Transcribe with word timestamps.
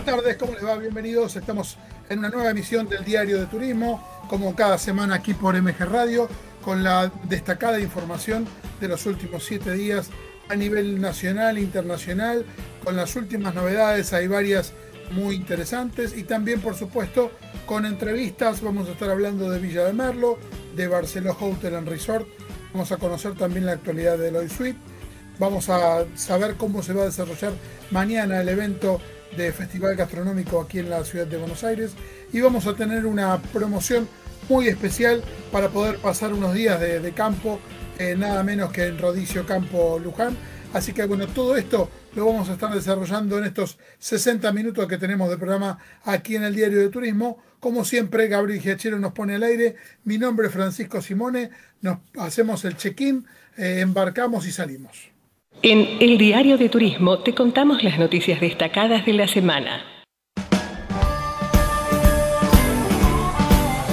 Buenas 0.00 0.16
tardes, 0.16 0.36
¿cómo 0.38 0.54
les 0.54 0.64
va? 0.64 0.76
Bienvenidos. 0.76 1.36
Estamos 1.36 1.76
en 2.08 2.20
una 2.20 2.30
nueva 2.30 2.52
emisión 2.52 2.88
del 2.88 3.04
Diario 3.04 3.38
de 3.38 3.44
Turismo, 3.44 4.02
como 4.28 4.56
cada 4.56 4.78
semana 4.78 5.16
aquí 5.16 5.34
por 5.34 5.60
MG 5.60 5.78
Radio, 5.80 6.26
con 6.62 6.82
la 6.82 7.12
destacada 7.24 7.78
información 7.78 8.46
de 8.80 8.88
los 8.88 9.04
últimos 9.04 9.44
siete 9.44 9.74
días 9.74 10.08
a 10.48 10.56
nivel 10.56 11.02
nacional 11.02 11.58
e 11.58 11.60
internacional, 11.60 12.46
con 12.82 12.96
las 12.96 13.14
últimas 13.14 13.54
novedades, 13.54 14.14
hay 14.14 14.26
varias 14.26 14.72
muy 15.10 15.34
interesantes 15.34 16.16
y 16.16 16.22
también, 16.22 16.62
por 16.62 16.76
supuesto, 16.76 17.30
con 17.66 17.84
entrevistas. 17.84 18.62
Vamos 18.62 18.88
a 18.88 18.92
estar 18.92 19.10
hablando 19.10 19.50
de 19.50 19.58
Villa 19.58 19.84
de 19.84 19.92
Merlo, 19.92 20.38
de 20.76 20.88
Barceló 20.88 21.36
Hotel 21.38 21.74
and 21.74 21.88
Resort. 21.88 22.26
Vamos 22.72 22.90
a 22.90 22.96
conocer 22.96 23.34
también 23.34 23.66
la 23.66 23.72
actualidad 23.72 24.16
de 24.16 24.32
Loy 24.32 24.48
Suite. 24.48 24.78
Vamos 25.38 25.68
a 25.68 26.06
saber 26.14 26.54
cómo 26.54 26.82
se 26.82 26.94
va 26.94 27.02
a 27.02 27.06
desarrollar 27.06 27.52
mañana 27.90 28.40
el 28.40 28.48
evento 28.48 28.98
de 29.36 29.52
Festival 29.52 29.96
Gastronómico 29.96 30.60
aquí 30.60 30.78
en 30.78 30.90
la 30.90 31.04
ciudad 31.04 31.26
de 31.26 31.36
Buenos 31.36 31.64
Aires 31.64 31.92
y 32.32 32.40
vamos 32.40 32.66
a 32.66 32.74
tener 32.74 33.06
una 33.06 33.40
promoción 33.40 34.08
muy 34.48 34.68
especial 34.68 35.22
para 35.52 35.68
poder 35.68 35.98
pasar 35.98 36.32
unos 36.32 36.54
días 36.54 36.80
de, 36.80 37.12
campo, 37.12 37.60
eh, 37.98 38.16
nada 38.16 38.42
menos 38.42 38.72
que 38.72 38.86
en 38.86 38.98
Rodicio 38.98 39.46
Campo 39.46 39.98
Luján. 39.98 40.36
Así 40.72 40.92
que 40.92 41.04
bueno, 41.04 41.26
todo 41.26 41.56
esto 41.56 41.90
lo 42.14 42.26
vamos 42.26 42.48
a 42.48 42.54
estar 42.54 42.72
desarrollando 42.72 43.38
en 43.38 43.44
estos 43.44 43.78
60 43.98 44.52
minutos 44.52 44.86
que 44.86 44.98
tenemos 44.98 45.28
de 45.30 45.36
programa 45.36 45.78
aquí 46.04 46.36
en 46.36 46.44
el 46.44 46.54
Diario 46.54 46.78
de 46.78 46.88
Turismo. 46.88 47.38
Como 47.58 47.84
siempre, 47.84 48.28
Gabriel 48.28 48.60
Giachero 48.60 48.98
nos 48.98 49.12
pone 49.12 49.34
al 49.34 49.42
aire. 49.42 49.76
Mi 50.04 50.18
nombre 50.18 50.46
es 50.46 50.52
Francisco 50.52 51.02
Simone. 51.02 51.50
Nos 51.82 51.98
hacemos 52.18 52.64
el 52.64 52.76
check-in, 52.76 53.26
eh, 53.56 53.80
embarcamos 53.80 54.46
y 54.46 54.52
salimos. 54.52 55.09
En 55.62 55.98
el 56.00 56.16
Diario 56.16 56.56
de 56.56 56.70
Turismo 56.70 57.18
te 57.18 57.34
contamos 57.34 57.82
las 57.84 57.98
noticias 57.98 58.40
destacadas 58.40 59.04
de 59.04 59.12
la 59.12 59.28
semana. 59.28 59.84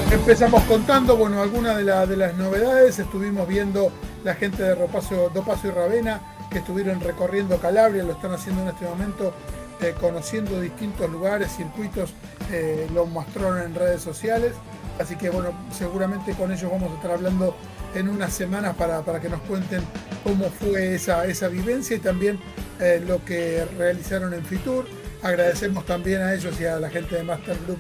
Empezamos 0.10 0.64
contando, 0.64 1.18
bueno, 1.18 1.42
algunas 1.42 1.76
de, 1.76 1.84
las 1.84 2.36
novedades. 2.36 3.00
Estuvimos 3.00 3.50
viendo 3.50 3.92
la 4.24 4.36
gente 4.36 4.64
de 4.64 4.76
Dopaso 4.76 5.68
y 5.68 5.72
Ravena 5.72 6.22
que 6.50 6.60
estuvieron 6.60 7.02
recorriendo 7.02 7.58
Calabria, 7.58 8.04
lo 8.04 8.14
están 8.14 8.32
haciendo 8.32 8.62
en 8.62 8.70
este 8.70 8.86
momento, 8.86 9.34
eh, 9.82 9.94
conociendo 10.00 10.62
distintos 10.62 11.10
lugares, 11.10 11.52
circuitos, 11.54 12.14
eh, 12.50 12.88
lo 12.94 13.06
mostraron 13.08 13.62
en 13.62 13.76
redes 13.76 14.02
sociales. 14.02 14.54
Así 15.00 15.18
que 15.18 15.30
bueno, 15.30 15.50
seguramente 15.72 16.32
con 16.32 16.50
ellos 16.50 16.72
vamos 16.72 16.94
a 16.94 16.96
estar 16.96 17.12
hablando 17.12 17.58
en 17.96 18.10
unas 18.10 18.34
semanas 18.34 18.76
para, 18.76 19.04
que 19.20 19.30
nos 19.30 19.42
cuenten 19.42 19.82
cómo 20.24 20.50
fue 20.50 20.96
esa, 20.96 21.26
esa 21.26 21.48
vivencia 21.48 21.96
y 21.96 22.00
también 22.00 22.40
eh, 22.80 23.04
lo 23.06 23.24
que 23.24 23.66
realizaron 23.78 24.34
en 24.34 24.46
Fitur. 24.46 24.86
Agradecemos 25.24 25.86
también 25.86 26.22
a 26.22 26.34
ellos 26.34 26.60
y 26.60 26.66
a 26.66 26.80
la 26.80 26.90
gente 26.90 27.16
de 27.16 27.24
Master 27.24 27.58
Group 27.66 27.80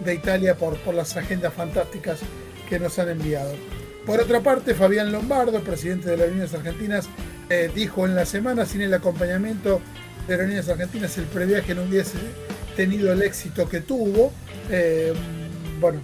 de 0.00 0.14
Italia 0.14 0.56
por, 0.56 0.78
por 0.78 0.94
las 0.94 1.16
agendas 1.16 1.52
fantásticas 1.52 2.20
que 2.68 2.78
nos 2.78 2.98
han 2.98 3.10
enviado. 3.10 3.52
Por 4.06 4.20
otra 4.20 4.40
parte, 4.40 4.74
Fabián 4.74 5.12
Lombardo, 5.12 5.60
presidente 5.60 6.08
de 6.08 6.16
las 6.16 6.22
Aerolíneas 6.22 6.54
Argentinas, 6.54 7.08
eh, 7.50 7.70
dijo 7.74 8.06
en 8.06 8.14
la 8.14 8.24
semana, 8.24 8.64
sin 8.64 8.80
el 8.80 8.94
acompañamiento 8.94 9.80
de 10.26 10.34
Aerolíneas 10.34 10.68
Argentinas, 10.68 11.18
el 11.18 11.24
previaje 11.24 11.74
no 11.74 11.82
hubiese 11.82 12.18
tenido 12.76 13.12
el 13.12 13.22
éxito 13.22 13.68
que 13.68 13.80
tuvo. 13.80 14.32
Eh, 14.70 15.12
bueno, 15.80 16.00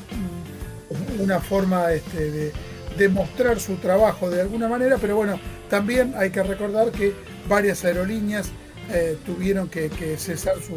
una 1.18 1.40
forma 1.40 1.92
este, 1.92 2.30
de, 2.30 2.52
demostrar 2.96 3.60
su 3.60 3.76
trabajo 3.76 4.30
de 4.30 4.40
alguna 4.40 4.68
manera, 4.68 4.98
pero 5.00 5.16
bueno, 5.16 5.38
también 5.68 6.14
hay 6.16 6.30
que 6.30 6.42
recordar 6.42 6.90
que 6.90 7.12
varias 7.48 7.84
aerolíneas 7.84 8.50
eh, 8.92 9.16
tuvieron 9.24 9.68
que, 9.68 9.88
cesar 10.18 10.56
su, 10.56 10.74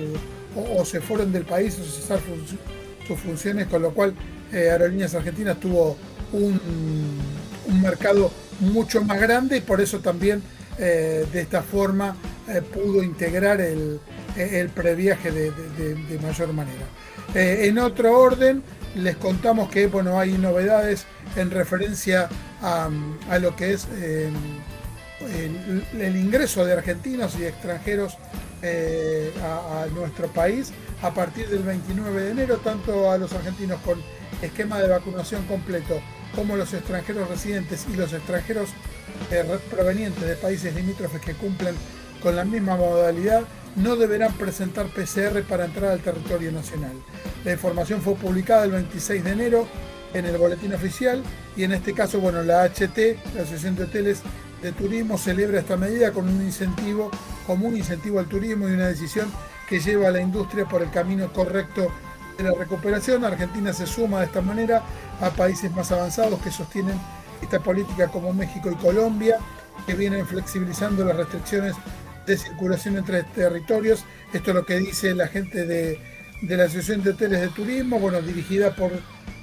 o, 0.56 0.86
se 0.86 1.02
fueron 1.02 1.32
del 1.32 1.44
país 1.44 1.78
o 1.80 1.84
cesar 1.84 2.20
sus 3.08 3.20
funciones, 3.20 3.68
con 3.68 3.82
lo 3.82 3.92
cual 3.92 4.14
eh, 4.54 4.70
Aerolíneas 4.72 5.14
Argentinas 5.14 5.60
tuvo 5.60 5.98
un, 6.32 6.60
mercado 7.82 8.32
mucho 8.62 9.04
más 9.04 9.20
grande 9.20 9.58
y 9.58 9.62
por 9.62 9.82
eso 9.82 10.00
también 10.00 10.42
eh, 10.80 11.26
de 11.34 11.42
esta 11.42 11.62
forma 11.62 12.16
pudo 12.74 13.04
integrar 13.04 13.60
el, 13.60 14.00
previaje 14.74 15.32
de, 15.32 16.20
mayor 16.22 16.54
manera. 16.54 16.88
en 17.36 17.78
otro 17.78 18.18
orden, 18.18 18.64
les 18.96 19.18
contamos 19.18 19.70
que 19.70 19.88
bueno, 19.88 20.18
hay 20.18 20.38
novedades 20.38 21.06
en 21.38 21.52
referencia 21.52 22.30
a, 22.62 22.90
lo 23.40 23.56
que 23.56 23.74
es 23.74 23.88
eh, 23.94 24.30
el, 25.22 26.16
ingreso 26.18 26.66
de 26.66 26.74
argentinos 26.74 27.38
y 27.40 27.46
extranjeros 27.46 28.18
eh, 28.62 29.32
a, 29.44 29.86
nuestro 29.94 30.28
país 30.28 30.74
a 31.02 31.14
partir 31.14 31.48
del 31.50 31.64
29 31.64 32.24
de 32.24 32.32
enero, 32.32 32.58
tanto 32.58 33.12
a 33.12 33.18
los 33.18 33.32
argentinos 33.34 33.80
con 33.82 34.02
esquema 34.42 34.80
de 34.80 34.88
vacunación 34.90 35.44
completo 35.46 36.02
como 36.36 36.56
los 36.56 36.74
extranjeros 36.74 37.30
residentes 37.30 37.86
y 37.92 37.96
los 37.96 38.14
extranjeros 38.14 38.70
eh, 39.32 39.44
provenientes 39.70 40.24
de 40.24 40.36
países 40.36 40.76
limítrofes 40.76 41.22
que 41.22 41.34
cumplen 41.34 41.76
con 42.22 42.36
la 42.36 42.46
misma 42.46 42.76
modalidad 42.76 43.44
no 43.76 43.96
deberán 43.96 44.34
presentar 44.34 44.88
PCR 44.88 45.44
para 45.44 45.66
entrar 45.66 45.92
al 45.92 46.00
territorio 46.00 46.52
nacional. 46.52 46.94
La 47.46 47.54
información 47.54 48.02
fue 48.02 48.16
publicada 48.16 48.64
el 48.66 48.72
26 48.72 49.24
de 49.24 49.32
enero 49.32 49.68
en 50.14 50.26
el 50.26 50.38
boletín 50.38 50.74
oficial 50.74 51.24
y 51.56 51.64
en 51.64 51.74
este 51.74 51.94
caso, 51.94 52.20
bueno, 52.20 52.44
la 52.44 52.64
HT, 52.66 52.98
la 53.36 53.42
Asociación 53.42 53.76
de 53.76 53.84
Hoteles 53.84 54.22
de 54.62 54.72
Turismo, 54.72 55.18
celebra 55.18 55.60
esta 55.60 55.78
medida 55.78 56.12
con 56.12 56.28
un 56.28 56.42
incentivo, 56.42 57.12
como 57.46 57.68
un 57.68 57.78
incentivo 57.78 58.20
al 58.20 58.28
turismo 58.28 58.68
y 58.68 58.74
una 58.74 58.88
decisión 58.88 59.32
que 59.68 59.80
lleva 59.80 60.08
a 60.08 60.12
la 60.12 60.22
industria 60.22 60.66
por 60.66 60.82
el 60.82 60.90
camino 60.90 61.32
correcto 61.34 61.92
de 62.38 62.44
la 62.44 62.52
recuperación. 62.52 63.26
Argentina 63.26 63.74
se 63.74 63.86
suma 63.86 64.20
de 64.20 64.26
esta 64.26 64.42
manera 64.42 64.84
a 65.20 65.30
países 65.32 65.72
más 65.72 65.92
avanzados 65.92 66.42
que 66.42 66.52
sostienen 66.52 67.00
esta 67.42 67.60
política 67.60 68.08
como 68.08 68.34
México 68.34 68.72
y 68.72 68.76
Colombia, 68.76 69.38
que 69.86 69.94
vienen 69.94 70.26
flexibilizando 70.26 71.04
las 71.06 71.18
restricciones 71.18 71.76
de 72.26 72.38
circulación 72.38 72.98
entre 72.98 73.24
territorios. 73.24 74.04
Esto 74.34 74.52
es 74.52 74.56
lo 74.56 74.66
que 74.66 74.78
dice 74.78 75.14
la 75.16 75.28
gente 75.28 75.66
de, 75.66 76.00
la 76.42 76.66
Asociación 76.66 77.04
de 77.04 77.12
Hoteles 77.12 77.42
de 77.42 77.48
Turismo, 77.50 78.00
bueno, 78.00 78.22
dirigida 78.22 78.76
por 78.76 78.92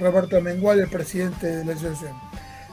Roberto 0.00 0.40
Mengual, 0.40 0.80
el 0.80 0.88
presidente 0.88 1.46
de 1.46 1.64
la 1.64 1.72
asociación. 1.72 2.12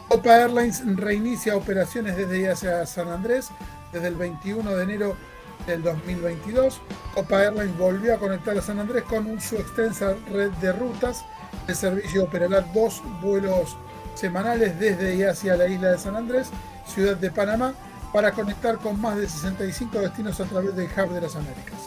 Copa 0.08 0.42
Airlines 0.42 0.84
reinicia 0.98 1.56
operaciones 1.56 2.18
desde 2.18 2.50
hacia 2.50 2.86
San 2.86 3.08
Andrés 3.10 3.50
desde 3.94 4.08
el 4.08 4.16
21 4.16 4.76
de 4.76 4.84
enero 4.84 5.16
del 5.66 5.84
2022. 5.84 6.82
Copa 7.14 7.44
Airlines 7.44 7.78
volvió 7.78 8.16
a 8.16 8.18
conectar 8.18 8.58
a 8.58 8.62
San 8.62 8.80
Andrés 8.80 9.04
con 9.04 9.40
su 9.40 9.56
extensa 9.56 10.16
red 10.32 10.52
de 10.54 10.74
rutas. 10.74 11.24
El 11.68 11.76
servicio 11.76 12.24
operará 12.24 12.62
dos 12.74 13.02
vuelos 13.22 13.78
semanales 14.16 14.80
desde 14.80 15.16
y 15.16 15.24
hacia 15.24 15.56
la 15.56 15.68
isla 15.68 15.92
de 15.92 15.98
San 15.98 16.16
Andrés, 16.16 16.50
ciudad 16.86 17.16
de 17.16 17.32
Panamá, 17.32 17.74
para 18.12 18.32
conectar 18.32 18.78
con 18.78 19.00
más 19.00 19.16
de 19.16 19.30
65 19.30 20.00
destinos 20.00 20.40
a 20.40 20.46
través 20.46 20.76
del 20.76 20.88
Hub 20.88 21.14
de 21.14 21.22
las 21.22 21.36
Américas. 21.36 21.80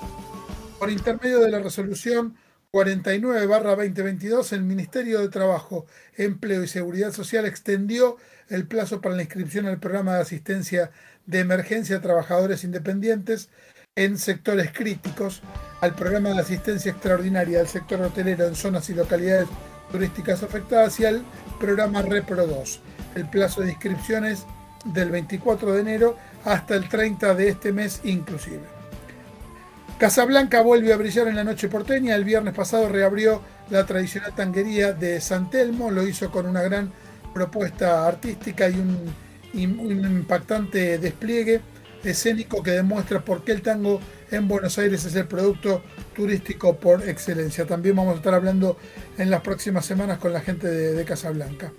Por 0.78 0.90
intermedio 0.90 1.40
de 1.40 1.50
la 1.50 1.58
resolución 1.58 2.34
49-2022, 2.74 4.52
el 4.52 4.64
Ministerio 4.64 5.20
de 5.20 5.28
Trabajo, 5.28 5.86
Empleo 6.16 6.64
y 6.64 6.66
Seguridad 6.66 7.12
Social 7.12 7.46
extendió 7.46 8.16
el 8.48 8.66
plazo 8.66 9.00
para 9.00 9.14
la 9.14 9.22
inscripción 9.22 9.66
al 9.66 9.78
programa 9.78 10.16
de 10.16 10.22
asistencia 10.22 10.90
de 11.24 11.38
emergencia 11.38 11.98
a 11.98 12.00
trabajadores 12.00 12.64
independientes 12.64 13.48
en 13.94 14.18
sectores 14.18 14.72
críticos, 14.72 15.40
al 15.80 15.94
programa 15.94 16.30
de 16.30 16.40
asistencia 16.40 16.90
extraordinaria 16.90 17.60
al 17.60 17.68
sector 17.68 18.02
hotelero 18.02 18.44
en 18.44 18.56
zonas 18.56 18.90
y 18.90 18.94
localidades 18.94 19.46
turísticas 19.92 20.42
afectadas 20.42 20.98
y 20.98 21.04
al 21.04 21.22
programa 21.60 22.02
Repro 22.02 22.44
2. 22.44 22.80
El 23.14 23.30
plazo 23.30 23.60
de 23.60 23.70
inscripciones 23.70 24.46
del 24.84 25.12
24 25.12 25.74
de 25.74 25.80
enero 25.80 26.16
hasta 26.44 26.74
el 26.74 26.88
30 26.88 27.36
de 27.36 27.50
este 27.50 27.72
mes 27.72 28.00
inclusive. 28.02 28.73
Casablanca 29.98 30.60
vuelve 30.60 30.92
a 30.92 30.96
brillar 30.96 31.28
en 31.28 31.36
la 31.36 31.44
noche 31.44 31.68
porteña. 31.68 32.16
El 32.16 32.24
viernes 32.24 32.52
pasado 32.52 32.88
reabrió 32.88 33.42
la 33.70 33.86
tradicional 33.86 34.34
tanguería 34.34 34.92
de 34.92 35.20
San 35.20 35.50
Telmo. 35.50 35.90
Lo 35.90 36.06
hizo 36.06 36.30
con 36.30 36.46
una 36.46 36.62
gran 36.62 36.92
propuesta 37.32 38.06
artística 38.06 38.68
y 38.68 38.74
un, 38.74 39.14
impactante 39.54 40.98
despliegue 40.98 41.60
escénico 42.02 42.62
que 42.62 42.72
demuestra 42.72 43.24
por 43.24 43.44
qué 43.44 43.52
el 43.52 43.62
tango 43.62 44.00
en 44.30 44.48
Buenos 44.48 44.78
Aires 44.78 45.04
es 45.04 45.14
el 45.14 45.26
producto 45.26 45.82
turístico 46.14 46.76
por 46.76 47.08
excelencia. 47.08 47.64
También 47.64 47.94
vamos 47.94 48.14
a 48.14 48.16
estar 48.16 48.34
hablando 48.34 48.76
en 49.16 49.30
las 49.30 49.42
próximas 49.42 49.86
semanas 49.86 50.18
con 50.18 50.32
la 50.32 50.40
gente 50.40 50.68
de 50.68 51.04
Casablanca. 51.04 51.72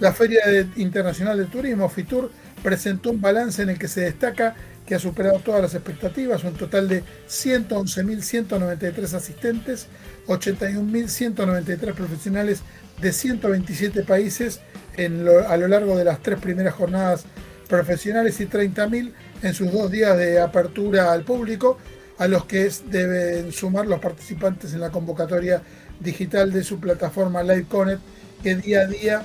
La 0.00 0.12
Feria 0.12 0.42
Internacional 0.76 1.36
de 1.36 1.46
Turismo, 1.46 1.88
FITUR, 1.88 2.30
presentó 2.62 3.10
un 3.10 3.20
balance 3.20 3.62
en 3.62 3.70
el 3.70 3.78
que 3.78 3.88
se 3.88 4.02
destaca 4.02 4.54
que 4.88 4.94
ha 4.94 4.98
superado 4.98 5.38
todas 5.40 5.60
las 5.60 5.74
expectativas, 5.74 6.42
un 6.44 6.54
total 6.54 6.88
de 6.88 7.04
111.193 7.28 9.12
asistentes, 9.12 9.86
81.193 10.26 11.92
profesionales 11.92 12.62
de 12.98 13.12
127 13.12 14.02
países 14.04 14.60
a 15.46 15.56
lo 15.58 15.68
largo 15.68 15.94
de 15.94 16.04
las 16.04 16.22
tres 16.22 16.40
primeras 16.40 16.72
jornadas 16.72 17.26
profesionales 17.68 18.40
y 18.40 18.46
30.000 18.46 19.12
en 19.42 19.52
sus 19.52 19.70
dos 19.70 19.90
días 19.90 20.16
de 20.16 20.40
apertura 20.40 21.12
al 21.12 21.22
público, 21.22 21.76
a 22.16 22.26
los 22.26 22.46
que 22.46 22.72
deben 22.86 23.52
sumar 23.52 23.86
los 23.86 24.00
participantes 24.00 24.72
en 24.72 24.80
la 24.80 24.88
convocatoria 24.88 25.60
digital 26.00 26.50
de 26.50 26.64
su 26.64 26.80
plataforma 26.80 27.42
Live 27.42 27.66
Connect, 27.68 28.00
que 28.42 28.54
día 28.56 28.80
a 28.80 28.86
día, 28.86 29.22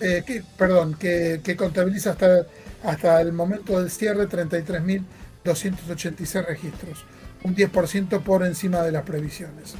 eh, 0.00 0.24
que, 0.26 0.42
perdón, 0.56 0.96
que, 0.98 1.54
contabiliza 1.58 2.12
hasta, 2.12 2.46
hasta 2.84 3.20
el 3.20 3.32
momento 3.32 3.80
del 3.80 3.90
cierre 3.90 4.28
33.286 4.28 6.46
registros, 6.46 7.04
un 7.44 7.54
10% 7.54 8.22
por 8.22 8.44
encima 8.44 8.82
de 8.82 8.92
las 8.92 9.02
previsiones. 9.02 9.74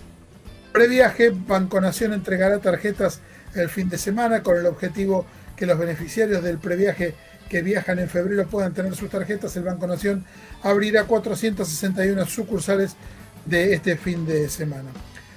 Previaje, 0.72 1.30
Banconación 1.30 2.12
entregará 2.12 2.58
tarjetas 2.58 3.20
el 3.54 3.68
fin 3.68 3.88
de 3.88 3.98
semana 3.98 4.42
con 4.42 4.56
el 4.56 4.66
objetivo 4.66 5.26
que 5.56 5.66
los 5.66 5.78
beneficiarios 5.78 6.42
del 6.42 6.58
previaje 6.58 7.14
que 7.48 7.60
viajan 7.60 7.98
en 7.98 8.08
febrero 8.08 8.46
puedan 8.46 8.72
tener 8.72 8.96
sus 8.96 9.10
tarjetas. 9.10 9.54
El 9.56 9.64
Banco 9.64 9.86
Nación 9.86 10.24
abrirá 10.62 11.04
461 11.04 12.24
sucursales 12.24 12.96
de 13.44 13.74
este 13.74 13.96
fin 13.96 14.24
de 14.24 14.48
semana. 14.48 14.88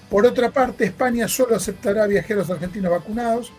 Por 0.09 0.25
otra 0.25 0.51
parte, 0.51 0.85
España 0.85 1.27
solo 1.27 1.57
aceptará 1.57 2.07
viajeros 2.07 2.49
argentinos 2.49 2.91
vacunados. 2.91 3.51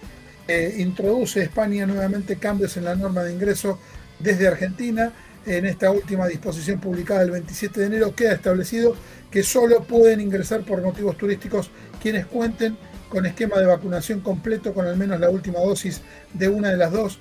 Eh, 0.48 0.76
introduce 0.78 1.42
España 1.42 1.86
nuevamente 1.86 2.36
cambios 2.36 2.76
en 2.76 2.84
la 2.84 2.94
norma 2.94 3.24
de 3.24 3.34
ingreso 3.34 3.80
desde 4.18 4.48
Argentina. 4.48 5.12
En 5.46 5.64
esta 5.64 5.90
última 5.92 6.26
disposición 6.26 6.80
publicada 6.80 7.22
el 7.22 7.30
27 7.30 7.80
de 7.80 7.86
enero 7.86 8.14
queda 8.14 8.32
establecido 8.32 8.96
que 9.30 9.42
solo 9.42 9.84
pueden 9.84 10.20
ingresar 10.20 10.62
por 10.62 10.82
motivos 10.82 11.16
turísticos 11.16 11.70
quienes 12.02 12.26
cuenten 12.26 12.76
con 13.08 13.26
esquema 13.26 13.58
de 13.58 13.66
vacunación 13.66 14.20
completo 14.20 14.74
con 14.74 14.86
al 14.86 14.96
menos 14.96 15.20
la 15.20 15.30
última 15.30 15.60
dosis 15.60 16.02
de 16.32 16.48
una 16.48 16.70
de 16.70 16.76
las 16.76 16.90
dos, 16.90 17.18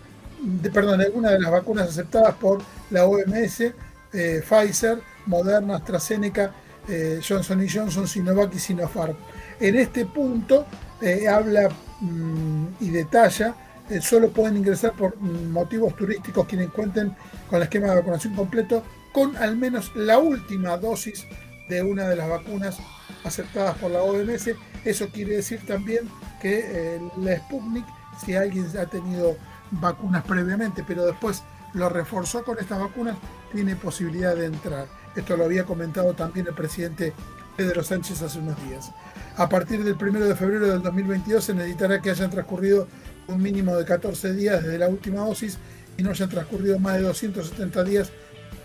perdón, 0.73 0.99
de 0.99 1.05
alguna 1.05 1.31
de 1.31 1.39
las 1.39 1.51
vacunas 1.51 1.89
aceptadas 1.89 2.35
por 2.35 2.61
la 2.89 3.05
OMS, 3.05 3.73
eh, 4.13 4.41
Pfizer, 4.47 4.99
Moderna, 5.25 5.75
AstraZeneca, 5.75 6.51
eh, 6.87 7.19
Johnson 7.27 7.65
Johnson, 7.71 8.07
Sinovac 8.07 8.53
y 8.55 8.59
Sinopharm. 8.59 9.15
En 9.59 9.75
este 9.75 10.05
punto 10.05 10.65
eh, 11.01 11.27
habla 11.27 11.69
mm, 12.01 12.65
y 12.79 12.89
detalla, 12.89 13.55
solo 14.01 14.29
pueden 14.29 14.57
ingresar 14.57 14.93
por 14.93 15.17
motivos 15.19 15.95
turísticos 15.95 16.47
quienes 16.47 16.69
cuenten 16.69 17.15
con 17.49 17.57
el 17.57 17.63
esquema 17.63 17.87
de 17.87 17.95
vacunación 17.95 18.35
completo 18.35 18.83
con 19.13 19.37
al 19.37 19.55
menos 19.55 19.91
la 19.95 20.17
última 20.17 20.77
dosis 20.77 21.25
de 21.69 21.81
una 21.81 22.03
de 22.07 22.15
las 22.15 22.29
vacunas 22.29 22.77
aceptadas 23.23 23.77
por 23.77 23.91
la 23.91 24.01
OMS. 24.01 24.51
Eso 24.83 25.07
quiere 25.09 25.37
decir 25.37 25.65
también 25.65 26.09
que 26.41 26.63
eh, 26.65 27.01
la 27.17 27.37
Sputnik, 27.37 27.85
si 28.23 28.35
alguien 28.35 28.67
ha 28.77 28.85
tenido 28.85 29.37
vacunas 29.71 30.23
previamente, 30.23 30.83
pero 30.85 31.05
después 31.05 31.43
lo 31.73 31.89
reforzó 31.89 32.43
con 32.43 32.59
estas 32.59 32.79
vacunas, 32.79 33.17
tiene 33.53 33.75
posibilidad 33.75 34.35
de 34.35 34.45
entrar. 34.45 34.87
Esto 35.15 35.37
lo 35.37 35.45
había 35.45 35.65
comentado 35.65 36.13
también 36.13 36.47
el 36.47 36.53
presidente 36.53 37.13
Pedro 37.55 37.83
Sánchez 37.83 38.21
hace 38.21 38.39
unos 38.39 38.61
días. 38.67 38.91
A 39.37 39.49
partir 39.49 39.83
del 39.83 39.95
1 39.95 40.19
de 40.19 40.35
febrero 40.35 40.67
del 40.67 40.81
2022 40.81 41.43
se 41.43 41.53
necesitará 41.53 42.01
que 42.01 42.09
hayan 42.09 42.29
transcurrido 42.29 42.87
un 43.27 43.41
mínimo 43.41 43.75
de 43.75 43.85
14 43.85 44.33
días 44.33 44.63
desde 44.63 44.77
la 44.77 44.87
última 44.87 45.21
dosis 45.21 45.57
y 45.97 46.03
no 46.03 46.11
hayan 46.11 46.29
transcurrido 46.29 46.79
más 46.79 46.95
de 46.97 47.03
270 47.03 47.83
días 47.83 48.11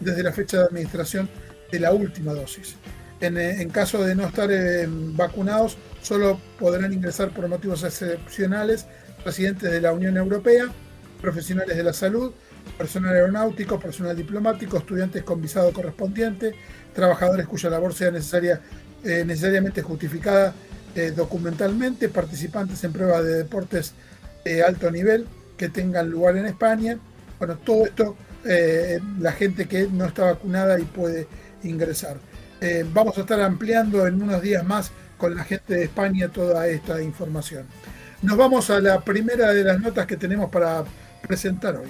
desde 0.01 0.23
la 0.23 0.33
fecha 0.33 0.59
de 0.59 0.65
administración 0.65 1.29
de 1.71 1.81
la 1.81 1.93
última 1.93 2.33
dosis. 2.33 2.77
En, 3.21 3.69
caso 3.69 4.03
de 4.03 4.15
no 4.15 4.27
estar 4.27 4.51
eh, 4.51 4.87
vacunados, 4.89 5.77
solo 6.01 6.41
podrán 6.59 6.93
ingresar 6.93 7.35
por 7.35 7.47
motivos 7.49 7.85
excepcionales 7.85 8.87
residentes 9.25 9.71
de 9.71 9.81
la 9.81 9.93
Unión 9.93 10.17
Europea, 10.17 10.73
profesionales 11.21 11.77
de 11.77 11.83
la 11.83 11.93
salud, 11.93 12.33
personal 12.79 13.15
aeronáutico, 13.15 13.79
personal 13.79 14.17
diplomático, 14.17 14.79
estudiantes 14.79 15.23
con 15.23 15.43
visado 15.43 15.71
correspondiente, 15.73 16.55
trabajadores 16.95 17.47
cuya 17.47 17.69
labor 17.69 17.93
sea 17.93 18.11
necesaria, 18.11 18.62
eh, 19.05 19.23
necesariamente 19.27 19.83
justificada 19.83 20.55
eh, 20.95 21.12
documentalmente, 21.15 22.09
participantes 22.09 22.83
en 22.85 22.93
pruebas 22.93 23.23
de 23.25 23.35
deportes 23.35 23.93
de 24.44 24.62
alto 24.62 24.90
nivel 24.90 25.26
que 25.56 25.69
tengan 25.69 26.10
lugar 26.10 26.37
en 26.37 26.46
España. 26.46 26.98
Bueno, 27.38 27.56
todo 27.58 27.87
esto, 27.87 28.16
la 29.19 29.32
gente 29.32 29.66
que 29.66 29.88
no 29.90 30.06
está 30.06 30.25
vacunada 30.25 30.78
y 30.78 30.84
puede 30.84 31.26
ingresar. 31.62 32.16
Eh, 32.60 32.84
vamos 32.92 33.16
a 33.16 33.22
estar 33.22 33.40
ampliando 33.40 34.06
en 34.06 34.22
unos 34.22 34.42
días 34.42 34.64
más 34.64 34.92
con 35.16 35.34
la 35.34 35.44
gente 35.44 35.75
de 35.75 35.84
España 35.84 36.28
toda 36.28 36.66
esta 36.66 37.02
información. 37.02 37.66
Nos 38.22 38.37
vamos 38.37 38.69
a 38.70 38.81
la 38.81 39.00
primera 39.00 39.52
de 39.52 39.64
las 39.64 39.81
notas 39.81 40.06
que 40.06 40.16
tenemos 40.16 40.50
para 40.50 40.84
presentar 41.26 41.76
hoy. 41.76 41.88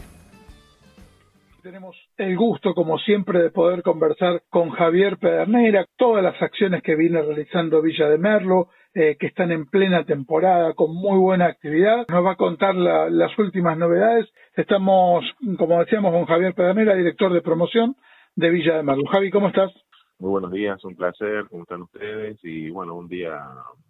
Tenemos 1.61 1.97
el 2.17 2.37
gusto, 2.37 2.73
como 2.73 2.99
siempre, 2.99 3.43
de 3.43 3.51
poder 3.51 3.83
conversar 3.83 4.45
con 4.49 4.71
Javier 4.71 5.19
Pedernera, 5.19 5.87
todas 5.97 6.23
las 6.23 6.41
acciones 6.41 6.83
que 6.83 6.95
viene 6.95 7.21
realizando 7.21 7.83
Villa 7.83 8.09
de 8.09 8.17
Merlo, 8.17 8.69
eh, 8.95 9.17
que 9.19 9.27
están 9.27 9.53
en 9.53 9.67
plena 9.67 10.05
temporada, 10.05 10.75
con 10.75 10.95
muy 10.95 11.19
buena 11.19 11.47
actividad. 11.47 12.07
Nos 12.09 12.25
va 12.25 12.33
a 12.33 12.37
contar 12.37 12.75
las 12.75 13.39
últimas 13.39 13.79
novedades. 13.79 14.29
Estamos, 14.57 15.25
como 15.59 15.79
decíamos, 15.81 16.13
con 16.13 16.27
Javier 16.27 16.55
Pedernera, 16.55 16.95
director 16.95 17.33
de 17.33 17.43
promoción 17.43 17.97
de 18.37 18.51
Villa 18.51 18.77
de 18.77 18.83
Merlo. 18.83 19.05
Javi, 19.11 19.31
¿cómo 19.31 19.49
estás? 19.49 19.73
Muy 20.19 20.31
buenos 20.31 20.53
días, 20.53 20.85
un 20.85 20.97
placer, 20.97 21.47
¿cómo 21.49 21.63
están 21.63 21.83
ustedes? 21.83 22.39
Y 22.43 22.69
bueno, 22.71 22.95
un 22.95 23.09
día 23.09 23.41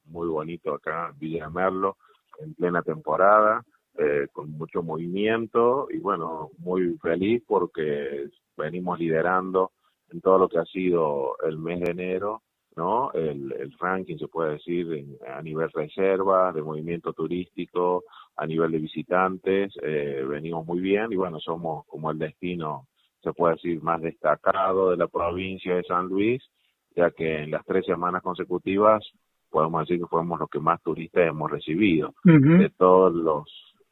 muy 0.05 0.29
bonito 0.29 0.75
acá 0.75 1.11
en 1.13 1.19
Villa 1.19 1.51
Merlo, 1.51 1.97
en 2.41 2.55
plena 2.55 2.83
temporada, 2.83 3.63
eh, 3.99 4.29
con 4.33 4.53
mucho 4.53 4.83
movimiento 4.83 5.89
y 5.91 5.99
bueno, 5.99 6.51
muy 6.59 6.97
feliz 6.99 7.43
porque 7.47 8.29
venimos 8.57 8.99
liderando 8.99 9.73
en 10.13 10.21
todo 10.21 10.39
lo 10.39 10.49
que 10.49 10.59
ha 10.59 10.65
sido 10.67 11.37
el 11.43 11.59
mes 11.59 11.81
de 11.81 11.91
enero, 11.91 12.43
¿no? 12.81 13.13
El, 13.13 13.53
el 13.53 13.73
ranking, 13.79 14.17
se 14.17 14.29
puede 14.29 14.53
decir, 14.53 14.87
a 15.29 15.43
nivel 15.43 15.71
reserva, 15.71 16.51
de 16.51 16.63
movimiento 16.63 17.13
turístico, 17.13 18.05
a 18.37 18.47
nivel 18.47 18.71
de 18.73 18.79
visitantes, 18.79 19.75
eh, 19.83 20.25
venimos 20.27 20.65
muy 20.67 20.81
bien 20.81 21.13
y 21.13 21.17
bueno, 21.17 21.39
somos 21.41 21.85
como 21.87 22.11
el 22.11 22.19
destino 22.19 22.87
se 23.23 23.35
puede 23.35 23.57
decir, 23.57 23.83
más 23.83 24.01
destacado 24.01 24.93
de 24.93 24.97
la 24.97 25.07
provincia 25.07 25.77
de 25.77 25.83
San 25.83 26.07
Luis, 26.07 26.43
ya 26.97 27.11
que 27.11 27.43
en 27.43 27.51
las 27.51 27.67
tres 27.67 27.85
semanas 27.85 28.23
consecutivas 28.23 29.05
podemos 29.51 29.83
decir 29.83 30.01
que 30.01 30.07
fuimos 30.07 30.41
los 30.41 30.49
que 30.49 30.59
más 30.59 30.83
turistas 30.83 31.29
hemos 31.29 31.51
recibido. 31.51 32.15
De 32.25 32.71
todos 32.79 33.13
los 33.13 33.45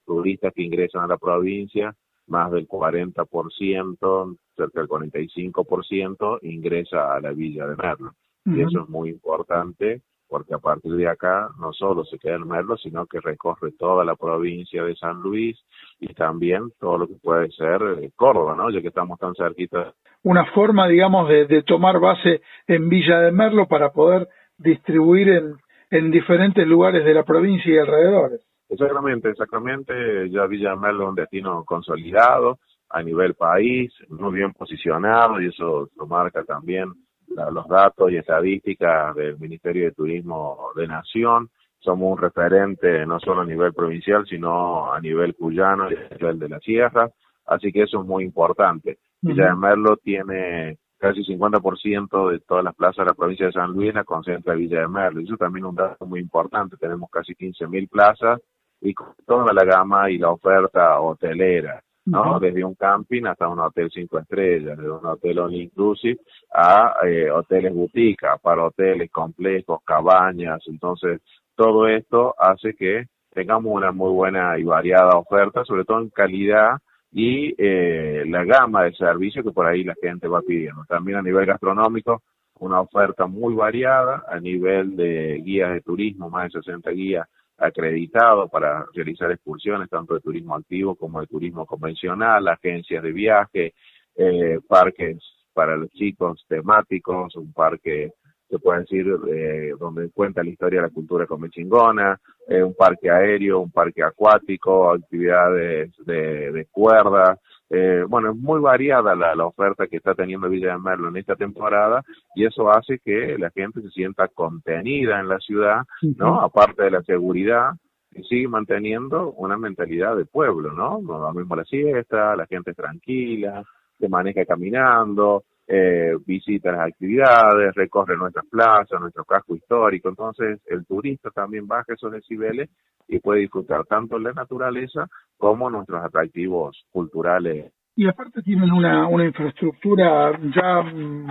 turistas 0.06 0.54
que 0.54 0.62
ingresan 0.62 1.02
a 1.02 1.08
la 1.08 1.18
provincia, 1.18 1.94
más 2.26 2.50
del 2.52 2.66
40%, 2.66 4.36
cerca 4.56 4.80
del 4.80 4.88
45% 4.88 6.38
ingresa 6.42 7.14
a 7.14 7.20
la 7.20 7.32
villa 7.32 7.66
de 7.66 7.76
Merlo. 7.76 8.12
Y 8.44 8.62
eso 8.62 8.82
es 8.82 8.88
muy 8.88 9.10
importante 9.10 10.02
porque 10.28 10.54
a 10.54 10.58
partir 10.58 10.92
de 10.92 11.08
acá 11.08 11.48
no 11.58 11.72
solo 11.72 12.04
se 12.04 12.18
queda 12.18 12.36
en 12.36 12.46
Merlo, 12.46 12.76
sino 12.76 13.06
que 13.06 13.20
recorre 13.20 13.72
toda 13.72 14.04
la 14.04 14.14
provincia 14.14 14.84
de 14.84 14.94
San 14.94 15.20
Luis 15.22 15.58
y 15.98 16.12
también 16.14 16.70
todo 16.78 16.98
lo 16.98 17.08
que 17.08 17.14
puede 17.14 17.50
ser 17.50 17.80
eh, 18.02 18.10
Córdoba, 18.14 18.54
¿no? 18.54 18.70
Ya 18.70 18.82
que 18.82 18.88
estamos 18.88 19.18
tan 19.18 19.34
cerquita. 19.34 19.94
Una 20.22 20.44
forma, 20.52 20.86
digamos, 20.86 21.28
de, 21.28 21.62
tomar 21.62 21.98
base 21.98 22.42
en 22.66 22.88
Villa 22.88 23.20
de 23.20 23.32
Merlo 23.32 23.66
para 23.66 23.90
poder 23.92 24.28
distribuir 24.58 25.28
en, 25.30 25.54
en 25.90 26.10
diferentes 26.10 26.66
lugares 26.66 27.04
de 27.04 27.14
la 27.14 27.24
provincia 27.24 27.72
y 27.72 27.78
alrededores. 27.78 28.46
Exactamente, 28.68 29.30
exactamente. 29.30 30.28
Ya 30.30 30.46
Villa 30.46 30.70
de 30.70 30.76
Merlo 30.76 31.04
es 31.04 31.08
un 31.10 31.14
destino 31.14 31.64
consolidado 31.64 32.58
a 32.90 33.02
nivel 33.02 33.34
país, 33.34 33.92
muy 34.08 34.34
bien 34.34 34.52
posicionado 34.52 35.40
y 35.40 35.48
eso 35.48 35.88
lo 35.96 36.06
marca 36.06 36.42
también 36.44 36.92
los 37.28 37.68
datos 37.68 38.10
y 38.10 38.16
estadísticas 38.16 39.14
del 39.14 39.38
Ministerio 39.38 39.84
de 39.84 39.92
Turismo 39.92 40.70
de 40.74 40.86
Nación. 40.86 41.50
Somos 41.80 42.12
un 42.12 42.18
referente 42.18 43.06
no 43.06 43.20
solo 43.20 43.42
a 43.42 43.44
nivel 43.44 43.72
provincial, 43.72 44.26
sino 44.26 44.92
a 44.92 45.00
nivel 45.00 45.34
cuyano 45.34 45.90
y 45.90 45.94
a 45.94 46.16
nivel 46.16 46.38
de 46.38 46.48
la 46.48 46.58
sierra. 46.60 47.10
Así 47.46 47.72
que 47.72 47.82
eso 47.82 48.00
es 48.00 48.06
muy 48.06 48.24
importante. 48.24 48.98
Villa 49.20 49.46
de 49.46 49.54
Merlo 49.54 49.96
tiene 49.96 50.78
casi 50.98 51.22
50% 51.22 52.30
de 52.30 52.40
todas 52.40 52.64
las 52.64 52.74
plazas 52.74 52.98
de 52.98 53.10
la 53.10 53.14
provincia 53.14 53.46
de 53.46 53.52
San 53.52 53.72
Luis 53.72 53.94
la 53.94 54.04
concentra 54.04 54.54
Villa 54.54 54.80
de 54.80 54.88
Merlo. 54.88 55.20
Y 55.20 55.24
eso 55.24 55.36
también 55.36 55.64
es 55.64 55.70
un 55.70 55.76
dato 55.76 56.06
muy 56.06 56.20
importante. 56.20 56.76
Tenemos 56.76 57.08
casi 57.10 57.34
15.000 57.34 57.88
plazas 57.88 58.40
y 58.80 58.94
con 58.94 59.14
toda 59.26 59.52
la 59.52 59.64
gama 59.64 60.10
y 60.10 60.18
la 60.18 60.30
oferta 60.30 61.00
hotelera. 61.00 61.82
¿No? 62.10 62.40
Desde 62.40 62.64
un 62.64 62.74
camping 62.74 63.24
hasta 63.26 63.48
un 63.48 63.58
hotel 63.60 63.90
cinco 63.92 64.18
estrellas, 64.18 64.76
desde 64.76 64.90
un 64.90 65.04
hotel 65.04 65.38
all 65.38 65.54
inclusive 65.54 66.18
a 66.52 66.94
eh, 67.04 67.30
hoteles 67.30 67.74
boutique, 67.74 68.26
para 68.42 68.64
hoteles 68.64 69.10
complejos, 69.10 69.80
cabañas, 69.84 70.62
entonces 70.66 71.20
todo 71.54 71.86
esto 71.86 72.34
hace 72.38 72.74
que 72.74 73.06
tengamos 73.32 73.72
una 73.74 73.92
muy 73.92 74.12
buena 74.12 74.58
y 74.58 74.64
variada 74.64 75.16
oferta, 75.16 75.64
sobre 75.64 75.84
todo 75.84 76.00
en 76.00 76.10
calidad 76.10 76.78
y 77.12 77.54
eh, 77.58 78.24
la 78.26 78.44
gama 78.44 78.84
de 78.84 78.92
servicios 78.92 79.44
que 79.44 79.52
por 79.52 79.66
ahí 79.66 79.84
la 79.84 79.94
gente 80.00 80.28
va 80.28 80.40
pidiendo. 80.42 80.84
También 80.88 81.18
a 81.18 81.22
nivel 81.22 81.46
gastronómico, 81.46 82.22
una 82.60 82.80
oferta 82.80 83.26
muy 83.26 83.54
variada, 83.54 84.24
a 84.28 84.40
nivel 84.40 84.96
de 84.96 85.40
guías 85.44 85.72
de 85.72 85.80
turismo, 85.80 86.28
más 86.28 86.52
de 86.52 86.60
60 86.60 86.90
guías 86.90 87.28
acreditado 87.58 88.48
para 88.48 88.86
realizar 88.94 89.30
excursiones 89.32 89.88
tanto 89.90 90.14
de 90.14 90.20
turismo 90.20 90.54
activo 90.54 90.94
como 90.94 91.20
de 91.20 91.26
turismo 91.26 91.66
convencional, 91.66 92.46
agencias 92.48 93.02
de 93.02 93.12
viaje, 93.12 93.74
eh, 94.16 94.58
parques 94.66 95.18
para 95.52 95.76
los 95.76 95.90
chicos 95.90 96.44
temáticos, 96.48 97.34
un 97.36 97.52
parque 97.52 98.12
se 98.48 98.58
puede 98.58 98.80
decir, 98.80 99.06
eh, 99.30 99.72
donde 99.78 100.10
cuenta 100.10 100.42
la 100.42 100.48
historia 100.48 100.80
de 100.80 100.86
la 100.86 100.92
cultura 100.92 101.26
comechingona, 101.26 102.18
eh, 102.46 102.62
un 102.62 102.74
parque 102.74 103.10
aéreo, 103.10 103.60
un 103.60 103.70
parque 103.70 104.02
acuático, 104.02 104.90
actividades 104.90 105.92
de, 106.06 106.50
de 106.52 106.66
cuerda. 106.66 107.38
Eh, 107.70 108.04
bueno, 108.08 108.30
es 108.30 108.36
muy 108.36 108.60
variada 108.60 109.14
la, 109.14 109.34
la, 109.34 109.44
oferta 109.44 109.86
que 109.86 109.98
está 109.98 110.14
teniendo 110.14 110.48
Villa 110.48 110.72
de 110.72 110.78
Merlo 110.78 111.08
en 111.08 111.18
esta 111.18 111.36
temporada 111.36 112.02
y 112.34 112.46
eso 112.46 112.70
hace 112.70 112.98
que 112.98 113.36
la 113.38 113.50
gente 113.50 113.82
se 113.82 113.90
sienta 113.90 114.28
contenida 114.28 115.20
en 115.20 115.28
la 115.28 115.38
ciudad, 115.38 115.82
¿no? 116.16 116.40
Aparte 116.40 116.84
de 116.84 116.90
la 116.92 117.02
seguridad, 117.02 117.72
y 118.14 118.22
sigue 118.24 118.48
manteniendo 118.48 119.32
una 119.32 119.56
mentalidad 119.58 120.16
de 120.16 120.24
pueblo, 120.24 120.72
¿no? 120.72 121.00
Lo 121.02 121.32
mismo 121.34 121.56
la 121.56 121.64
siesta, 121.64 122.34
la 122.36 122.46
gente 122.46 122.70
es 122.70 122.76
tranquila, 122.76 123.62
se 123.98 124.08
maneja 124.08 124.44
caminando, 124.44 125.44
eh, 125.70 126.16
visita 126.26 126.72
las 126.72 126.88
actividades, 126.88 127.74
recorre 127.74 128.16
nuestras 128.16 128.46
plazas, 128.46 128.98
nuestro 129.00 129.24
casco 129.24 129.54
histórico. 129.54 130.08
Entonces, 130.08 130.60
el 130.66 130.86
turista 130.86 131.30
también 131.30 131.66
baja 131.66 131.92
esos 131.92 132.10
decibeles 132.10 132.70
y 133.06 133.18
puede 133.18 133.40
disfrutar 133.40 133.84
tanto 133.84 134.18
la 134.18 134.32
naturaleza 134.32 135.06
como 135.36 135.68
nuestros 135.68 136.02
atractivos 136.02 136.86
culturales. 136.90 137.72
Y 137.96 138.06
aparte 138.08 138.42
tienen 138.42 138.72
una, 138.72 139.08
una 139.08 139.26
infraestructura 139.26 140.38
ya 140.54 140.82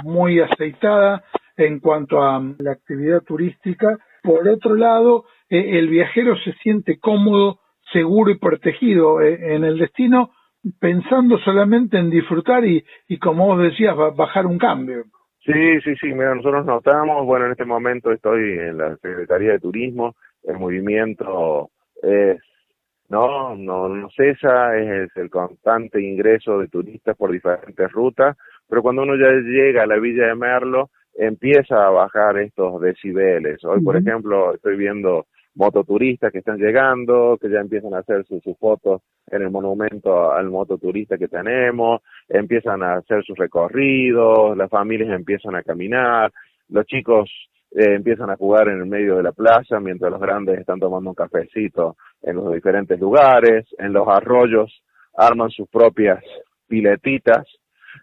muy 0.04 0.40
aceitada 0.40 1.24
en 1.56 1.80
cuanto 1.80 2.22
a 2.22 2.40
la 2.60 2.72
actividad 2.72 3.24
turística. 3.24 3.98
Por 4.22 4.48
otro 4.48 4.76
lado, 4.76 5.26
eh, 5.50 5.80
el 5.80 5.88
viajero 5.88 6.36
se 6.44 6.54
siente 6.62 7.00
cómodo, 7.00 7.60
seguro 7.92 8.32
y 8.32 8.38
protegido 8.38 9.22
eh, 9.22 9.56
en 9.56 9.64
el 9.64 9.80
destino 9.80 10.32
pensando 10.80 11.38
solamente 11.40 11.98
en 11.98 12.10
disfrutar 12.10 12.66
y, 12.66 12.84
y 13.08 13.18
como 13.18 13.48
vos 13.48 13.62
decías, 13.62 13.96
bajar 14.16 14.46
un 14.46 14.58
cambio. 14.58 15.04
Sí, 15.46 15.80
sí, 15.84 15.96
sí, 15.96 16.08
mira, 16.08 16.36
nosotros 16.36 16.66
notamos, 16.66 17.26
bueno, 17.26 17.46
en 17.46 17.52
este 17.52 17.66
momento 17.66 18.12
estoy 18.12 18.60
en 18.60 18.78
la 18.78 18.98
Secretaría 18.98 19.54
de 19.54 19.60
Turismo, 19.60 20.16
el 20.44 20.58
movimiento 20.58 21.70
es, 22.02 22.42
no, 23.10 23.56
no, 23.56 23.88
no 23.88 24.10
cesa, 24.10 24.78
es 24.78 25.10
el 25.16 25.30
constante 25.30 26.02
ingreso 26.02 26.60
de 26.60 26.68
turistas 26.68 27.16
por 27.16 27.32
diferentes 27.32 27.90
rutas, 27.94 28.36
pero 28.68 28.82
cuando 28.82 29.04
uno 29.04 29.16
ya 29.16 29.32
llega 29.32 29.84
a 29.84 29.88
la 29.88 29.98
Villa 30.00 30.28
de 30.28 30.36
Merlo, 30.36 30.90
empieza 31.18 31.88
a 31.88 31.92
bajar 31.92 32.38
estos 32.40 32.82
decibeles. 32.82 33.64
Hoy, 33.64 33.82
por 33.82 33.96
ejemplo, 33.96 34.54
estoy 34.54 34.76
viendo 34.76 35.28
mototuristas 35.58 36.32
que 36.32 36.40
están 36.40 36.58
llegando, 36.58 37.38
que 37.42 37.50
ya 37.50 37.60
empiezan 37.60 37.94
a 37.96 38.00
hacer 38.00 38.26
sus, 38.26 38.44
fotos 38.60 39.02
en 39.28 39.42
el 39.42 39.50
monumento 39.50 40.32
al 40.32 40.50
mototurista 40.50 41.18
que 41.18 41.28
tenemos, 41.28 42.02
empiezan 42.30 42.84
a 42.84 42.96
hacer 42.96 43.24
sus 43.26 43.38
recorridos, 43.38 44.56
las 44.56 44.70
familias 44.70 45.10
empiezan 45.10 45.56
a 45.56 45.64
caminar, 45.64 46.32
los 46.70 46.86
chicos 46.86 47.30
eh, 47.72 47.96
empiezan 47.96 48.30
a 48.30 48.38
jugar 48.38 48.70
en 48.70 48.80
el 48.80 48.86
medio 48.86 49.18
de 49.18 49.24
la 49.24 49.32
plaza 49.32 49.80
mientras 49.80 50.12
los 50.12 50.22
grandes 50.22 50.60
están 50.60 50.80
tomando 50.80 51.10
un 51.10 51.16
cafecito 51.16 51.98
en 52.22 52.36
los 52.36 52.54
diferentes 52.54 53.00
lugares, 53.00 53.66
en 53.80 53.94
los 53.94 54.08
arroyos 54.08 54.84
arman 55.16 55.50
sus 55.50 55.68
propias 55.70 56.24
piletitas 56.68 57.48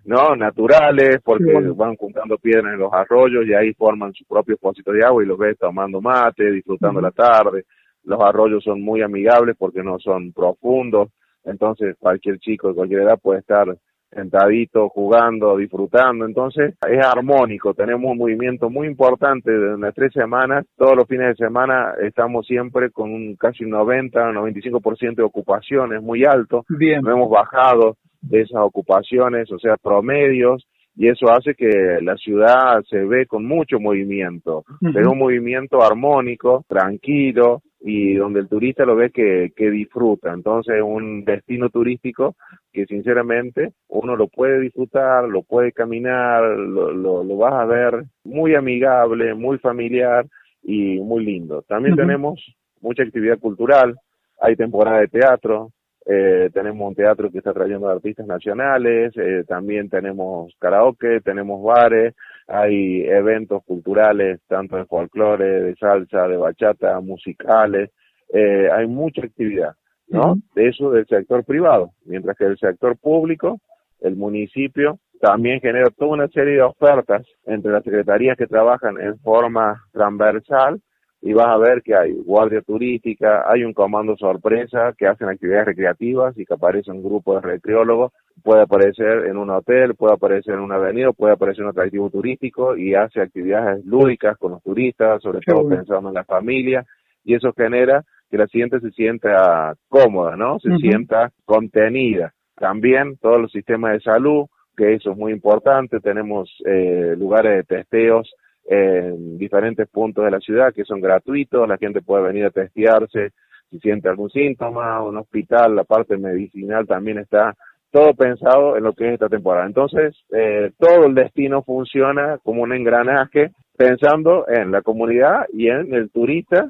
¿no? 0.05 0.37
Naturales, 0.37 1.21
porque 1.23 1.53
van 1.75 1.97
juntando 1.97 2.39
piedras 2.39 2.75
en 2.75 2.81
los 2.81 2.93
arroyos 2.93 3.47
y 3.47 3.55
ahí 3.55 3.73
forman 3.75 4.13
su 4.13 4.25
propio 4.25 4.57
pocito 4.57 4.93
de 4.93 5.05
agua 5.05 5.23
y 5.23 5.27
los 5.27 5.39
ves 5.39 5.59
tomando 5.59 6.01
mate, 6.01 6.51
disfrutando 6.51 7.01
la 7.01 7.11
tarde. 7.11 7.65
Los 8.05 8.21
arroyos 8.23 8.63
son 8.63 8.83
muy 8.83 9.03
amigables 9.03 9.57
porque 9.59 9.83
no 9.83 9.99
son 9.99 10.33
profundos, 10.33 11.09
entonces 11.45 11.97
cualquier 11.99 12.39
chico 12.39 12.69
de 12.69 12.75
cualquier 12.75 13.01
edad 13.03 13.19
puede 13.19 13.41
estar 13.41 13.67
sentadito, 14.15 14.89
jugando, 14.89 15.57
disfrutando. 15.57 16.25
Entonces 16.25 16.75
es 16.89 17.05
armónico, 17.05 17.75
tenemos 17.75 18.11
un 18.11 18.19
movimiento 18.19 18.71
muy 18.71 18.87
importante 18.87 19.51
de 19.51 19.79
las 19.79 19.95
tres 19.95 20.13
semanas. 20.13 20.67
Todos 20.77 20.97
los 20.97 21.07
fines 21.07 21.37
de 21.37 21.47
semana 21.47 21.95
estamos 22.03 22.47
siempre 22.47 22.91
con 22.91 23.13
un 23.13 23.37
casi 23.37 23.65
un 23.65 23.71
90, 23.71 24.33
95% 24.33 25.17
de 25.17 25.23
ocupación, 25.23 25.95
es 25.95 26.03
muy 26.03 26.25
alto. 26.25 26.65
Bien. 26.69 27.03
No 27.03 27.13
hemos 27.13 27.31
bajado 27.31 27.97
de 28.21 28.43
esas 28.43 28.63
ocupaciones, 28.63 29.51
o 29.53 29.59
sea, 29.59 29.77
promedios, 29.77 30.67
y 30.97 31.09
eso 31.09 31.31
hace 31.31 31.55
que 31.55 31.99
la 32.03 32.17
ciudad 32.17 32.83
se 32.89 33.05
ve 33.05 33.27
con 33.27 33.45
mucho 33.45 33.81
movimiento, 33.81 34.65
pero 34.93 35.11
un 35.11 35.19
movimiento 35.19 35.83
armónico, 35.83 36.65
tranquilo, 36.69 37.63
y 37.87 38.15
donde 38.15 38.41
el 38.41 38.49
turista 38.49 38.87
lo 38.87 38.97
ve 38.97 39.11
que, 39.11 39.53
que 39.55 39.71
disfruta. 39.71 40.33
Entonces, 40.33 40.81
un 40.83 41.25
destino 41.25 41.69
turístico 41.69 42.35
que 42.73 42.87
sinceramente 42.87 43.73
uno 43.89 44.17
lo 44.17 44.29
puede 44.29 44.59
disfrutar, 44.61 45.29
lo 45.29 45.43
puede 45.43 45.73
caminar, 45.73 46.43
lo, 46.43 46.93
lo, 46.93 47.23
lo 47.23 47.37
vas 47.37 47.53
a 47.55 47.67
ver 47.67 48.05
muy 48.25 48.55
amigable, 48.55 49.35
muy 49.35 49.59
familiar 49.59 50.25
y 50.63 50.99
muy 51.01 51.27
lindo. 51.27 51.63
También 51.69 51.95
tenemos 51.95 52.43
mucha 52.81 53.03
actividad 53.03 53.39
cultural, 53.39 53.97
hay 54.41 54.57
temporada 54.57 55.01
de 55.01 55.09
teatro, 55.09 55.71
eh, 56.07 56.51
tenemos 56.53 56.87
un 56.87 56.95
teatro 56.95 57.31
que 57.31 57.39
está 57.39 57.53
trayendo 57.53 57.89
artistas 57.89 58.27
nacionales, 58.27 59.13
eh, 59.17 59.45
también 59.49 59.89
tenemos 59.89 60.55
karaoke, 60.59 61.21
tenemos 61.23 61.63
bares, 61.63 62.15
hay 62.47 63.05
eventos 63.05 63.65
culturales, 63.65 64.41
tanto 64.47 64.77
de 64.77 64.85
folclore, 64.85 65.63
de 65.63 65.75
salsa, 65.77 66.29
de 66.29 66.37
bachata, 66.37 67.01
musicales, 67.01 67.91
eh, 68.33 68.69
hay 68.71 68.87
mucha 68.87 69.23
actividad, 69.23 69.75
¿no? 70.09 70.37
De 70.55 70.69
eso 70.69 70.91
del 70.91 71.07
sector 71.07 71.43
privado, 71.45 71.93
mientras 72.05 72.37
que 72.37 72.45
el 72.45 72.59
sector 72.59 72.99
público, 72.99 73.61
el 74.01 74.17
municipio, 74.17 74.99
también 75.21 75.61
genera 75.61 75.89
toda 75.97 76.11
una 76.11 76.29
serie 76.29 76.57
de 76.57 76.63
ofertas 76.63 77.27
entre 77.47 77.73
las 77.73 77.83
secretarías 77.83 78.37
que 78.37 78.47
trabajan 78.47 79.01
en 79.01 79.19
forma 79.21 79.83
transversal 79.93 80.83
y 81.27 81.33
vas 81.33 81.49
a 81.49 81.57
ver 81.57 81.83
que 81.83 81.97
hay 81.97 82.13
guardia 82.13 82.61
turística, 82.61 83.51
hay 83.51 83.65
un 83.65 83.73
comando 83.73 84.15
sorpresa 84.15 84.93
que 84.97 85.07
hacen 85.07 85.31
actividades 85.31 85.69
recreativas 85.69 86.37
y 86.37 86.45
que 86.45 86.53
aparece 86.53 86.91
un 86.91 87.03
grupo 87.03 87.35
de 87.35 87.41
recreólogos, 87.41 88.13
puede 88.43 88.61
aparecer 88.61 89.25
en 89.25 89.39
un 89.39 89.49
hotel, 89.49 89.95
puede 89.95 90.13
aparecer 90.13 90.53
en 90.53 90.61
una 90.61 90.75
avenida, 90.75 91.13
puede 91.13 91.33
aparecer 91.33 91.61
en 91.61 91.69
un 91.69 91.71
atractivo 91.71 92.11
turístico 92.11 92.77
y 92.77 92.95
hace 92.95 93.23
actividades 93.23 93.83
lúdicas 93.87 94.37
con 94.37 94.53
los 94.53 94.63
turistas, 94.63 95.23
sobre 95.23 95.41
todo 95.41 95.67
pensando 95.67 96.11
en 96.11 96.15
la 96.15 96.25
familia, 96.25 96.85
y 97.25 97.35
eso 97.35 97.55
genera 97.57 98.05
que 98.31 98.37
la 98.37 98.47
gente 98.47 98.79
se 98.81 98.91
sienta 98.91 99.75
cómoda, 99.89 100.37
¿no? 100.37 100.59
Se 100.59 100.77
sienta 100.77 101.31
contenida. 101.47 102.35
También 102.55 103.17
todos 103.17 103.41
los 103.41 103.51
sistemas 103.51 103.95
de 103.95 104.01
salud, 104.01 104.45
que 104.77 104.93
eso 104.93 105.13
es 105.13 105.17
muy 105.17 105.33
importante, 105.33 106.01
tenemos 106.01 106.51
eh, 106.67 107.15
lugares 107.17 107.57
de 107.67 107.77
testeos 107.77 108.31
en 108.67 109.37
diferentes 109.39 109.89
puntos 109.89 110.25
de 110.25 110.31
la 110.31 110.41
ciudad 110.41 110.73
que 110.73 110.85
son 110.85 111.01
gratuitos, 111.01 111.69
la 111.69 111.77
gente 111.77 112.03
puede 112.03 112.25
venir 112.25 112.47
a 112.47 112.51
testearse 112.51 113.33
si 113.71 113.79
siente 113.81 114.09
algún 114.09 114.31
síntoma, 114.31 115.03
un 115.03 115.17
hospital, 115.17 115.75
la 115.75 115.85
parte 115.85 116.17
medicinal 116.17 116.87
también 116.87 117.19
está 117.19 117.55
todo 117.91 118.15
pensado 118.15 118.77
en 118.77 118.85
lo 118.85 118.93
que 118.93 119.07
es 119.07 119.15
esta 119.15 119.29
temporada. 119.29 119.67
Entonces, 119.67 120.17
eh, 120.33 120.73
todo 120.79 121.07
el 121.07 121.15
destino 121.15 121.63
funciona 121.63 122.39
como 122.43 122.63
un 122.63 122.73
engranaje 122.73 123.53
pensando 123.77 124.47
en 124.49 124.73
la 124.73 124.83
comunidad 124.83 125.47
y 125.53 125.69
en 125.69 125.95
el 125.95 126.11
turista 126.11 126.69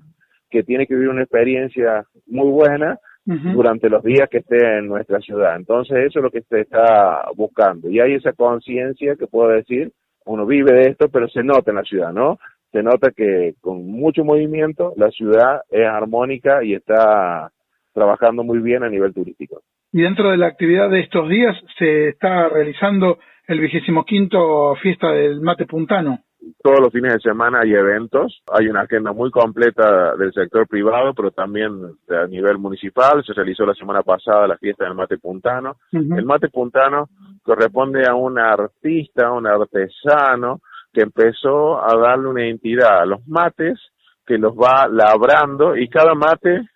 que 0.51 0.63
tiene 0.63 0.87
que 0.87 0.95
vivir 0.95 1.09
una 1.09 1.23
experiencia 1.23 2.05
muy 2.27 2.51
buena 2.51 2.99
durante 3.27 3.89
los 3.89 4.03
días 4.03 4.29
que 4.29 4.39
esté 4.39 4.79
en 4.79 4.87
nuestra 4.87 5.19
ciudad. 5.21 5.57
Entonces, 5.57 5.97
eso 5.97 6.19
es 6.19 6.23
lo 6.23 6.31
que 6.31 6.43
se 6.43 6.61
está 6.61 7.25
buscando. 7.35 7.89
Y 7.89 7.99
hay 7.99 8.13
esa 8.15 8.35
conciencia 8.35 9.17
que 9.17 9.27
puedo 9.27 9.49
decir 9.49 9.93
uno 10.25 10.47
vive 10.47 10.73
de 10.73 10.90
esto, 10.90 11.09
pero 11.09 11.28
se 11.28 11.43
nota 11.43 11.71
en 11.71 11.76
la 11.76 11.83
ciudad, 11.83 12.12
¿no? 12.12 12.38
Se 12.73 12.83
nota 12.83 13.11
que 13.11 13.54
con 13.61 13.87
mucho 13.87 14.25
movimiento 14.25 14.93
la 14.97 15.11
ciudad 15.11 15.62
es 15.71 15.87
armónica 15.87 16.64
y 16.64 16.75
está 16.75 17.50
trabajando 17.93 18.43
muy 18.43 18.59
bien 18.59 18.83
a 18.83 18.88
nivel 18.88 19.14
turístico. 19.14 19.62
Y 19.93 20.02
dentro 20.02 20.31
de 20.31 20.37
la 20.37 20.49
actividad 20.49 20.90
de 20.90 21.00
estos 21.00 21.28
días 21.28 21.57
se 21.78 22.09
está 22.09 22.49
realizando 22.49 23.19
el 23.47 23.61
vigésimo 23.61 24.04
quinto 24.04 24.75
fiesta 24.83 25.12
del 25.12 25.40
mate 25.40 25.66
puntano. 25.66 26.24
Todos 26.63 26.81
los 26.81 26.93
fines 26.93 27.13
de 27.15 27.21
semana 27.21 27.61
hay 27.63 27.73
eventos, 27.75 28.43
hay 28.53 28.69
una 28.69 28.83
agenda 28.83 29.13
muy 29.13 29.31
completa 29.31 30.15
del 30.17 30.33
sector 30.33 30.67
privado, 30.67 31.15
pero 31.15 31.31
también 31.31 31.73
a 32.09 32.27
nivel 32.27 32.59
municipal. 32.59 33.23
Se 33.25 33.33
realizó 33.33 33.65
la 33.65 33.75
semana 33.75 34.03
pasada 34.03 34.47
la 34.47 34.59
fiesta 34.59 34.85
del 34.85 34.95
mate 34.95 35.19
puntano. 35.19 35.77
El 35.93 36.25
mate 36.25 36.49
puntano 36.49 37.09
corresponde 37.43 38.07
a 38.09 38.15
un 38.15 38.39
artista, 38.39 39.31
un 39.31 39.47
artesano, 39.47 40.61
que 40.93 41.03
empezó 41.03 41.83
a 41.83 41.97
darle 41.97 42.29
una 42.29 42.47
identidad 42.47 43.01
a 43.01 43.07
los 43.07 43.27
mates, 43.27 43.79
que 44.27 44.39
los 44.39 44.55
va 44.55 44.89
labrando 44.89 45.77
y 45.77 45.89
cada 45.89 46.15
mate 46.15 46.69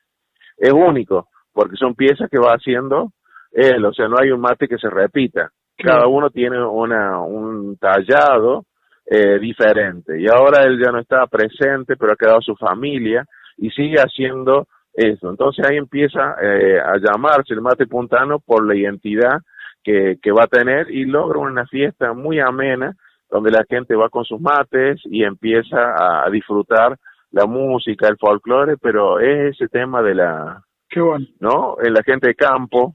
es 0.56 0.72
único, 0.72 1.28
porque 1.52 1.76
son 1.76 1.94
piezas 1.94 2.28
que 2.28 2.38
va 2.38 2.52
haciendo 2.52 3.12
él, 3.52 3.84
o 3.84 3.92
sea, 3.92 4.08
no 4.08 4.16
hay 4.20 4.30
un 4.30 4.40
mate 4.40 4.68
que 4.68 4.78
se 4.78 4.90
repita. 4.90 5.50
Cada 5.76 6.06
uno 6.08 6.30
tiene 6.30 6.62
una, 6.64 7.20
un 7.20 7.76
tallado 7.76 8.64
eh, 9.10 9.38
diferente. 9.38 10.20
Y 10.20 10.26
ahora 10.28 10.64
él 10.64 10.78
ya 10.82 10.90
no 10.90 10.98
está 10.98 11.26
presente, 11.26 11.96
pero 11.96 12.12
ha 12.12 12.16
quedado 12.16 12.40
su 12.40 12.54
familia 12.56 13.24
y 13.56 13.70
sigue 13.70 13.98
haciendo 13.98 14.66
eso. 14.92 15.30
Entonces 15.30 15.64
ahí 15.68 15.76
empieza 15.76 16.36
eh, 16.42 16.78
a 16.80 16.98
llamarse 16.98 17.54
el 17.54 17.60
mate 17.60 17.86
puntano 17.86 18.38
por 18.38 18.66
la 18.66 18.76
identidad 18.76 19.40
que, 19.82 20.18
que 20.22 20.32
va 20.32 20.44
a 20.44 20.48
tener 20.48 20.90
y 20.90 21.04
logra 21.04 21.38
una 21.38 21.66
fiesta 21.66 22.12
muy 22.12 22.40
amena 22.40 22.94
donde 23.30 23.50
la 23.50 23.64
gente 23.68 23.94
va 23.94 24.08
con 24.08 24.24
sus 24.24 24.40
mates 24.40 25.00
y 25.04 25.22
empieza 25.22 26.24
a 26.24 26.30
disfrutar 26.30 26.96
la 27.30 27.44
música, 27.44 28.08
el 28.08 28.16
folclore, 28.16 28.78
pero 28.78 29.20
es 29.20 29.54
ese 29.54 29.68
tema 29.68 30.02
de 30.02 30.14
la, 30.14 30.62
Qué 30.88 31.00
bueno. 31.00 31.26
¿no? 31.40 31.76
En 31.82 31.92
la 31.92 32.02
gente 32.02 32.28
de 32.28 32.34
campo, 32.34 32.94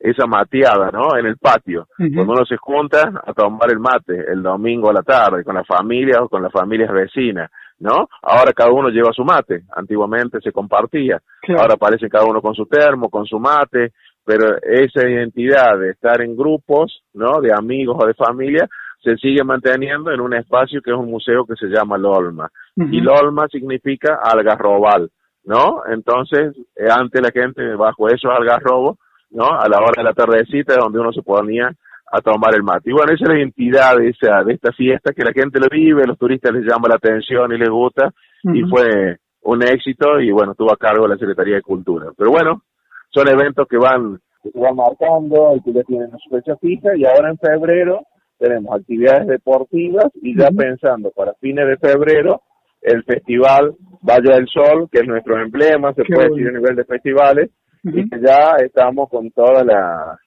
esa 0.00 0.26
mateada, 0.26 0.90
¿no? 0.90 1.16
En 1.16 1.26
el 1.26 1.36
patio, 1.38 1.88
cuando 1.96 2.32
uno 2.32 2.44
se 2.44 2.56
junta 2.56 3.22
a 3.24 3.32
tomar 3.32 3.70
el 3.70 3.78
mate 3.78 4.30
el 4.30 4.42
domingo 4.42 4.90
a 4.90 4.92
la 4.92 5.02
tarde 5.02 5.44
con 5.44 5.54
la 5.54 5.64
familia 5.64 6.22
o 6.22 6.28
con 6.28 6.42
las 6.42 6.52
familias 6.52 6.92
vecinas, 6.92 7.50
¿no? 7.80 8.08
Ahora 8.22 8.52
cada 8.52 8.70
uno 8.70 8.88
lleva 8.88 9.12
su 9.12 9.24
mate, 9.24 9.62
antiguamente 9.74 10.40
se 10.40 10.52
compartía, 10.52 11.20
ahora 11.56 11.74
aparece 11.74 12.08
cada 12.08 12.26
uno 12.26 12.40
con 12.40 12.54
su 12.54 12.66
termo, 12.66 13.08
con 13.08 13.24
su 13.26 13.38
mate, 13.38 13.92
pero 14.24 14.56
esa 14.62 15.08
identidad 15.08 15.78
de 15.78 15.90
estar 15.90 16.20
en 16.22 16.36
grupos, 16.36 17.02
¿no? 17.14 17.40
De 17.40 17.52
amigos 17.52 17.96
o 18.00 18.06
de 18.06 18.14
familia, 18.14 18.68
se 19.02 19.16
sigue 19.16 19.42
manteniendo 19.44 20.10
en 20.12 20.20
un 20.20 20.34
espacio 20.34 20.82
que 20.82 20.90
es 20.90 20.96
un 20.96 21.10
museo 21.10 21.44
que 21.46 21.54
se 21.54 21.66
llama 21.66 21.96
Lolma. 21.96 22.50
Y 22.76 23.00
Lolma 23.00 23.48
significa 23.48 24.20
algarrobal, 24.22 25.10
¿no? 25.44 25.82
Entonces, 25.90 26.54
eh, 26.76 26.88
antes 26.90 27.22
la 27.22 27.30
gente 27.30 27.74
bajo 27.74 28.08
esos 28.08 28.30
algarrobos, 28.30 28.98
¿no? 29.30 29.46
A 29.46 29.68
la 29.68 29.78
hora 29.78 29.94
de 29.96 30.04
la 30.04 30.12
tardecita 30.12 30.76
donde 30.76 30.98
uno 30.98 31.12
se 31.12 31.22
ponía 31.22 31.70
a 32.10 32.20
tomar 32.20 32.54
el 32.54 32.62
mate. 32.62 32.90
Y 32.90 32.92
bueno, 32.92 33.12
esa 33.12 33.24
es 33.24 33.28
la 33.28 33.38
identidad 33.38 33.96
de, 33.96 34.08
esa, 34.08 34.42
de 34.42 34.54
esta 34.54 34.72
fiesta, 34.72 35.12
que 35.12 35.24
la 35.24 35.32
gente 35.32 35.60
lo 35.60 35.68
vive, 35.70 36.06
los 36.06 36.18
turistas 36.18 36.52
les 36.52 36.64
llama 36.64 36.88
la 36.88 36.96
atención 36.96 37.52
y 37.52 37.58
les 37.58 37.68
gusta, 37.68 38.12
y 38.44 38.62
fue 38.62 39.18
un 39.42 39.62
éxito, 39.62 40.20
y 40.20 40.30
bueno, 40.30 40.52
estuvo 40.52 40.72
a 40.72 40.76
cargo 40.76 41.04
de 41.04 41.14
la 41.14 41.18
Secretaría 41.18 41.56
de 41.56 41.62
Cultura. 41.62 42.10
Pero 42.16 42.30
bueno, 42.30 42.62
son 43.10 43.28
eventos 43.28 43.66
que 43.68 43.76
van, 43.76 44.18
que 44.42 44.50
se 44.50 44.58
van 44.58 44.76
marcando 44.76 45.54
y 45.56 45.62
que 45.62 45.72
ya 45.72 45.82
tienen 45.82 46.10
su 46.18 46.30
fecha 46.30 46.56
fija, 46.56 46.96
y 46.96 47.04
ahora 47.04 47.30
en 47.30 47.38
febrero 47.38 48.00
tenemos 48.38 48.74
actividades 48.74 49.26
deportivas 49.26 50.06
y 50.22 50.38
ya 50.38 50.48
pensando 50.50 51.10
para 51.10 51.34
fines 51.34 51.66
de 51.66 51.76
febrero 51.76 52.42
el 52.80 53.02
festival 53.02 53.74
Valle 54.00 54.34
del 54.34 54.46
Sol, 54.48 54.88
que 54.90 55.00
es 55.00 55.06
nuestro 55.06 55.40
emblema, 55.42 55.92
se 55.94 56.04
puede 56.04 56.28
decir 56.28 56.48
a 56.48 56.52
nivel 56.52 56.76
de 56.76 56.84
festivales, 56.84 57.50
y 57.82 58.08
que 58.08 58.20
ya 58.20 58.56
estamos 58.64 59.08
con 59.08 59.30
toda 59.30 59.64
la, 59.64 60.18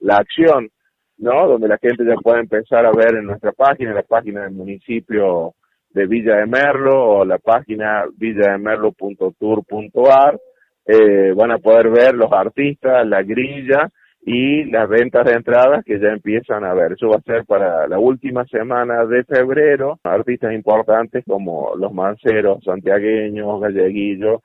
la 0.00 0.16
acción, 0.16 0.70
¿no? 1.18 1.46
Donde 1.48 1.68
la 1.68 1.78
gente 1.78 2.04
ya 2.04 2.16
puede 2.16 2.40
empezar 2.40 2.84
a 2.86 2.92
ver 2.92 3.16
en 3.16 3.26
nuestra 3.26 3.52
página, 3.52 3.94
la 3.94 4.02
página 4.02 4.42
del 4.42 4.52
municipio 4.52 5.54
de 5.90 6.06
Villa 6.06 6.36
de 6.36 6.46
Merlo 6.46 7.18
o 7.18 7.24
la 7.24 7.38
página 7.38 8.04
villademerlo.tour.ar, 8.16 10.40
eh, 10.86 11.32
van 11.36 11.52
a 11.52 11.58
poder 11.58 11.90
ver 11.90 12.14
los 12.14 12.32
artistas, 12.32 13.06
la 13.06 13.22
grilla, 13.22 13.90
y 14.22 14.64
las 14.64 14.88
ventas 14.88 15.24
de 15.24 15.32
entradas 15.32 15.84
que 15.84 15.98
ya 15.98 16.08
empiezan 16.08 16.64
a 16.64 16.74
ver. 16.74 16.92
Eso 16.92 17.08
va 17.08 17.16
a 17.16 17.22
ser 17.22 17.44
para 17.46 17.86
la 17.88 17.98
última 17.98 18.44
semana 18.46 19.04
de 19.06 19.24
febrero. 19.24 19.98
Artistas 20.02 20.52
importantes 20.52 21.24
como 21.26 21.74
los 21.76 21.92
manceros 21.92 22.62
santiagueños, 22.64 23.60
galleguillos 23.60 24.42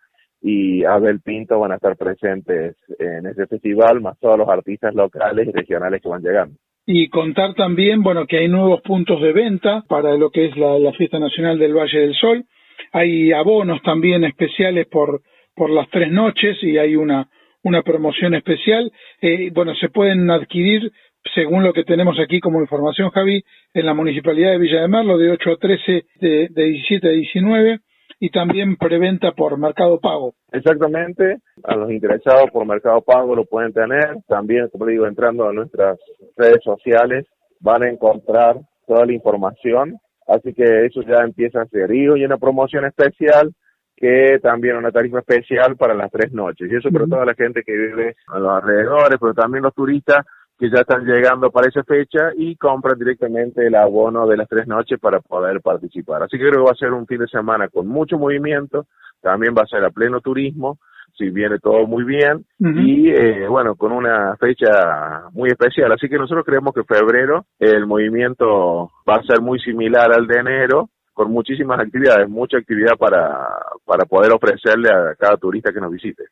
y 0.47 0.83
Abel 0.83 1.21
Pinto 1.21 1.59
van 1.59 1.71
a 1.71 1.77
estar 1.77 1.97
presentes 1.97 2.75
en 2.99 3.25
ese 3.25 3.47
festival, 3.47 3.99
más 3.99 4.19
todos 4.19 4.37
los 4.37 4.47
artistas 4.47 4.93
locales 4.93 5.47
y 5.47 5.51
regionales 5.51 6.03
que 6.03 6.07
van 6.07 6.21
llegando. 6.21 6.55
Y 6.85 7.09
contar 7.09 7.55
también, 7.55 8.03
bueno, 8.03 8.27
que 8.27 8.37
hay 8.37 8.47
nuevos 8.47 8.81
puntos 8.81 9.19
de 9.23 9.33
venta 9.33 9.83
para 9.87 10.15
lo 10.17 10.29
que 10.29 10.45
es 10.45 10.55
la, 10.55 10.77
la 10.77 10.93
Fiesta 10.93 11.17
Nacional 11.17 11.57
del 11.57 11.73
Valle 11.73 11.99
del 11.99 12.13
Sol. 12.13 12.45
Hay 12.91 13.31
abonos 13.31 13.81
también 13.81 14.23
especiales 14.23 14.85
por, 14.85 15.23
por 15.55 15.71
las 15.71 15.89
tres 15.89 16.11
noches 16.11 16.61
y 16.61 16.77
hay 16.77 16.95
una, 16.95 17.27
una 17.63 17.81
promoción 17.81 18.35
especial. 18.35 18.91
Eh, 19.21 19.49
bueno, 19.51 19.73
se 19.73 19.89
pueden 19.89 20.29
adquirir, 20.29 20.91
según 21.33 21.63
lo 21.63 21.73
que 21.73 21.85
tenemos 21.85 22.19
aquí 22.19 22.39
como 22.39 22.61
información, 22.61 23.09
Javi, 23.09 23.43
en 23.73 23.85
la 23.87 23.95
Municipalidad 23.95 24.51
de 24.51 24.59
Villa 24.59 24.81
de 24.81 24.89
Merlo, 24.89 25.17
de 25.17 25.31
8 25.31 25.53
a 25.53 25.57
13, 25.57 26.03
de, 26.21 26.49
de 26.51 26.63
17 26.65 27.07
a 27.07 27.11
19, 27.11 27.79
y 28.19 28.29
también 28.29 28.75
preventa 28.77 29.31
por 29.31 29.57
Mercado 29.57 29.99
Pago. 29.99 30.33
Exactamente, 30.51 31.39
a 31.63 31.75
los 31.75 31.91
interesados 31.91 32.49
por 32.51 32.65
Mercado 32.65 33.01
Pago 33.01 33.35
lo 33.35 33.45
pueden 33.45 33.73
tener. 33.73 34.17
También, 34.27 34.69
como 34.69 34.85
digo, 34.85 35.05
entrando 35.05 35.47
a 35.47 35.53
nuestras 35.53 35.99
redes 36.37 36.63
sociales, 36.63 37.25
van 37.59 37.83
a 37.83 37.89
encontrar 37.89 38.57
toda 38.87 39.05
la 39.05 39.13
información. 39.13 39.97
Así 40.27 40.53
que 40.53 40.85
eso 40.85 41.01
ya 41.01 41.21
empieza 41.21 41.61
a 41.61 41.67
ser. 41.67 41.93
Y 41.93 42.07
una 42.07 42.37
promoción 42.37 42.85
especial 42.85 43.53
que 43.95 44.39
también 44.41 44.75
una 44.75 44.91
tarifa 44.91 45.19
especial 45.19 45.77
para 45.77 45.93
las 45.93 46.11
tres 46.11 46.31
noches. 46.33 46.69
Y 46.69 46.75
eso 46.75 46.89
para 46.91 47.05
toda 47.05 47.25
la 47.25 47.33
gente 47.33 47.63
que 47.63 47.71
vive 47.71 48.15
a 48.27 48.39
los 48.39 48.51
alrededores, 48.51 49.17
pero 49.19 49.33
también 49.33 49.63
los 49.63 49.73
turistas 49.73 50.25
que 50.57 50.69
ya 50.69 50.81
están 50.81 51.05
llegando 51.05 51.51
para 51.51 51.67
esa 51.67 51.83
fecha 51.83 52.31
y 52.35 52.55
compran 52.55 52.97
directamente 52.97 53.67
el 53.67 53.75
abono 53.75 54.25
de 54.27 54.37
las 54.37 54.47
tres 54.47 54.67
noches 54.67 54.99
para 54.99 55.19
poder 55.19 55.61
participar. 55.61 56.23
Así 56.23 56.37
que 56.37 56.47
creo 56.47 56.63
que 56.63 56.69
va 56.69 56.71
a 56.71 56.75
ser 56.75 56.93
un 56.93 57.05
fin 57.07 57.19
de 57.19 57.27
semana 57.27 57.67
con 57.67 57.87
mucho 57.87 58.17
movimiento, 58.17 58.87
también 59.21 59.53
va 59.57 59.63
a 59.63 59.67
ser 59.67 59.83
a 59.83 59.89
pleno 59.89 60.21
turismo, 60.21 60.79
si 61.17 61.29
viene 61.29 61.59
todo 61.59 61.87
muy 61.87 62.03
bien, 62.03 62.45
y 62.59 63.09
eh, 63.09 63.47
bueno, 63.47 63.75
con 63.75 63.91
una 63.91 64.35
fecha 64.37 65.29
muy 65.31 65.49
especial. 65.49 65.91
Así 65.91 66.09
que 66.09 66.17
nosotros 66.17 66.45
creemos 66.45 66.73
que 66.73 66.83
febrero 66.83 67.45
el 67.59 67.85
movimiento 67.85 68.91
va 69.07 69.15
a 69.15 69.23
ser 69.23 69.41
muy 69.41 69.59
similar 69.59 70.11
al 70.13 70.27
de 70.27 70.39
enero, 70.39 70.89
con 71.13 71.31
muchísimas 71.31 71.79
actividades, 71.79 72.27
mucha 72.27 72.57
actividad 72.57 72.97
para, 72.97 73.47
para 73.85 74.05
poder 74.05 74.33
ofrecerle 74.33 74.89
a 74.89 75.15
cada 75.15 75.37
turista 75.37 75.71
que 75.71 75.79
nos 75.79 75.91
visite. 75.91 76.25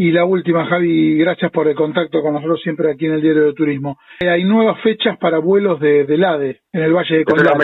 Y 0.00 0.12
la 0.12 0.24
última, 0.24 0.64
Javi, 0.66 1.18
gracias 1.18 1.50
por 1.50 1.66
el 1.66 1.74
contacto 1.74 2.22
con 2.22 2.32
nosotros 2.32 2.60
siempre 2.62 2.88
aquí 2.88 3.06
en 3.06 3.14
el 3.14 3.20
Diario 3.20 3.46
de 3.46 3.52
Turismo. 3.52 3.98
Eh, 4.20 4.30
hay 4.30 4.44
nuevas 4.44 4.80
fechas 4.80 5.18
para 5.18 5.38
vuelos 5.38 5.80
de, 5.80 6.04
del 6.04 6.22
ADE 6.22 6.60
en 6.72 6.82
el 6.84 6.92
Valle 6.92 7.16
de 7.16 7.24
Condado. 7.24 7.58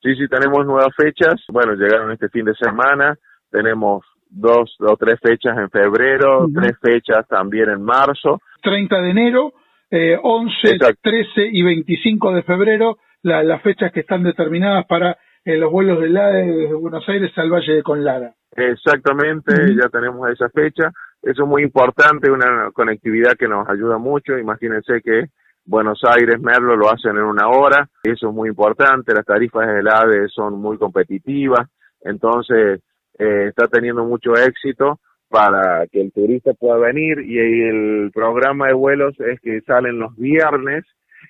Sí, 0.00 0.14
sí, 0.14 0.28
tenemos 0.28 0.64
nuevas 0.64 0.94
fechas. 0.96 1.34
Bueno, 1.48 1.74
llegaron 1.74 2.12
este 2.12 2.28
fin 2.28 2.44
de 2.44 2.54
semana. 2.54 3.16
Tenemos 3.50 4.04
dos 4.30 4.76
o 4.78 4.96
tres 4.96 5.18
fechas 5.20 5.58
en 5.58 5.68
febrero, 5.68 6.46
tres 6.54 6.78
fechas 6.80 7.26
también 7.26 7.68
en 7.68 7.82
marzo. 7.82 8.40
30 8.62 9.00
de 9.00 9.10
enero, 9.10 9.52
eh, 9.90 10.16
11, 10.22 10.78
13 11.02 11.48
y 11.50 11.64
25 11.64 12.32
de 12.32 12.42
febrero, 12.44 12.98
las 13.22 13.60
fechas 13.62 13.90
que 13.90 14.00
están 14.00 14.22
determinadas 14.22 14.86
para 14.86 15.18
en 15.44 15.58
los 15.58 15.72
vuelos 15.72 16.00
del 16.00 16.16
ADE 16.16 16.46
desde 16.46 16.74
Buenos 16.74 17.08
Aires 17.08 17.36
al 17.36 17.50
Valle 17.50 17.72
de 17.72 17.82
Conlara. 17.82 18.34
Exactamente, 18.56 19.52
ya 19.74 19.88
tenemos 19.88 20.30
esa 20.30 20.48
fecha. 20.50 20.92
Eso 21.26 21.42
es 21.42 21.48
muy 21.48 21.64
importante, 21.64 22.30
una 22.30 22.70
conectividad 22.72 23.32
que 23.36 23.48
nos 23.48 23.68
ayuda 23.68 23.98
mucho. 23.98 24.38
Imagínense 24.38 25.00
que 25.02 25.24
Buenos 25.64 26.00
Aires, 26.04 26.40
Merlo 26.40 26.76
lo 26.76 26.88
hacen 26.88 27.16
en 27.16 27.24
una 27.24 27.48
hora. 27.48 27.88
Eso 28.04 28.28
es 28.28 28.32
muy 28.32 28.48
importante. 28.48 29.12
Las 29.12 29.26
tarifas 29.26 29.66
del 29.66 29.88
ADE 29.88 30.28
son 30.28 30.60
muy 30.60 30.78
competitivas. 30.78 31.68
Entonces, 32.02 32.80
eh, 33.18 33.46
está 33.48 33.66
teniendo 33.66 34.04
mucho 34.04 34.34
éxito 34.36 35.00
para 35.28 35.88
que 35.88 36.00
el 36.00 36.12
turista 36.12 36.54
pueda 36.54 36.78
venir 36.78 37.18
y 37.18 37.38
el 37.38 38.12
programa 38.14 38.68
de 38.68 38.74
vuelos 38.74 39.18
es 39.18 39.40
que 39.40 39.60
salen 39.62 39.98
los 39.98 40.14
viernes 40.14 40.84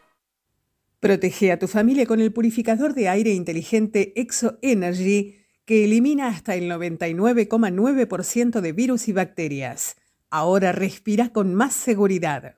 Protege 1.00 1.54
a 1.54 1.60
tu 1.60 1.70
familia 1.70 2.06
con 2.06 2.20
el 2.20 2.34
purificador 2.34 2.94
de 2.94 3.08
aire 3.08 3.32
inteligente 3.32 4.12
Exo 4.20 4.58
Energy 4.62 5.41
que 5.72 5.86
elimina 5.86 6.28
hasta 6.28 6.56
el 6.56 6.70
99,9% 6.70 8.60
de 8.60 8.74
virus 8.74 9.08
y 9.08 9.14
bacterias. 9.14 9.96
Ahora 10.30 10.74
respira 10.74 11.32
con 11.32 11.56
más 11.56 11.74
seguridad. 11.74 12.56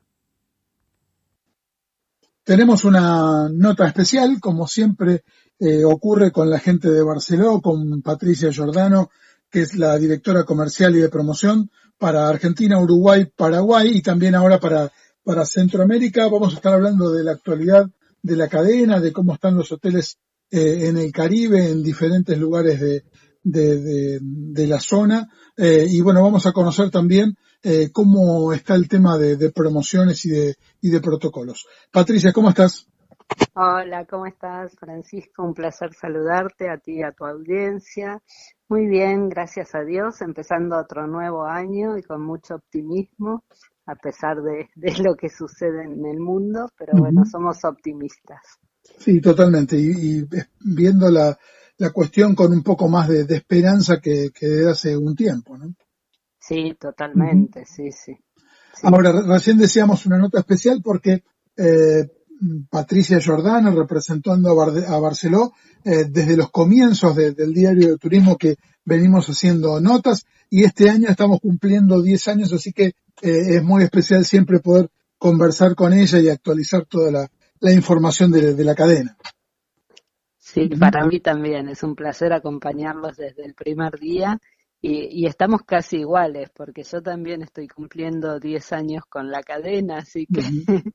Tenemos 2.44 2.84
una 2.86 3.50
nota 3.50 3.86
especial, 3.86 4.40
como 4.40 4.66
siempre 4.66 5.26
eh, 5.60 5.86
ocurre 5.86 6.32
con 6.32 6.50
la 6.50 6.58
gente 6.58 6.90
de 6.90 7.04
Barceló, 7.04 7.62
con 7.62 8.02
Patricia 8.02 8.52
Giordano, 8.52 9.12
que 9.48 9.62
es 9.62 9.76
la 9.76 9.96
directora 10.00 10.44
comercial 10.44 10.96
y 10.96 11.00
de 11.02 11.10
promoción 11.10 11.70
para 12.00 12.28
Argentina, 12.28 12.80
Uruguay, 12.80 13.32
Paraguay 13.36 13.92
y 13.94 14.02
también 14.02 14.34
ahora 14.34 14.60
para, 14.60 14.92
para 15.24 15.46
Centroamérica. 15.46 16.28
Vamos 16.30 16.54
a 16.54 16.56
estar 16.56 16.74
hablando 16.74 17.12
de 17.12 17.24
la 17.24 17.34
actualidad 17.34 17.88
de 18.24 18.36
la 18.36 18.48
cadena, 18.48 19.00
de 19.00 19.14
cómo 19.14 19.36
están 19.36 19.56
los 19.56 19.72
hoteles 19.72 20.18
eh, 20.56 20.88
en 20.88 20.98
el 20.98 21.12
Caribe, 21.12 21.68
en 21.68 21.82
diferentes 21.82 22.38
lugares 22.38 22.80
de, 22.80 23.04
de, 23.44 24.68
la 24.68 24.80
zona. 24.80 25.28
Eh, 25.58 25.88
y 25.90 26.00
bueno, 26.02 26.22
vamos 26.22 26.46
a 26.46 26.52
conocer 26.52 26.92
también 26.92 27.36
eh, 27.64 27.90
cómo 27.92 28.54
está 28.54 28.76
el 28.76 28.88
tema 28.88 29.18
de, 29.18 29.52
promociones 29.52 30.24
y 30.26 30.30
de, 30.30 30.56
y 30.80 30.92
de 30.92 31.02
protocolos. 31.02 31.66
Patricia, 31.92 32.32
¿cómo 32.32 32.50
estás? 32.50 32.88
Hola, 33.56 34.06
¿cómo 34.06 34.28
estás, 34.28 34.76
Francisco? 34.80 35.42
Un 35.42 35.56
placer 35.56 35.92
saludarte 36.00 36.70
a 36.70 36.78
ti 36.78 37.00
y 37.00 37.04
a 37.04 37.14
tu 37.14 37.26
audiencia. 37.26 38.22
Muy 38.70 38.86
bien, 38.86 39.30
gracias 39.30 39.74
a 39.74 39.82
Dios, 39.84 40.22
empezando 40.22 40.78
otro 40.78 41.08
nuevo 41.08 41.46
año 41.46 41.98
y 41.98 42.04
con 42.04 42.22
mucho 42.22 42.54
optimismo, 42.54 43.44
a 43.88 43.96
pesar 43.96 44.38
de, 44.44 44.70
lo 45.02 45.16
que 45.16 45.30
sucede 45.30 45.84
en 45.84 46.06
el 46.06 46.20
mundo, 46.20 46.70
pero 46.78 46.94
bueno, 46.96 47.26
somos 47.26 47.66
optimistas. 47.66 48.60
Sí, 49.00 49.22
totalmente. 49.22 49.78
Y, 49.78 50.26
viendo 50.62 51.10
la, 51.10 51.38
la, 51.78 51.90
cuestión 51.92 52.36
con 52.36 52.52
un 52.52 52.64
poco 52.64 52.88
más 52.88 53.08
de, 53.08 53.26
esperanza 53.36 54.00
que, 54.02 54.32
que, 54.34 54.48
de 54.48 54.72
hace 54.72 54.96
un 54.96 55.16
tiempo, 55.16 55.58
¿no? 55.58 55.74
Sí, 56.40 56.76
totalmente, 56.80 57.66
sí, 57.66 57.90
sí, 57.92 58.18
Ahora, 58.82 59.14
recién 59.26 59.58
decíamos 59.58 60.06
una 60.06 60.18
nota 60.18 60.40
especial 60.40 60.82
porque 60.84 61.24
eh, 61.56 62.10
Patricia 62.70 63.20
Jordana, 63.24 63.72
representando 63.72 64.50
a, 64.50 65.00
Barceló, 65.00 65.54
eh, 65.86 66.06
desde 66.10 66.36
los 66.36 66.52
comienzos 66.52 67.16
del 67.16 67.54
diario 67.54 67.92
de 67.92 67.98
turismo 67.98 68.38
que 68.38 68.58
venimos 68.84 69.28
haciendo 69.28 69.80
notas 69.80 70.26
y 70.50 70.64
este 70.64 70.90
año 70.90 71.08
estamos 71.10 71.40
cumpliendo 71.40 72.02
10 72.02 72.28
años, 72.28 72.54
así 72.54 72.74
que 72.74 72.86
eh, 72.86 72.94
es 73.22 73.64
muy 73.64 73.84
especial 73.84 74.26
siempre 74.26 74.60
poder 74.60 74.90
conversar 75.18 75.76
con 75.76 75.94
ella 75.94 76.20
y 76.20 76.28
actualizar 76.28 76.86
toda 76.86 77.12
la, 77.12 77.32
la 77.64 77.72
información 77.72 78.30
de, 78.30 78.62
la 78.64 78.76
cadena. 78.76 79.18
Sí, 80.38 80.68
para 80.68 81.06
mí 81.06 81.22
también 81.22 81.70
es 81.70 81.82
un 81.82 81.96
placer 81.96 82.34
acompañarlos 82.34 83.16
desde 83.16 83.46
el 83.46 83.54
primer 83.54 83.98
día 83.98 84.38
y, 84.82 85.26
estamos 85.26 85.62
casi 85.66 86.00
iguales 86.00 86.50
porque 86.54 86.84
yo 86.84 87.02
también 87.02 87.42
estoy 87.42 87.70
cumpliendo 87.70 88.38
10 88.38 88.74
años 88.74 89.04
con 89.08 89.32
la 89.32 89.42
cadena, 89.42 90.00
así 90.00 90.28
que 90.28 90.42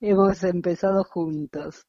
hemos 0.00 0.44
empezado 0.44 1.04
juntos. 1.04 1.86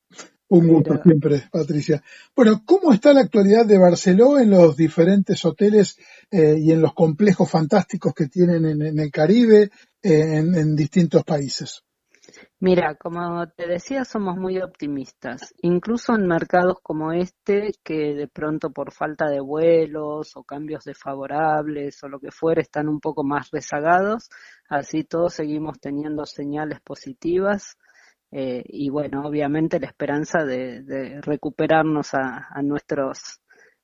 Un 0.48 0.67
gusto 0.67 1.02
siempre, 1.04 1.44
Patricia. 1.52 2.02
Bueno, 2.34 2.63
¿cómo 2.65 2.94
está 2.94 3.13
la 3.13 3.22
actualidad 3.22 3.65
de 3.65 3.78
Barceló 3.78 4.39
en 4.39 4.52
los 4.52 4.78
diferentes 4.78 5.44
hoteles 5.44 5.98
eh, 6.32 6.56
y 6.58 6.72
en 6.72 6.82
los 6.82 6.94
complejos 6.94 7.50
fantásticos 7.50 8.13
que 8.13 8.28
tienen 8.28 8.65
en, 8.65 8.98
el 8.98 9.12
Caribe, 9.12 9.72
eh, 10.02 10.38
en 10.38 10.76
distintos 10.76 11.26
países? 11.26 11.84
Mira, 12.63 12.93
como 12.93 13.47
te 13.47 13.65
decía, 13.65 14.06
somos 14.06 14.38
muy 14.38 14.60
optimistas, 14.62 15.56
incluso 15.63 16.13
en 16.13 16.28
mercados 16.28 16.78
como 16.84 17.12
este, 17.12 17.71
que 17.84 18.13
de 18.13 18.28
pronto 18.28 18.69
por 18.69 18.91
falta 18.91 19.28
de 19.28 19.39
vuelos 19.39 20.38
o 20.38 20.43
cambios 20.43 20.84
desfavorables 20.84 22.04
o 22.04 22.08
lo 22.08 22.19
que 22.19 22.30
fuera 22.30 22.62
están 22.62 22.88
un 22.88 23.00
poco 23.00 23.24
más 23.24 23.50
rezagados, 23.50 24.30
así 24.69 25.04
todos 25.04 25.34
seguimos 25.34 25.80
teniendo 25.80 26.24
señales 26.28 26.80
positivas 26.82 27.80
eh, 28.30 28.62
y 28.67 28.91
bueno, 28.91 29.24
obviamente 29.26 29.80
la 29.80 29.88
esperanza 29.88 30.45
de, 30.45 31.19
recuperarnos 31.24 32.13
a, 32.13 32.62
nuestros 32.62 33.41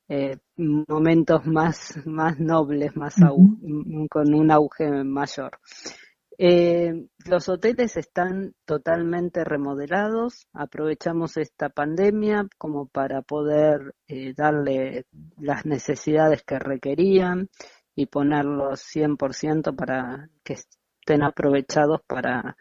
eh, 0.07 0.37
momentos 0.55 1.47
más, 1.47 1.99
más 2.05 2.39
nobles, 2.39 2.95
más 2.95 3.15
con 3.15 4.33
un 4.35 4.51
auge 4.51 5.03
mayor. 5.03 5.57
Eh, 6.39 7.07
los 7.25 7.49
hoteles 7.49 7.97
están 7.97 8.53
totalmente 8.65 9.43
remodelados. 9.43 10.47
Aprovechamos 10.53 11.37
esta 11.37 11.69
pandemia 11.69 12.47
como 12.57 12.87
para 12.87 13.21
poder 13.23 13.95
eh, 14.07 14.33
darle 14.35 15.05
las 15.37 15.65
necesidades 15.65 16.43
que 16.43 16.59
requerían 16.59 17.49
y 17.95 18.05
ponerlos 18.05 18.81
100% 18.81 19.75
para 19.75 20.29
que 20.43 20.53
estén 20.53 21.23
aprovechados 21.23 22.01
para 22.05 22.55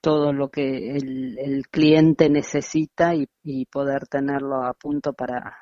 todo 0.00 0.32
lo 0.32 0.50
que 0.50 0.96
el, 0.96 1.64
cliente 1.70 2.28
necesita 2.28 3.14
y, 3.14 3.66
poder 3.66 4.06
tenerlo 4.08 4.64
a 4.64 4.74
punto 4.74 5.12
para, 5.12 5.56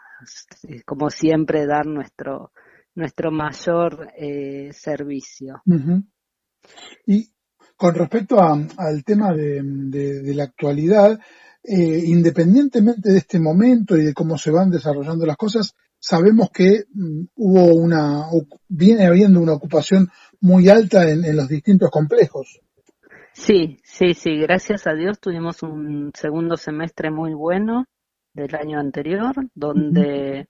como 0.85 1.11
siempre, 1.11 1.67
dar 1.67 1.87
nuestro 1.87 2.53
nuestro 2.93 3.31
mayor 3.31 4.09
eh, 4.17 4.73
servicio. 4.73 5.63
Y 7.07 7.31
Con 7.77 7.95
respecto 7.95 8.39
al 8.41 9.05
tema 9.05 9.33
de, 9.33 10.35
la 10.35 10.45
actualidad, 10.45 11.19
eh, 11.63 12.03
independientemente 12.07 13.11
de 13.11 13.19
este 13.19 13.41
momento 13.41 13.97
y 13.97 14.05
de 14.05 14.15
cómo 14.15 14.37
se 14.37 14.51
van 14.51 14.71
desarrollando 14.71 15.25
las 15.27 15.37
cosas, 15.37 15.75
sabemos 15.99 16.51
que 16.51 16.85
mm, 16.93 17.25
hubo 17.37 17.75
una, 17.75 18.27
viene 18.69 19.07
habiendo 19.07 19.41
una 19.41 19.53
ocupación 19.53 20.09
muy 20.41 20.69
alta 20.69 21.09
en, 21.09 21.37
los 21.37 21.49
distintos 21.49 21.91
complejos. 21.91 22.61
Sí, 23.33 23.79
sí, 23.85 24.15
sí, 24.15 24.39
gracias 24.39 24.87
a 24.87 24.95
Dios 24.95 25.21
tuvimos 25.21 25.63
un 25.63 26.11
segundo 26.15 26.57
semestre 26.57 27.11
muy 27.11 27.33
bueno 27.35 27.85
del 28.33 28.55
año 28.55 28.79
anterior, 28.79 29.35
donde 29.55 30.49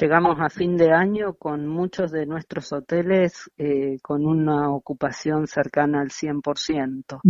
llegamos 0.00 0.36
a 0.40 0.50
fin 0.50 0.76
de 0.76 0.92
año 0.92 1.34
con 1.34 1.66
muchos 1.66 2.10
de 2.10 2.26
nuestros 2.26 2.72
hoteles 2.72 3.50
eh, 3.56 3.98
con 4.02 4.26
una 4.26 4.70
ocupación 4.70 5.46
cercana 5.46 6.00
al 6.00 6.10
100%. 6.10 7.20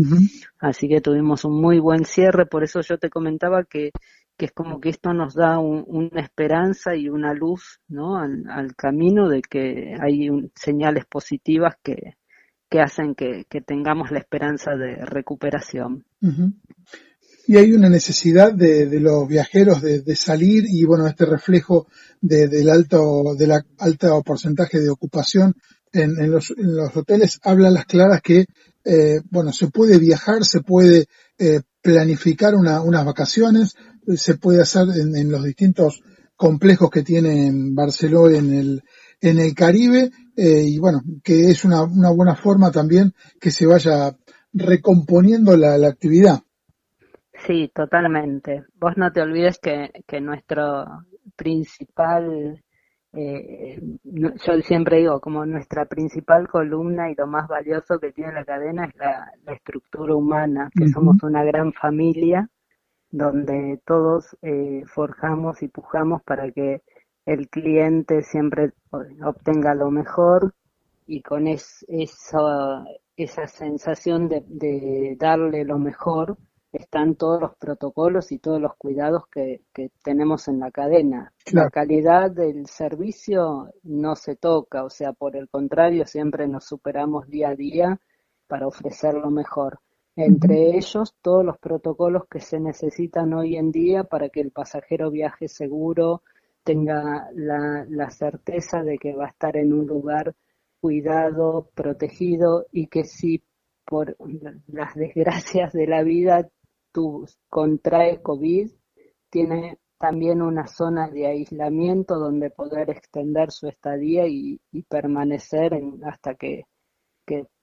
Así 0.58 0.88
que 0.88 1.00
tuvimos 1.00 1.44
un 1.44 1.60
muy 1.60 1.78
buen 1.78 2.04
cierre, 2.04 2.46
por 2.46 2.64
eso 2.64 2.80
yo 2.80 2.98
te 2.98 3.10
comentaba 3.10 3.64
que, 3.64 3.92
que 4.36 4.46
es 4.46 4.52
como 4.52 4.80
que 4.80 4.90
esto 4.90 5.12
nos 5.12 5.34
da 5.34 5.58
una 5.58 6.20
esperanza 6.20 6.94
y 6.94 7.08
una 7.08 7.32
luz 7.32 7.80
¿no? 7.88 8.16
al, 8.18 8.74
camino 8.76 9.28
de 9.28 9.42
que 9.42 9.94
hay 10.00 10.28
señales 10.54 11.06
positivas 11.06 11.76
que, 11.82 12.16
que 12.68 12.80
hacen 12.80 13.14
que, 13.14 13.46
tengamos 13.64 14.10
la 14.10 14.18
esperanza 14.18 14.74
de 14.74 14.96
recuperación 15.04 16.04
y 17.46 17.56
hay 17.56 17.72
una 17.72 17.88
necesidad 17.88 18.52
de, 18.52 18.86
de 18.86 19.00
los 19.00 19.28
viajeros 19.28 19.80
de, 19.80 20.00
de, 20.02 20.16
salir 20.16 20.64
y 20.68 20.84
bueno, 20.84 21.06
este 21.06 21.24
reflejo 21.26 21.86
de, 22.20 22.48
del 22.48 22.68
alto, 22.68 23.34
del 23.38 23.52
alto 23.78 24.22
porcentaje 24.22 24.80
de 24.80 24.90
ocupación 24.90 25.54
en, 25.92 26.18
en, 26.18 26.30
los, 26.30 26.50
en, 26.50 26.74
los, 26.74 26.96
hoteles 26.96 27.38
habla 27.42 27.68
a 27.68 27.72
las 27.72 27.86
claras 27.86 28.20
que 28.20 28.46
eh, 28.84 29.20
bueno, 29.30 29.52
se 29.52 29.68
puede 29.68 29.98
viajar, 29.98 30.44
se 30.44 30.60
puede 30.60 31.06
eh, 31.38 31.60
planificar 31.82 32.54
una, 32.54 32.80
unas 32.82 33.04
vacaciones, 33.04 33.74
se 34.16 34.36
puede 34.36 34.62
hacer 34.62 34.88
en, 34.96 35.16
en, 35.16 35.30
los 35.30 35.44
distintos 35.44 36.02
complejos 36.36 36.90
que 36.90 37.02
tiene 37.02 37.50
Barcelona 37.52 38.38
en 38.38 38.52
el, 38.52 38.82
en 39.20 39.38
el 39.38 39.54
Caribe 39.54 40.10
eh, 40.36 40.62
y 40.66 40.78
bueno, 40.78 41.02
que 41.22 41.50
es 41.50 41.64
una, 41.64 41.82
una 41.82 42.10
buena 42.10 42.34
forma 42.36 42.70
también 42.70 43.14
que 43.40 43.50
se 43.50 43.66
vaya 43.66 44.16
recomponiendo 44.52 45.56
la, 45.56 45.78
la 45.78 45.88
actividad. 45.88 46.40
Sí, 47.46 47.70
totalmente. 47.72 48.64
Vos 48.74 48.96
no 48.96 49.12
te 49.12 49.20
olvides 49.22 49.58
que, 49.60 49.92
que 50.06 50.20
nuestro 50.20 50.84
principal, 51.36 52.60
eh, 53.12 53.80
yo 54.02 54.60
siempre 54.62 54.98
digo, 54.98 55.20
como 55.20 55.46
nuestra 55.46 55.84
principal 55.86 56.48
columna 56.48 57.08
y 57.08 57.14
lo 57.14 57.28
más 57.28 57.46
valioso 57.46 58.00
que 58.00 58.12
tiene 58.12 58.32
la 58.32 58.44
cadena 58.44 58.86
es 58.86 58.96
la, 58.96 59.32
estructura 59.54 60.16
humana, 60.16 60.70
que 60.76 60.88
somos 60.88 61.22
una 61.22 61.44
gran 61.44 61.72
familia 61.72 62.50
donde 63.10 63.80
todos 63.86 64.36
eh, 64.42 64.82
forjamos 64.86 65.62
y 65.62 65.68
pujamos 65.68 66.22
para 66.24 66.50
que 66.50 66.82
el 67.26 67.48
cliente 67.48 68.22
siempre 68.22 68.72
obtenga 69.24 69.74
lo 69.74 69.92
mejor 69.92 70.52
y 71.06 71.22
con 71.22 71.46
es, 71.46 71.84
esa, 71.88 72.84
esa 73.16 73.46
sensación 73.46 74.28
de, 74.28 74.42
de 74.48 75.16
darle 75.18 75.64
lo 75.64 75.78
mejor, 75.78 76.36
están 76.76 77.14
todos 77.14 77.40
los 77.40 77.56
protocolos 77.56 78.32
y 78.32 78.38
todos 78.38 78.60
los 78.60 78.76
cuidados 78.76 79.24
que, 79.30 79.62
tenemos 80.02 80.48
en 80.48 80.60
la 80.60 80.70
cadena. 80.70 81.32
La 81.52 81.70
calidad 81.70 82.30
del 82.30 82.66
servicio 82.66 83.70
no 83.82 84.16
se 84.16 84.36
toca, 84.36 84.84
o 84.84 84.90
sea, 84.90 85.12
por 85.12 85.36
el 85.36 85.48
contrario, 85.48 86.06
siempre 86.06 86.48
nos 86.48 86.64
superamos 86.64 87.28
día 87.28 87.50
a 87.50 87.54
día 87.54 88.00
para 88.46 88.66
ofrecer 88.66 89.14
lo 89.14 89.30
mejor. 89.30 89.80
Entre 90.14 90.76
ellos, 90.76 91.14
todos 91.20 91.44
los 91.44 91.58
protocolos 91.58 92.22
que 92.30 92.40
se 92.40 92.58
necesitan 92.58 93.34
hoy 93.34 93.56
en 93.56 93.70
día 93.70 94.04
para 94.04 94.28
que 94.28 94.40
el 94.40 94.50
pasajero 94.50 95.10
viaje 95.10 95.48
seguro, 95.48 96.22
tenga 96.64 97.28
la, 97.34 97.86
la 97.88 98.10
certeza 98.10 98.82
de 98.82 98.98
que 98.98 99.14
va 99.14 99.26
a 99.26 99.30
estar 99.30 99.56
en 99.56 99.72
un 99.72 99.86
lugar 99.86 100.34
cuidado, 100.80 101.68
protegido 101.74 102.66
y 102.72 102.88
que 102.88 103.04
si 103.04 103.42
por 103.86 104.16
las 104.66 104.94
desgracias 104.94 105.72
de 105.72 105.86
la 105.86 106.02
vida 106.02 106.48
contrae 107.48 108.22
COVID, 108.22 108.70
tiene 109.30 109.78
también 109.98 110.42
una 110.42 110.66
zona 110.66 111.08
de 111.08 111.26
aislamiento 111.26 112.16
donde 112.16 112.50
poder 112.50 112.90
extender 112.90 113.50
su 113.50 113.68
estadía 113.68 114.26
y, 114.26 114.60
permanecer 114.88 115.80
hasta 116.04 116.34
que, 116.34 116.64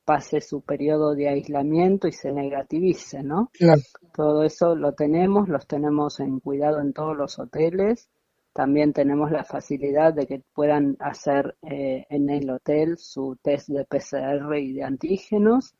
pase 0.06 0.42
su 0.42 0.62
periodo 0.62 1.16
de 1.16 1.30
aislamiento 1.30 2.10
y 2.10 2.12
se 2.12 2.34
negativice, 2.34 3.24
¿no? 3.24 3.50
Todo 4.14 4.44
eso 4.44 4.76
lo 4.76 4.92
tenemos, 4.92 5.48
los 5.48 5.66
tenemos 5.66 6.20
en 6.20 6.42
cuidado 6.42 6.82
en 6.82 6.92
todos 6.92 7.16
los 7.16 7.40
hoteles. 7.40 8.10
También 8.52 8.92
tenemos 8.92 9.32
la 9.32 9.46
facilidad 9.46 10.14
de 10.14 10.28
que 10.28 10.44
puedan 10.54 10.98
hacer 11.00 11.56
eh, 11.62 12.06
en 12.10 12.30
el 12.30 12.50
hotel 12.50 12.98
su 12.98 13.38
test 13.42 13.70
de 13.70 13.86
PCR 13.86 14.58
y 14.58 14.74
de 14.74 14.84
antígenos. 14.84 15.74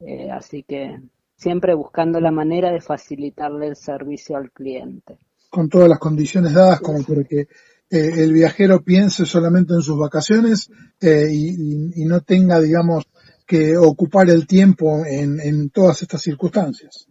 Eh, 0.00 0.30
así 0.30 0.62
que 0.62 1.00
siempre 1.36 1.74
buscando 1.74 2.20
la 2.20 2.30
manera 2.30 2.72
de 2.72 2.80
facilitarle 2.80 3.68
el 3.68 3.76
servicio 3.76 4.36
al 4.36 4.50
cliente. 4.50 5.18
Con 5.50 5.68
todas 5.68 5.88
las 5.88 5.98
condiciones 5.98 6.52
dadas 6.52 6.80
como 6.80 7.02
para 7.04 7.24
que 7.24 7.48
eh, 7.90 8.24
el 8.24 8.32
viajero 8.32 8.82
piense 8.82 9.26
solamente 9.26 9.74
en 9.74 9.82
sus 9.82 9.98
vacaciones 9.98 10.70
eh, 11.00 11.26
y, 11.30 12.04
no 12.06 12.20
tenga, 12.22 12.60
digamos, 12.60 13.04
que 13.46 13.76
ocupar 13.76 14.30
el 14.30 14.46
tiempo 14.46 15.04
en, 15.06 15.70
todas 15.70 16.02
estas 16.02 16.22
circunstancias. 16.22 17.06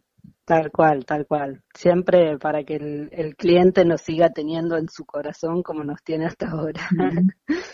Tal 0.46 0.72
cual, 0.72 1.06
tal 1.06 1.26
cual. 1.26 1.64
Siempre 1.74 2.38
para 2.38 2.66
que 2.66 2.76
el, 2.76 3.10
el, 3.14 3.36
cliente 3.38 3.86
nos 3.86 4.02
siga 4.02 4.30
teniendo 4.32 4.76
en 4.76 4.90
su 4.90 5.06
corazón 5.06 5.64
como 5.64 5.86
nos 5.86 6.04
tiene 6.04 6.26
hasta 6.26 6.50
ahora. 6.50 6.82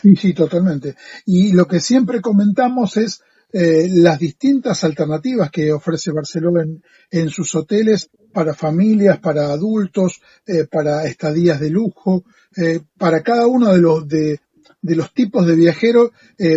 Sí, 0.02 0.16
sí, 0.16 0.34
totalmente. 0.34 0.96
Y 1.26 1.54
lo 1.54 1.66
que 1.66 1.80
siempre 1.80 2.22
comentamos 2.22 2.96
es 2.96 3.22
eh, 3.52 3.88
las 3.90 4.20
distintas 4.20 4.84
alternativas 4.84 5.50
que 5.50 5.72
ofrece 5.72 6.12
Barcelona 6.12 6.68
en, 7.10 7.30
sus 7.30 7.56
hoteles 7.56 8.12
para 8.32 8.54
familias, 8.54 9.18
para 9.20 9.52
adultos, 9.52 10.22
eh, 10.46 10.68
para 10.70 11.04
estadías 11.06 11.60
de 11.60 11.72
lujo, 11.72 12.24
eh, 12.56 12.82
para 12.96 13.24
cada 13.24 13.48
uno 13.48 13.74
de 13.74 13.80
los, 13.80 14.08
de, 14.08 14.40
los 14.84 15.12
tipos 15.16 15.48
de 15.48 15.56
viajeros, 15.56 16.12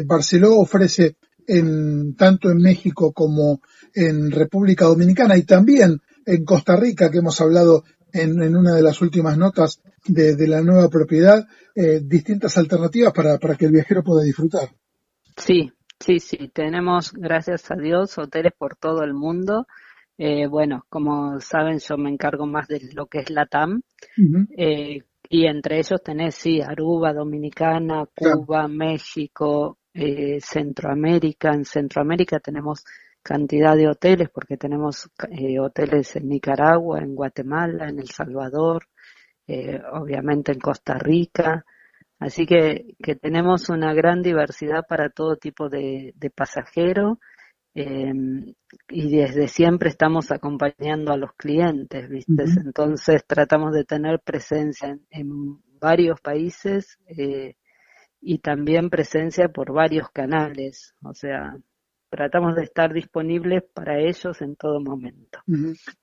Barcelona 0.05 0.57
ofrece 0.57 1.17
en, 1.47 2.15
tanto 2.15 2.51
en 2.51 2.59
México 2.59 3.13
como 3.13 3.63
en 3.95 4.31
República 4.31 4.85
Dominicana 4.85 5.37
y 5.39 5.45
también 5.45 5.99
en 6.27 6.45
Costa 6.45 6.77
Rica, 6.77 7.11
que 7.11 7.19
hemos 7.19 7.41
hablado 7.41 7.85
en, 8.13 8.43
en 8.43 8.55
una 8.55 8.75
de 8.75 8.83
las 8.83 9.01
últimas 9.01 9.39
notas 9.39 9.81
de, 10.07 10.37
de 10.37 10.47
la 10.47 10.61
nueva 10.61 10.89
propiedad, 10.91 11.47
distintas 12.03 12.59
alternativas 12.59 13.15
para, 13.15 13.39
para 13.39 13.57
que 13.57 13.65
el 13.65 13.73
viajero 13.73 14.05
pueda 14.05 14.23
disfrutar. 14.23 14.69
Sí, 15.37 15.73
Sí, 16.05 16.19
sí, 16.19 16.49
tenemos, 16.49 17.13
gracias 17.13 17.71
a 17.71 17.77
Dios, 17.77 18.19
hoteles 18.19 18.53
por 18.59 18.75
todo 18.75 19.05
el 19.05 19.15
mundo. 19.15 19.69
Eh, 20.19 20.49
bueno, 20.49 20.85
como 20.89 21.39
saben, 21.39 21.79
yo 21.79 21.97
me 21.97 22.11
encargo 22.11 22.45
más 22.45 22.67
de 22.67 22.81
lo 22.93 23.07
que 23.07 23.21
es 23.21 23.31
la 23.31 23.47
TAM. 23.47 23.83
Eh, 24.57 25.05
y 25.29 25.47
entre 25.47 25.79
ellos 25.79 26.03
tenés, 26.03 26.35
sí, 26.35 26.61
Aruba, 26.61 27.13
Dominicana, 27.13 28.05
Cuba, 28.13 28.67
México, 28.67 29.79
eh, 29.95 30.41
Centroamérica. 30.41 31.55
En 31.55 31.65
Centroamérica 31.65 32.41
tenemos 32.41 32.85
cantidad 33.23 33.77
de 33.77 33.87
hoteles 33.87 34.29
porque 34.29 34.57
tenemos 34.57 35.09
hoteles 35.61 36.17
en 36.17 36.29
Nicaragua, 36.29 36.99
en 36.99 37.15
Guatemala, 37.15 37.89
en 37.89 38.01
El 38.01 38.09
Salvador, 38.09 38.89
obviamente 39.93 40.51
en 40.51 40.59
Costa 40.59 40.95
Rica. 40.95 41.65
Así 42.23 42.47
que, 42.47 42.95
que 43.03 43.17
tenemos 43.17 43.69
una 43.69 43.93
gran 43.95 44.23
diversidad 44.23 44.85
para 44.89 45.11
todo 45.11 45.37
tipo 45.37 45.69
de, 45.69 46.13
de 46.15 46.31
pasajeros 46.31 47.19
em, 47.75 48.55
y 48.89 49.17
desde 49.17 49.49
siempre 49.49 49.89
estamos 49.89 50.31
acompañando 50.31 51.13
a 51.13 51.17
los 51.17 51.33
clientes, 51.33 52.09
¿viste? 52.09 52.45
Entonces 52.65 53.25
tratamos 53.27 53.75
de 53.75 53.85
tener 53.85 54.21
presencia 54.21 54.97
en, 55.11 55.61
varios 55.81 56.21
países 56.21 56.97
eh, 57.09 57.57
y 58.21 58.39
también 58.39 58.89
presencia 58.89 59.49
por 59.49 59.73
varios 59.73 60.09
canales, 60.11 60.95
o 61.03 61.13
sea, 61.13 61.57
tratamos 62.13 62.55
de 62.55 62.65
estar 62.65 62.93
disponibles 62.93 63.63
para 63.73 63.99
ellos 63.99 64.43
en 64.43 64.55
todo 64.55 64.81
momento. 64.81 65.39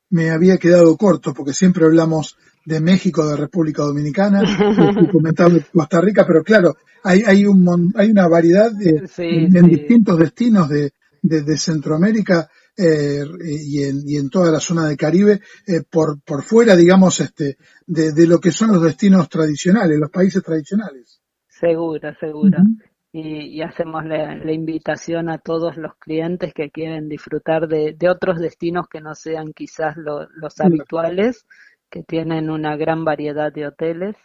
Me 0.10 0.32
había 0.32 0.58
quedado 0.58 0.98
corto 0.98 1.36
porque 1.36 1.54
siempre 1.54 1.86
hablamos 1.86 2.36
de 2.66 2.82
México, 2.82 3.28
de 3.28 3.38
República 3.38 3.84
Dominicana, 3.84 4.42
y 4.44 5.08
comentaba 5.12 5.52
Costa 5.72 6.02
Rica, 6.02 6.26
pero 6.26 6.44
claro, 6.44 6.78
hay, 7.04 7.22
hay, 7.28 7.46
un, 7.46 7.94
hay 7.96 8.10
una 8.10 8.28
variedad 8.28 8.72
de, 8.72 9.08
en, 9.18 9.68
distintos 9.68 10.18
destinos 10.18 10.68
de, 10.68 10.94
de, 11.22 11.58
Centroamérica 11.58 12.50
eh, 12.76 13.24
y, 13.46 13.84
en, 13.84 14.02
y 14.04 14.18
en 14.18 14.32
toda 14.32 14.52
la 14.52 14.60
zona 14.60 14.88
del 14.88 14.98
Caribe, 14.98 15.42
eh, 15.68 15.84
por, 15.88 16.20
por 16.22 16.42
fuera, 16.42 16.76
digamos, 16.76 17.20
este, 17.20 17.58
de, 17.86 18.14
de 18.14 18.26
lo 18.26 18.40
que 18.40 18.52
son 18.52 18.72
los 18.72 18.82
destinos 18.82 19.30
tradicionales, 19.30 20.00
los 20.00 20.10
países 20.10 20.42
tradicionales. 20.42 21.22
Segura, 21.48 22.18
segura. 22.20 22.64
Y, 23.12 23.62
hacemos 23.62 24.06
la, 24.06 24.52
invitación 24.52 25.30
a 25.30 25.40
todos 25.40 25.78
los 25.78 25.96
clientes 25.96 26.54
que 26.54 26.70
quieren 26.70 27.10
disfrutar 27.10 27.68
de, 27.68 27.96
otros 28.10 28.40
destinos 28.40 28.88
que 28.88 29.02
no 29.02 29.16
sean 29.16 29.54
quizás 29.54 29.96
los 29.98 30.60
habituales, 30.60 31.46
que 31.90 32.04
tienen 32.04 32.50
una 32.50 32.76
gran 32.78 33.04
variedad 33.04 33.52
de 33.52 33.68
hoteles 33.68 34.16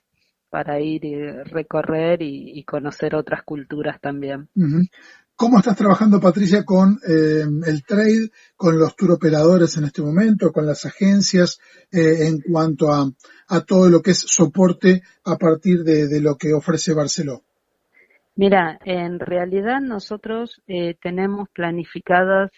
para 0.51 0.81
ir 0.81 1.05
y 1.05 1.17
recorrer 1.45 2.23
y, 2.23 2.63
conocer 2.65 3.15
otras 3.15 3.43
culturas 3.43 4.01
también. 4.01 4.49
¿Cómo 5.37 5.59
estás 5.59 5.77
trabajando, 5.77 6.21
Patricia, 6.21 6.65
con 6.65 7.01
eh, 7.09 7.45
el 7.67 7.83
trade, 7.83 8.31
con 8.55 8.79
los 8.79 8.95
tour 8.95 9.11
operadores 9.11 9.77
en 9.77 9.85
este 9.85 10.01
momento, 10.01 10.53
con 10.53 10.65
las 10.65 10.87
agencias, 10.87 11.59
eh, 11.91 12.29
en 12.29 12.41
cuanto 12.41 12.93
a, 12.93 13.11
todo 13.67 13.89
lo 13.91 14.01
que 14.01 14.13
es 14.13 14.19
soporte 14.19 15.03
a 15.25 15.37
partir 15.37 15.83
de, 15.83 16.21
lo 16.21 16.37
que 16.37 16.53
ofrece 16.53 16.95
Barceló? 16.95 17.43
Mira, 18.37 18.79
en 18.85 19.21
realidad 19.21 19.81
nosotros 19.81 20.61
eh, 20.67 20.97
tenemos 21.01 21.49
planificadas 21.51 22.51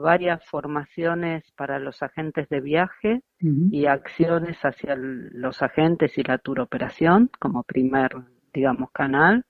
varias 0.00 0.44
formaciones 0.46 1.42
para 1.56 1.80
los 1.80 2.00
agentes 2.02 2.48
de 2.48 2.60
viaje 2.60 3.22
y 3.40 3.86
acciones 3.86 4.56
hacia 4.62 4.94
los 4.96 5.62
agentes 5.62 6.16
y 6.16 6.22
la 6.22 6.38
tour 6.38 6.60
operación 6.60 7.28
como 7.40 7.64
primer, 7.64 8.12
digamos, 8.52 8.92
canal. 8.92 9.44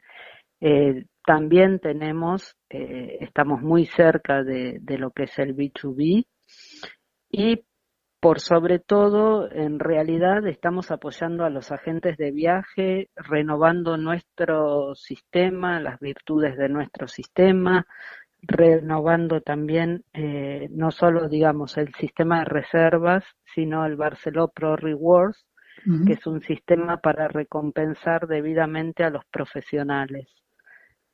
También 1.26 1.80
tenemos, 1.80 2.56
eh, 2.70 3.18
estamos 3.20 3.60
muy 3.60 3.84
cerca 3.84 4.44
de, 4.44 4.80
lo 4.96 5.10
que 5.10 5.24
es 5.24 5.36
el 5.40 5.56
B2B 5.56 6.24
y 7.32 7.64
por 8.26 8.40
sobre 8.40 8.80
todo, 8.80 9.48
en 9.52 9.78
realidad 9.78 10.44
estamos 10.48 10.90
apoyando 10.90 11.44
a 11.44 11.48
los 11.48 11.70
agentes 11.70 12.16
de 12.16 12.32
viaje, 12.32 13.08
renovando 13.14 13.96
nuestro 13.96 14.96
sistema, 14.96 15.78
las 15.78 16.00
virtudes 16.00 16.56
de 16.56 16.68
nuestro 16.68 17.06
sistema, 17.06 17.86
renovando 18.42 19.42
también 19.42 20.02
eh, 20.12 20.66
no 20.72 20.90
solo, 20.90 21.28
digamos, 21.28 21.78
el 21.78 21.94
sistema 21.94 22.40
de 22.40 22.46
reservas, 22.46 23.22
sino 23.54 23.86
el 23.86 23.94
Barceló 23.94 24.48
Pro 24.48 24.74
Rewards, 24.74 25.46
que 26.04 26.14
es 26.14 26.26
un 26.26 26.40
sistema 26.40 26.96
para 26.96 27.28
recompensar 27.28 28.26
debidamente 28.26 29.04
a 29.04 29.10
los 29.10 29.24
profesionales. 29.26 30.26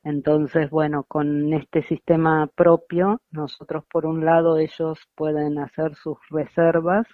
Entonces, 0.03 0.69
bueno, 0.69 1.03
con 1.03 1.53
este 1.53 1.81
sistema 1.83 2.47
propio, 2.47 3.21
nosotros 3.31 3.85
por 3.89 4.05
un 4.05 4.25
lado 4.25 4.57
ellos 4.57 4.99
pueden 5.15 5.57
hacer 5.59 5.95
sus 5.95 6.17
reservas 6.29 7.07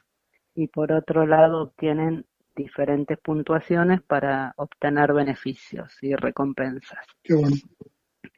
y 0.55 0.67
por 0.67 0.91
otro 0.91 1.27
lado 1.27 1.61
obtienen 1.63 2.25
diferentes 2.55 3.17
puntuaciones 3.19 4.01
para 4.01 4.53
obtener 4.57 5.13
beneficios 5.13 5.97
y 6.01 6.15
recompensas. 6.15 7.05
Qué 7.23 7.35
bueno. 7.35 7.55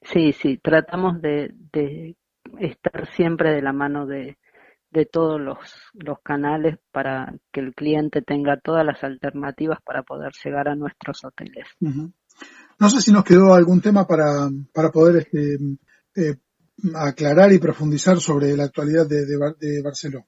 Sí, 0.02 0.34
sí, 0.34 0.58
tratamos 0.58 1.22
de, 1.22 1.54
estar 2.60 3.08
siempre 3.14 3.52
de 3.52 3.62
la 3.62 3.72
mano 3.72 4.06
de, 4.06 4.38
todos 5.12 5.40
los, 5.40 5.58
los 5.94 6.20
canales 6.20 6.78
para 6.92 7.34
que 7.52 7.62
el 7.62 7.74
cliente 7.74 8.22
tenga 8.22 8.60
todas 8.60 8.86
las 8.86 9.04
alternativas 9.04 9.80
para 9.82 10.04
poder 10.04 10.34
llegar 10.44 10.68
a 10.68 10.76
nuestros 10.76 11.24
hoteles. 11.24 11.68
No 12.82 12.90
sé 12.90 13.00
si 13.00 13.12
nos 13.12 13.24
quedó 13.24 13.54
algún 13.54 13.80
tema 13.80 14.08
para, 14.08 14.50
para 14.74 14.90
poder 14.90 15.18
este, 15.18 15.56
eh, 16.16 16.36
aclarar 16.96 17.54
y 17.54 17.60
profundizar 17.60 18.18
sobre 18.18 18.58
la 18.58 18.64
actualidad 18.64 19.08
de, 19.08 19.24
de, 19.28 19.82
Barcelona. 19.84 20.26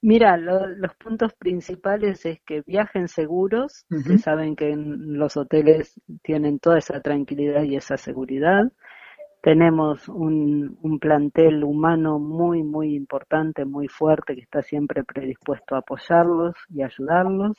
Mira, 0.00 0.36
los 0.36 0.96
puntos 0.96 1.32
principales 1.34 2.26
es 2.26 2.40
que 2.44 2.62
viajen 2.66 3.06
seguros, 3.06 3.86
que 4.04 4.18
saben 4.18 4.56
que 4.56 4.70
en 4.70 5.16
los 5.16 5.36
hoteles 5.36 5.94
tienen 6.24 6.58
toda 6.58 6.78
esa 6.78 7.00
tranquilidad 7.00 7.62
y 7.62 7.76
esa 7.76 7.96
seguridad. 7.96 8.64
Tenemos 9.44 10.08
un, 10.08 10.76
un 10.82 10.98
plantel 10.98 11.62
humano 11.62 12.18
muy, 12.18 12.64
muy 12.64 12.96
importante, 12.96 13.64
muy 13.64 13.86
fuerte, 13.86 14.34
que 14.34 14.40
está 14.40 14.60
siempre 14.60 15.04
predispuesto 15.04 15.76
a 15.76 15.78
apoyarlos 15.78 16.56
y 16.68 16.82
ayudarlos 16.82 17.56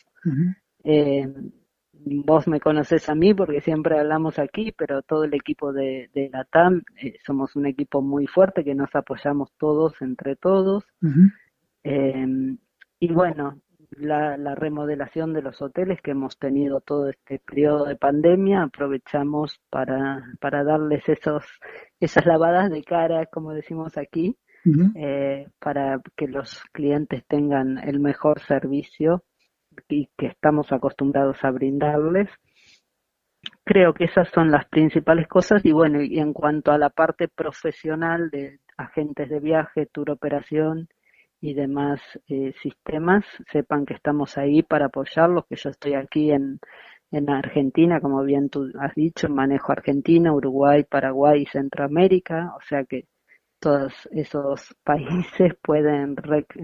vos 1.94 2.48
me 2.48 2.60
conoces 2.60 3.08
a 3.10 3.16
mí 3.16 3.34
porque 3.34 3.62
siempre 3.62 4.00
hablamos 4.00 4.40
aquí, 4.40 4.74
pero 4.78 5.02
todo 5.02 5.24
el 5.24 5.34
equipo 5.34 5.72
de, 5.72 6.10
de 6.14 6.30
la 6.32 6.44
TAM 6.46 6.84
eh, 7.02 7.18
somos 7.26 7.56
un 7.56 7.66
equipo 7.66 8.02
muy 8.02 8.28
fuerte 8.28 8.64
que 8.64 8.76
nos 8.76 8.94
apoyamos 8.96 9.52
todos 9.58 10.02
entre 10.02 10.36
todos. 10.36 10.86
Em, 11.84 12.58
y 13.00 13.14
bueno, 13.14 13.60
la, 13.92 14.38
la, 14.38 14.56
remodelación 14.56 15.34
de 15.34 15.42
los 15.42 15.62
hoteles 15.62 16.02
que 16.02 16.12
hemos 16.12 16.38
tenido 16.38 16.82
todo 16.82 17.10
este 17.10 17.40
periodo 17.40 17.86
de 17.86 17.96
pandemia, 17.96 18.64
aprovechamos 18.64 19.62
para, 19.70 20.24
para 20.40 20.64
darles 20.64 21.08
esos, 21.08 21.46
esas 22.00 22.26
lavadas 22.26 22.72
de 22.72 22.84
cara, 22.84 23.26
como 23.28 23.54
decimos 23.54 23.98
aquí, 23.98 24.38
eh, 24.96 25.50
para 25.60 26.02
que 26.16 26.28
los 26.28 26.64
clientes 26.72 27.26
tengan 27.28 27.80
el 27.80 28.00
mejor 28.00 28.40
servicio 28.40 29.24
y 29.90 30.10
que 30.18 30.28
estamos 30.28 30.72
acostumbrados 30.72 31.44
a 31.44 31.52
brindarles. 31.52 32.30
Creo 33.64 33.94
que 33.94 34.06
esas 34.06 34.30
son 34.30 34.52
las 34.52 34.66
principales 34.70 35.28
cosas 35.28 35.66
y 35.66 35.72
bueno, 35.72 36.02
y 36.02 36.20
en 36.20 36.34
cuanto 36.34 36.72
a 36.72 36.78
la 36.78 36.90
parte 36.90 37.28
profesional 37.28 38.30
de 38.30 38.60
agentes 38.78 39.30
de 39.30 39.40
viaje, 39.40 39.86
tour 39.86 40.12
operación 40.12 40.88
y 41.42 41.54
demás 41.54 42.00
eh, 42.28 42.54
sistemas, 42.62 43.26
sepan 43.52 43.86
que 43.86 43.94
estamos 43.94 44.38
ahí 44.38 44.64
para 44.64 44.86
apoyarlos, 44.86 45.46
que 45.48 45.58
yo 45.58 45.70
estoy 45.70 45.94
aquí 45.94 46.32
en, 46.32 46.60
en 47.12 47.30
Argentina, 47.30 48.00
como 48.00 48.24
bien 48.24 48.50
tú 48.50 48.72
has 48.80 48.96
dicho, 48.96 49.30
manejo 49.30 49.72
Argentina, 49.72 50.34
Uruguay, 50.34 50.84
Paraguay 50.84 51.44
y 51.44 51.46
Centroamérica, 51.46 52.54
o 52.58 52.62
sea 52.68 52.86
que 52.86 53.06
todos 53.64 53.94
esos 54.12 54.76
países 54.84 55.54
pueden 55.64 56.18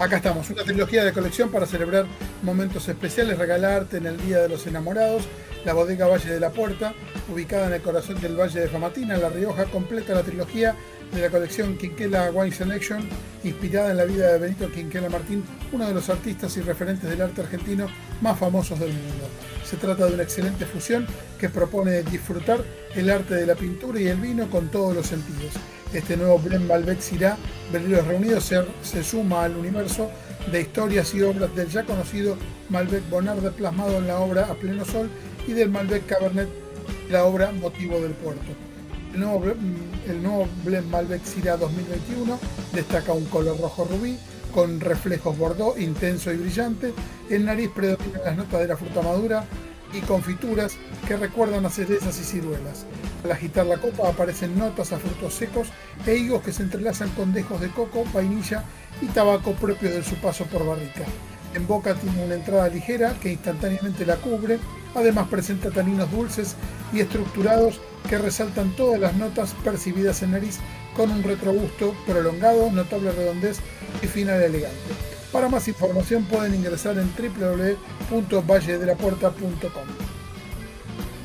acá 0.03 0.17
estamos, 0.17 0.49
una 0.49 0.63
trilogía 0.63 1.05
de 1.05 1.13
colección 1.13 1.49
para 1.49 1.65
celebrar 1.65 2.05
momentos 2.41 2.89
especiales, 2.89 3.37
regalarte 3.37 3.97
en 3.97 4.05
el 4.05 4.17
Día 4.17 4.39
de 4.39 4.49
los 4.49 4.67
Enamorados, 4.67 5.23
la 5.63 5.71
bodega 5.71 6.07
Valle 6.07 6.29
de 6.29 6.41
la 6.41 6.49
Puerta, 6.49 6.93
ubicada 7.31 7.67
en 7.67 7.73
el 7.73 7.81
corazón 7.81 8.19
del 8.19 8.35
Valle 8.35 8.59
de 8.59 8.67
Famatina, 8.67 9.15
La 9.17 9.29
Rioja, 9.29 9.63
completa 9.65 10.13
la 10.13 10.23
trilogía 10.23 10.75
de 11.13 11.21
la 11.21 11.29
colección 11.29 11.77
Quinquela 11.77 12.31
Wine 12.31 12.53
Selection, 12.53 13.07
inspirada 13.45 13.91
en 13.91 13.97
la 13.97 14.03
vida 14.03 14.33
de 14.33 14.39
Benito 14.39 14.69
Quinquela 14.69 15.07
Martín, 15.07 15.41
uno 15.71 15.87
de 15.87 15.93
los 15.93 16.09
artistas 16.09 16.57
y 16.57 16.61
referentes 16.61 17.09
del 17.09 17.21
arte 17.21 17.41
argentino 17.41 17.87
más 18.21 18.37
famosos 18.37 18.79
del 18.79 18.91
mundo. 18.91 19.29
Se 19.63 19.77
trata 19.77 20.05
de 20.05 20.15
una 20.15 20.23
excelente 20.23 20.65
fusión 20.65 21.07
que 21.39 21.47
propone 21.47 22.03
disfrutar 22.03 22.61
el 22.93 23.09
arte 23.09 23.35
de 23.35 23.45
la 23.45 23.55
pintura 23.55 24.01
y 24.01 24.07
el 24.07 24.17
vino 24.17 24.49
con 24.49 24.67
todos 24.67 24.93
los 24.93 25.07
sentidos. 25.07 25.53
Este 25.93 26.17
nuevo 26.17 26.39
blend 26.39 26.67
Malbec 26.67 26.99
Syrah, 26.99 27.37
Berlioz 27.71 28.07
Reunidos, 28.07 28.45
se, 28.45 28.63
se 28.81 29.03
suma 29.03 29.43
al 29.43 29.55
universo 29.55 30.09
de 30.51 30.61
historias 30.61 31.13
y 31.13 31.21
obras 31.21 31.55
del 31.55 31.69
ya 31.69 31.83
conocido 31.83 32.35
Malbec 32.69 33.07
Bonarde 33.09 33.51
plasmado 33.51 33.99
en 33.99 34.07
la 34.07 34.19
obra 34.19 34.47
A 34.49 34.55
Pleno 34.55 34.85
Sol 34.85 35.09
y 35.47 35.53
del 35.53 35.69
Malbec 35.69 36.07
Cabernet, 36.07 36.49
la 37.11 37.25
obra 37.25 37.51
Motivo 37.51 37.99
del 37.99 38.13
Puerto. 38.13 38.41
El 39.13 39.19
nuevo, 39.19 39.43
el 40.07 40.23
nuevo 40.23 40.47
Blend 40.65 40.89
Malbec 40.89 41.23
Syrah 41.23 41.57
2021 41.57 42.39
destaca 42.73 43.13
un 43.13 43.25
color 43.25 43.59
rojo 43.61 43.85
rubí 43.85 44.17
con 44.53 44.79
reflejos 44.79 45.37
bordó 45.37 45.77
intenso 45.77 46.31
y 46.31 46.37
brillante. 46.37 46.93
En 47.29 47.45
nariz 47.45 47.69
predominan 47.75 48.21
las 48.23 48.37
notas 48.37 48.61
de 48.61 48.67
la 48.67 48.77
fruta 48.77 49.01
madura 49.01 49.45
y 49.93 50.01
confituras 50.01 50.77
que 51.07 51.17
recuerdan 51.17 51.65
a 51.65 51.69
cerezas 51.69 52.19
y 52.19 52.23
ciruelas. 52.23 52.85
Al 53.23 53.31
agitar 53.31 53.65
la 53.65 53.77
copa 53.77 54.09
aparecen 54.09 54.57
notas 54.57 54.91
a 54.91 54.99
frutos 54.99 55.33
secos 55.33 55.67
e 56.05 56.15
higos 56.15 56.41
que 56.41 56.51
se 56.51 56.63
entrelazan 56.63 57.09
con 57.11 57.33
dejos 57.33 57.61
de 57.61 57.69
coco, 57.69 58.03
vainilla 58.13 58.63
y 59.01 59.07
tabaco 59.07 59.53
propio 59.53 59.89
de 59.89 60.03
su 60.03 60.15
paso 60.15 60.45
por 60.45 60.65
barrica. 60.65 61.05
En 61.53 61.67
boca 61.67 61.93
tiene 61.93 62.25
una 62.25 62.35
entrada 62.35 62.67
ligera 62.67 63.15
que 63.21 63.31
instantáneamente 63.31 64.05
la 64.05 64.15
cubre, 64.15 64.59
además 64.95 65.27
presenta 65.29 65.69
taninos 65.69 66.11
dulces 66.11 66.55
y 66.91 66.99
estructurados 66.99 67.79
que 68.09 68.17
resaltan 68.17 68.75
todas 68.75 68.99
las 68.99 69.15
notas 69.15 69.53
percibidas 69.63 70.23
en 70.23 70.31
nariz 70.31 70.57
con 70.95 71.11
un 71.11 71.23
retrogusto 71.23 71.95
prolongado, 72.05 72.71
notable 72.71 73.11
redondez 73.11 73.59
y 74.01 74.07
final 74.07 74.41
elegante. 74.41 75.12
Para 75.33 75.49
más 75.49 75.67
información 75.67 76.23
pueden 76.25 76.53
ingresar 76.53 76.95
en 76.99 77.11
www.valledelapuerta.com. 78.11 79.87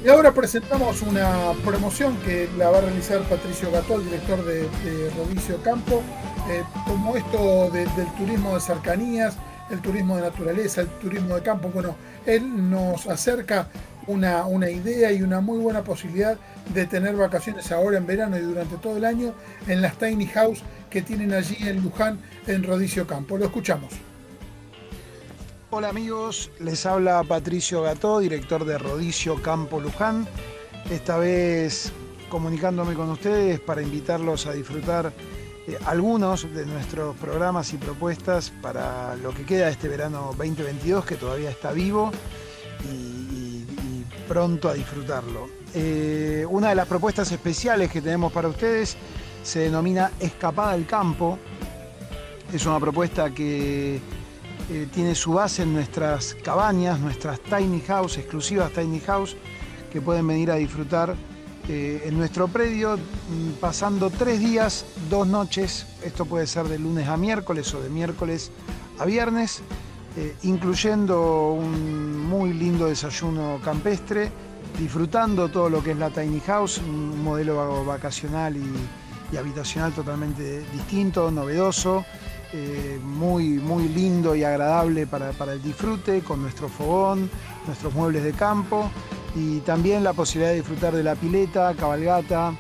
Y 0.03 0.09
ahora 0.09 0.33
presentamos 0.33 1.03
una 1.03 1.53
promoción 1.63 2.17
que 2.19 2.49
la 2.57 2.71
va 2.71 2.79
a 2.79 2.81
realizar 2.81 3.21
Patricio 3.29 3.71
Gatol, 3.71 4.03
director 4.05 4.43
de, 4.45 4.63
de 4.63 5.11
Rodicio 5.11 5.63
Campo, 5.63 6.03
eh, 6.49 6.63
como 6.87 7.17
esto 7.17 7.71
del 7.71 7.91
turismo 8.17 8.55
de 8.55 8.61
cercanías, 8.63 9.37
el 9.71 9.83
turismo 9.83 10.17
de 10.17 10.23
naturaleza, 10.23 10.81
el 10.81 10.89
turismo 10.89 11.35
de 11.35 11.43
campo. 11.43 11.69
Bueno, 11.69 11.95
él 12.25 12.71
nos 12.71 13.07
acerca 13.09 13.69
una, 14.09 14.47
una, 14.47 14.69
idea 14.71 15.13
y 15.13 15.23
una 15.23 15.41
muy 15.41 15.59
buena 15.59 15.85
posibilidad 15.85 16.37
de 16.75 16.87
tener 16.87 17.15
vacaciones 17.15 17.71
ahora 17.71 17.99
en 17.99 18.07
verano 18.07 18.37
y 18.37 18.41
durante 18.41 18.77
todo 18.79 18.97
el 18.97 19.05
año 19.05 19.35
en 19.67 19.81
las 19.81 19.97
tiny 19.99 20.27
house 20.27 20.63
que 20.91 21.03
tienen 21.03 21.33
allí 21.33 21.57
en 21.61 21.83
Luján, 21.83 22.19
en 22.47 22.65
Rodicio 22.65 23.07
Campo. 23.07 23.39
Lo 23.39 23.45
escuchamos. 23.45 23.93
Hola 25.71 25.91
amigos, 25.91 26.51
les 26.61 26.87
habla 26.87 27.23
Patricio 27.25 27.83
Gató, 27.83 28.21
director 28.21 28.65
de 28.65 28.79
Rodicio 28.79 29.41
Campo 29.43 29.81
Luján. 29.81 30.27
Esta 30.91 31.19
vez 31.19 31.93
comunicándome 32.31 32.95
con 32.95 33.11
ustedes 33.11 33.61
para 33.61 33.83
invitarlos 33.83 34.47
a 34.47 34.53
disfrutar 34.53 35.13
eh, 35.67 35.79
algunos 35.85 36.53
de 36.55 36.65
nuestros 36.65 37.15
programas 37.17 37.75
y 37.75 37.77
propuestas 37.77 38.51
para 38.63 39.15
lo 39.17 39.35
que 39.35 39.45
queda 39.45 39.67
de 39.67 39.73
este 39.73 39.89
verano 39.89 40.33
2022 40.39 41.05
que 41.05 41.17
todavía 41.17 41.51
está 41.51 41.73
vivo 41.73 42.11
pronto 44.29 44.69
a 44.69 44.75
disfrutarlo. 44.75 45.49
Eh, 45.75 46.47
una 46.49 46.69
de 46.69 46.75
las 46.75 46.87
propuestas 46.87 47.33
especiales 47.33 47.91
que 47.91 48.03
tenemos 48.03 48.31
para 48.31 48.49
ustedes 48.49 48.97
se 49.43 49.61
denomina 49.61 50.13
Escapada 50.21 50.73
al 50.73 50.87
Campo. 50.87 51.39
Es 52.53 52.67
una 52.67 52.79
propuesta 52.79 53.31
que 53.31 53.97
eh, 54.71 54.87
tiene 54.93 55.15
su 55.15 55.33
base 55.33 55.63
en 55.63 55.73
nuestras 55.73 56.35
cabañas, 56.35 57.01
nuestras 57.01 57.41
tiny 57.41 57.81
house, 57.81 58.19
exclusivas 58.19 58.71
tiny 58.73 59.01
house, 59.01 59.37
que 59.91 60.03
pueden 60.03 60.27
venir 60.27 60.51
a 60.51 60.57
disfrutar 60.57 61.17
eh, 61.69 62.03
en 62.05 62.17
nuestro 62.17 62.49
predio, 62.49 62.97
mm, 62.97 63.53
pasando 63.61 64.11
tres 64.11 64.41
días, 64.41 64.85
dos 65.11 65.27
noches, 65.27 65.87
esto 66.03 66.25
puede 66.25 66.47
ser 66.47 66.67
de 66.67 66.79
lunes 66.79 67.09
a 67.09 67.17
miércoles 67.17 67.73
o 67.75 67.83
de 67.83 67.91
miércoles 67.91 68.51
a 68.99 69.05
viernes, 69.05 69.63
eh, 70.17 70.37
incluyendo 70.43 71.53
un 71.53 72.27
muy 72.27 72.53
lindo 72.53 72.87
desayuno 72.87 73.61
campestre, 73.63 74.31
disfrutando 74.79 75.49
todo 75.49 75.69
lo 75.69 75.83
que 75.83 75.93
es 75.93 75.99
la 75.99 76.11
tiny 76.11 76.41
house, 76.41 76.79
un 76.79 77.23
modelo 77.23 77.85
vacacional 77.85 78.57
y 78.57 79.37
habitacional 79.37 79.93
totalmente 79.93 80.65
distinto, 80.73 81.31
novedoso. 81.31 82.05
Eh, 82.55 82.99
muy, 83.03 83.59
muy 83.59 83.89
lindo 83.89 84.35
y 84.35 84.43
agradable 84.43 85.07
para, 85.07 85.53
el 85.53 85.63
disfrute, 85.63 86.23
con 86.23 86.41
nuestro 86.41 86.71
fogón, 86.71 87.31
nuestros 87.67 87.93
muebles 87.93 88.25
de 88.25 88.33
campo 88.33 88.91
y 89.37 89.59
también 89.61 90.03
la 90.03 90.15
posibilidad 90.15 90.53
de 90.53 90.57
disfrutar 90.57 90.95
de 90.95 91.03
la 91.03 91.15
pileta, 91.15 91.75
cabalgata, 91.75 92.55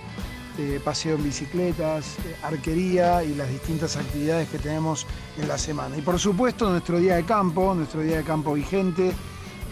eh, 0.58 0.80
paseo 0.84 1.14
en 1.14 1.22
bicicletas, 1.22 2.16
eh, 2.18 2.34
arquería 2.42 3.22
y 3.22 3.32
las 3.34 3.48
distintas 3.48 3.96
actividades 3.96 4.48
que 4.48 4.58
tenemos 4.58 5.06
en 5.36 5.46
la 5.46 5.56
semana. 5.56 5.96
Y 5.96 6.02
por 6.02 6.18
supuesto 6.18 6.68
nuestro 6.68 6.98
día 6.98 7.14
de 7.14 7.24
campo, 7.24 7.74
nuestro 7.74 8.00
día 8.00 8.16
de 8.16 8.24
campo 8.24 8.54
vigente, 8.54 9.12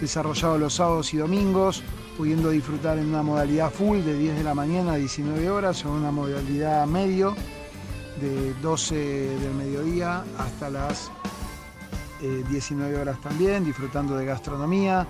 desarrollado 0.00 0.58
los 0.58 0.74
sábados 0.74 1.12
y 1.12 1.16
domingos, 1.16 1.82
pudiendo 2.16 2.50
disfrutar 2.50 2.98
en 2.98 3.06
una 3.06 3.24
modalidad 3.24 3.72
full 3.72 3.98
de 3.98 4.16
10 4.16 4.36
de 4.36 4.44
la 4.44 4.54
mañana 4.54 4.92
a 4.92 4.96
19 4.96 5.50
horas 5.50 5.84
o 5.84 5.88
en 5.88 5.94
una 5.94 6.12
modalidad 6.12 6.86
medio 6.86 7.34
de 8.20 8.54
12 8.62 8.94
del 8.94 9.54
mediodía 9.54 10.24
hasta 10.38 10.70
las 10.70 11.10
19 12.20 12.94
eh, 12.94 13.00
horas 13.00 13.20
también, 13.20 13.64
disfrutando 13.64 14.16
de 14.16 14.24
gastronomía, 14.24 15.06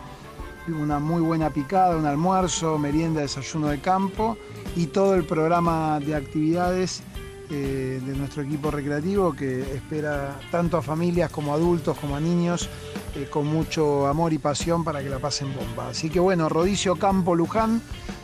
una 0.72 0.98
muy 0.98 1.22
buena 1.22 1.50
picada, 1.50 1.96
un 1.96 2.06
almuerzo, 2.06 2.78
merienda, 2.78 3.20
desayuno 3.20 3.68
de 3.68 3.80
campo 3.80 4.36
y 4.74 4.86
todo 4.86 5.14
el 5.14 5.24
programa 5.24 6.00
de 6.00 6.14
actividades 6.14 7.02
eh, 7.48 8.00
de 8.04 8.16
nuestro 8.16 8.42
equipo 8.42 8.72
recreativo 8.72 9.32
que 9.32 9.60
espera 9.60 10.36
tanto 10.50 10.76
a 10.76 10.82
familias 10.82 11.30
como 11.30 11.52
a 11.52 11.54
adultos 11.54 11.96
como 11.96 12.16
a 12.16 12.20
niños 12.20 12.68
eh, 13.14 13.28
con 13.30 13.46
mucho 13.46 14.08
amor 14.08 14.32
y 14.32 14.38
pasión 14.38 14.82
para 14.82 15.00
que 15.00 15.08
la 15.08 15.20
pasen 15.20 15.54
bomba. 15.54 15.90
Así 15.90 16.10
que 16.10 16.18
bueno, 16.18 16.48
Rodicio 16.48 16.96
Campo 16.96 17.36
Luján, 17.36 17.80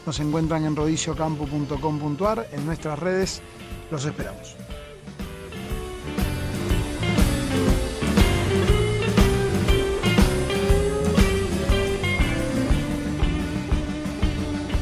nos 0.07 0.19
encuentran 0.19 0.65
en 0.65 0.75
rodiciocampo.com.ar, 0.75 2.49
en 2.53 2.67
nuestras 2.67 2.99
redes, 2.99 3.43
los 3.93 4.05
esperamos. 4.05 4.57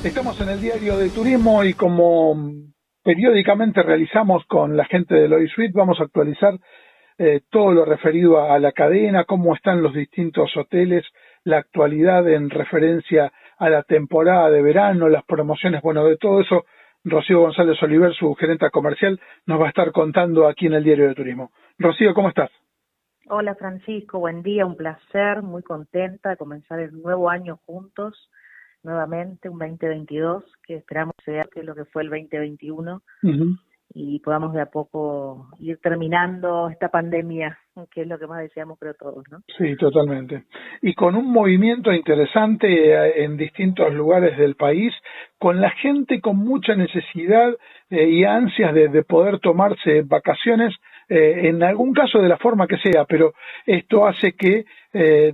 Estamos 0.03 0.41
en 0.41 0.49
el 0.49 0.63
diario 0.63 0.97
de 0.97 1.11
turismo 1.11 1.63
y 1.63 1.75
como 1.75 2.35
periódicamente 3.05 3.83
realizamos 3.83 4.47
con 4.47 4.75
la 4.75 4.87
gente 4.87 5.15
de 5.15 5.29
Loy 5.29 5.47
Suite, 5.49 5.75
vamos 5.77 6.01
a 6.01 6.05
actualizar 6.05 6.55
eh, 7.19 7.43
todo 7.51 7.73
lo 7.73 7.85
referido 7.85 8.43
a, 8.43 8.59
la 8.59 8.73
cadena, 8.73 9.25
cómo 9.25 9.55
están 9.55 9.83
los 9.83 9.93
distintos 9.93 10.57
hoteles, 10.57 11.05
la 11.45 11.59
actualidad 11.59 12.27
en 12.31 12.49
referencia 12.49 13.31
a 13.59 13.69
la 13.69 13.83
temporada 13.83 14.49
de 14.49 14.63
verano, 14.63 15.11
las 15.11 15.25
promociones, 15.25 15.83
bueno, 15.83 16.07
de 16.07 16.17
todo 16.17 16.41
eso, 16.41 16.65
Rocío 17.05 17.41
González 17.41 17.77
Oliver, 17.83 18.15
su 18.15 18.35
gerente 18.37 18.71
comercial, 18.71 19.21
nos 19.45 19.61
va 19.61 19.67
a 19.67 19.69
estar 19.69 19.93
contando 19.93 20.49
aquí 20.49 20.67
en 20.67 20.75
el 20.75 20.85
diario 20.85 21.09
de 21.09 21.15
turismo. 21.15 21.51
Rocío, 21.79 22.15
¿cómo 22.15 22.31
estás? 22.31 22.51
Hola 23.29 23.55
Francisco, 23.55 24.19
buen 24.19 24.43
día, 24.43 24.65
un 24.65 24.79
placer, 24.79 25.43
muy 25.43 25.63
contenta 25.63 26.31
de 26.31 26.39
comenzar 26.39 26.81
el 26.81 27.03
nuevo 27.03 27.29
año 27.29 27.59
juntos 27.67 28.30
nuevamente 28.83 29.49
un 29.49 29.59
2022 29.59 30.45
que 30.63 30.77
esperamos 30.77 31.15
sea 31.25 31.43
que 31.53 31.63
lo 31.63 31.75
que 31.75 31.85
fue 31.85 32.03
el 32.03 32.11
2021 32.11 33.03
y 33.93 34.21
podamos 34.21 34.53
de 34.53 34.61
a 34.61 34.67
poco 34.67 35.49
ir 35.59 35.79
terminando 35.79 36.69
esta 36.69 36.89
pandemia, 36.89 37.59
que 37.93 38.03
es 38.03 38.07
lo 38.07 38.19
que 38.19 38.27
más 38.27 38.41
deseamos 38.41 38.79
creo 38.79 38.95
todos, 38.95 39.25
¿no? 39.31 39.41
Sí, 39.59 39.77
totalmente. 39.77 40.45
Y 40.81 40.95
con 40.95 41.17
un 41.17 41.31
movimiento 41.31 41.93
interesante 41.93 42.69
eh, 42.69 43.25
en 43.25 43.37
distintos 43.37 43.93
lugares 43.93 44.39
del 44.39 44.55
país, 44.55 44.95
con 45.39 45.61
la 45.61 45.71
gente 45.71 46.21
con 46.21 46.37
mucha 46.37 46.77
necesidad 46.77 47.53
eh, 47.91 48.09
y 48.09 48.25
ansias 48.25 48.73
de, 48.75 49.03
poder 49.03 49.41
tomarse 49.41 50.03
vacaciones, 50.03 50.75
eh, 51.09 51.49
en 51.49 51.63
algún 51.65 51.93
caso 51.93 52.21
de 52.21 52.29
la 52.29 52.37
forma 52.37 52.69
que 52.69 52.79
sea, 52.79 53.05
pero 53.07 53.33
esto 53.67 54.07
hace 54.07 54.35
que, 54.35 54.65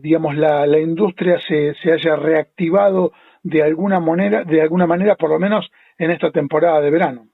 digamos, 0.00 0.36
la, 0.36 0.66
la 0.66 0.78
industria 0.78 1.38
se, 1.46 1.74
se 1.82 1.92
haya 1.92 2.16
reactivado 2.16 3.12
de 3.46 3.62
alguna 3.62 4.00
manera, 4.00 4.42
de 4.42 4.60
alguna 4.60 4.88
manera 4.88 5.14
por 5.14 5.30
lo 5.30 5.38
menos 5.38 5.70
en 5.98 6.10
esta 6.10 6.32
temporada 6.32 6.80
de 6.80 6.90
verano. 6.90 7.28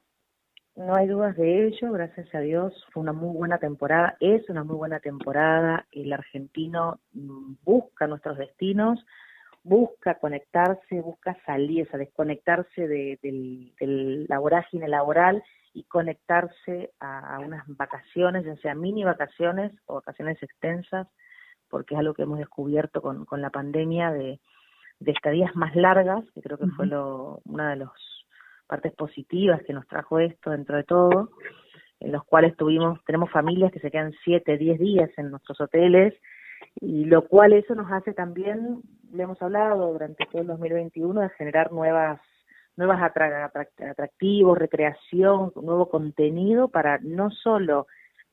No 0.77 0.95
hay 0.95 1.07
dudas 1.07 1.37
de 1.37 1.67
ello, 1.67 1.91
gracias 1.93 2.35
a 2.35 2.41
Dios, 2.41 2.75
fue 2.93 3.03
una 3.03 3.13
muy 3.13 3.35
buena 3.35 3.59
temporada, 3.59 4.17
es 4.21 4.49
una 4.51 4.63
muy 4.63 4.77
buena 4.77 5.01
temporada, 5.01 5.87
el 5.91 6.13
argentino 6.13 7.01
mm, 7.13 7.55
busca 7.65 8.07
nuestros 8.07 8.37
destinos, 8.37 9.05
busca 9.63 10.19
conectarse, 10.19 11.01
busca 11.01 11.37
salir, 11.47 11.89
o 11.93 11.97
desconectarse 11.97 12.87
de, 12.87 13.19
del, 13.23 14.27
la 14.29 14.39
vorágine 14.39 14.89
laboral 14.89 15.43
y 15.73 15.85
conectarse 15.85 16.93
a, 17.01 17.39
unas 17.39 17.65
vacaciones, 17.69 18.45
ya 18.45 18.57
sea 18.57 18.75
mini 18.75 19.05
vacaciones 19.05 19.73
o 19.87 19.95
vacaciones 19.95 20.43
extensas, 20.43 21.07
porque 21.71 21.95
es 21.95 22.01
algo 22.01 22.13
que 22.13 22.23
hemos 22.25 22.39
descubierto 22.39 23.01
con, 23.01 23.25
con 23.25 23.41
la 23.41 23.49
pandemia 23.49 24.11
de, 24.11 24.41
de 25.03 25.13
estadías 25.13 25.55
más 25.57 25.75
largas, 25.75 26.25
que 26.35 26.43
creo 26.43 26.59
que 26.59 26.67
fue 26.69 26.87
lo, 26.87 27.41
una 27.45 27.71
de 27.71 27.77
las 27.77 27.91
partes 28.67 28.93
positivas 28.95 29.63
que 29.67 29.73
nos 29.73 29.87
trajo 29.87 30.19
esto 30.19 30.51
dentro 30.51 30.77
de 30.77 30.85
todo. 30.85 31.31
en 32.01 32.11
los 32.11 32.25
cuales 32.25 32.57
tuvimos, 32.57 32.99
tenemos 33.05 33.31
familias 33.31 33.71
que 33.71 33.79
se 33.79 33.91
quedan 33.91 34.13
7, 34.25 34.59
10 34.59 34.79
días 34.79 35.11
en 35.19 35.31
nuestros 35.31 35.61
hoteles, 35.61 36.15
y 36.81 37.05
lo 37.05 37.29
cual 37.29 37.53
eso 37.53 37.75
nos 37.75 37.91
hace 37.93 38.13
también, 38.13 38.81
le 39.13 39.23
hemos 39.23 39.41
hablado 39.41 39.93
durante 39.93 40.27
todo 40.27 40.43
el 40.43 40.49
2021, 40.49 41.21
de 41.21 41.29
generar 41.31 41.71
nuevas 41.73 42.21
nuevas 42.77 43.03
atractivos, 43.03 44.59
recreación, 44.59 45.53
nuevo 45.57 45.89
contenido 45.91 46.69
para 46.69 46.99
no 47.03 47.31
solo 47.31 47.87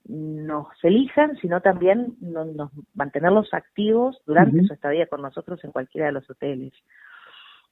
nos 0.07 0.67
elijan, 0.83 1.35
sino 1.37 1.61
también 1.61 2.15
nos, 2.21 2.71
mantenerlos 2.95 3.53
activos 3.53 4.21
durante 4.25 4.63
su 4.63 4.73
estadía 4.73 5.07
con 5.07 5.21
nosotros 5.21 5.63
en 5.63 5.71
cualquiera 5.71 6.07
de 6.07 6.13
los 6.13 6.29
hoteles. 6.29 6.73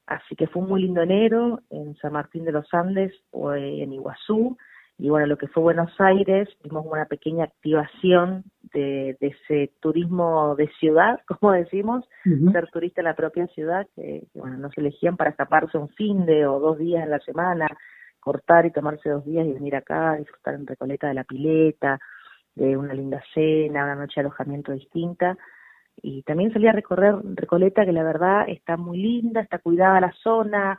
Así 0.06 0.36
que 0.36 0.48
fue 0.48 0.62
un 0.62 0.70
muy 0.70 0.84
lindo 0.84 1.02
enero 1.02 1.60
en 1.70 1.96
San 1.98 2.14
Martín 2.14 2.46
de 2.46 2.54
los 2.54 2.74
Andes 2.74 3.14
o 3.32 3.54
en 3.54 3.92
Iguazú. 3.92 4.58
Y 5.00 5.10
bueno, 5.10 5.28
lo 5.28 5.38
que 5.38 5.48
fue 5.48 5.62
Buenos 5.62 5.92
Aires, 6.00 6.50
vimos 6.64 6.86
una 6.86 7.06
pequeña 7.06 7.44
activación 7.44 8.46
de, 8.74 9.16
ese 9.20 9.72
turismo 9.80 10.56
de 10.56 10.70
ciudad, 10.80 11.20
como 11.28 11.52
decimos, 11.52 12.06
ser 12.52 12.68
turista 12.72 13.02
en 13.02 13.06
la 13.06 13.16
propia 13.16 13.48
ciudad, 13.48 13.86
que, 13.96 14.24
bueno, 14.34 14.58
nos 14.58 14.76
elegían 14.78 15.18
para 15.18 15.32
escaparse 15.32 15.78
un 15.78 15.90
fin 15.90 16.26
de 16.26 16.48
o 16.48 16.60
dos 16.60 16.80
días 16.80 17.04
en 17.04 17.12
la 17.12 17.20
semana, 17.20 17.68
cortar 18.20 18.66
y 18.66 18.72
tomarse 18.72 19.10
dos 19.10 19.24
días 19.24 19.46
y 19.46 19.54
venir 19.54 19.76
acá, 19.76 20.16
disfrutar 20.16 20.56
en 20.56 20.66
Recoleta 20.66 21.08
de 21.08 21.14
la 21.14 21.24
pileta, 21.26 22.00
de 22.58 22.76
una 22.76 22.94
linda 22.94 23.22
cena, 23.34 23.84
una 23.84 23.96
noche 23.96 24.16
de 24.16 24.22
alojamiento 24.22 24.72
distinta 24.72 25.38
y 26.02 26.22
también 26.24 26.54
salí 26.54 26.68
a 26.68 26.72
recorrer 26.74 27.16
Recoleta, 27.24 27.86
que 27.86 27.92
la 27.92 28.04
verdad 28.04 28.48
está 28.48 28.78
muy 28.78 28.98
linda, 28.98 29.42
está 29.42 29.60
cuidada 29.60 30.00
la 30.00 30.14
zona, 30.24 30.78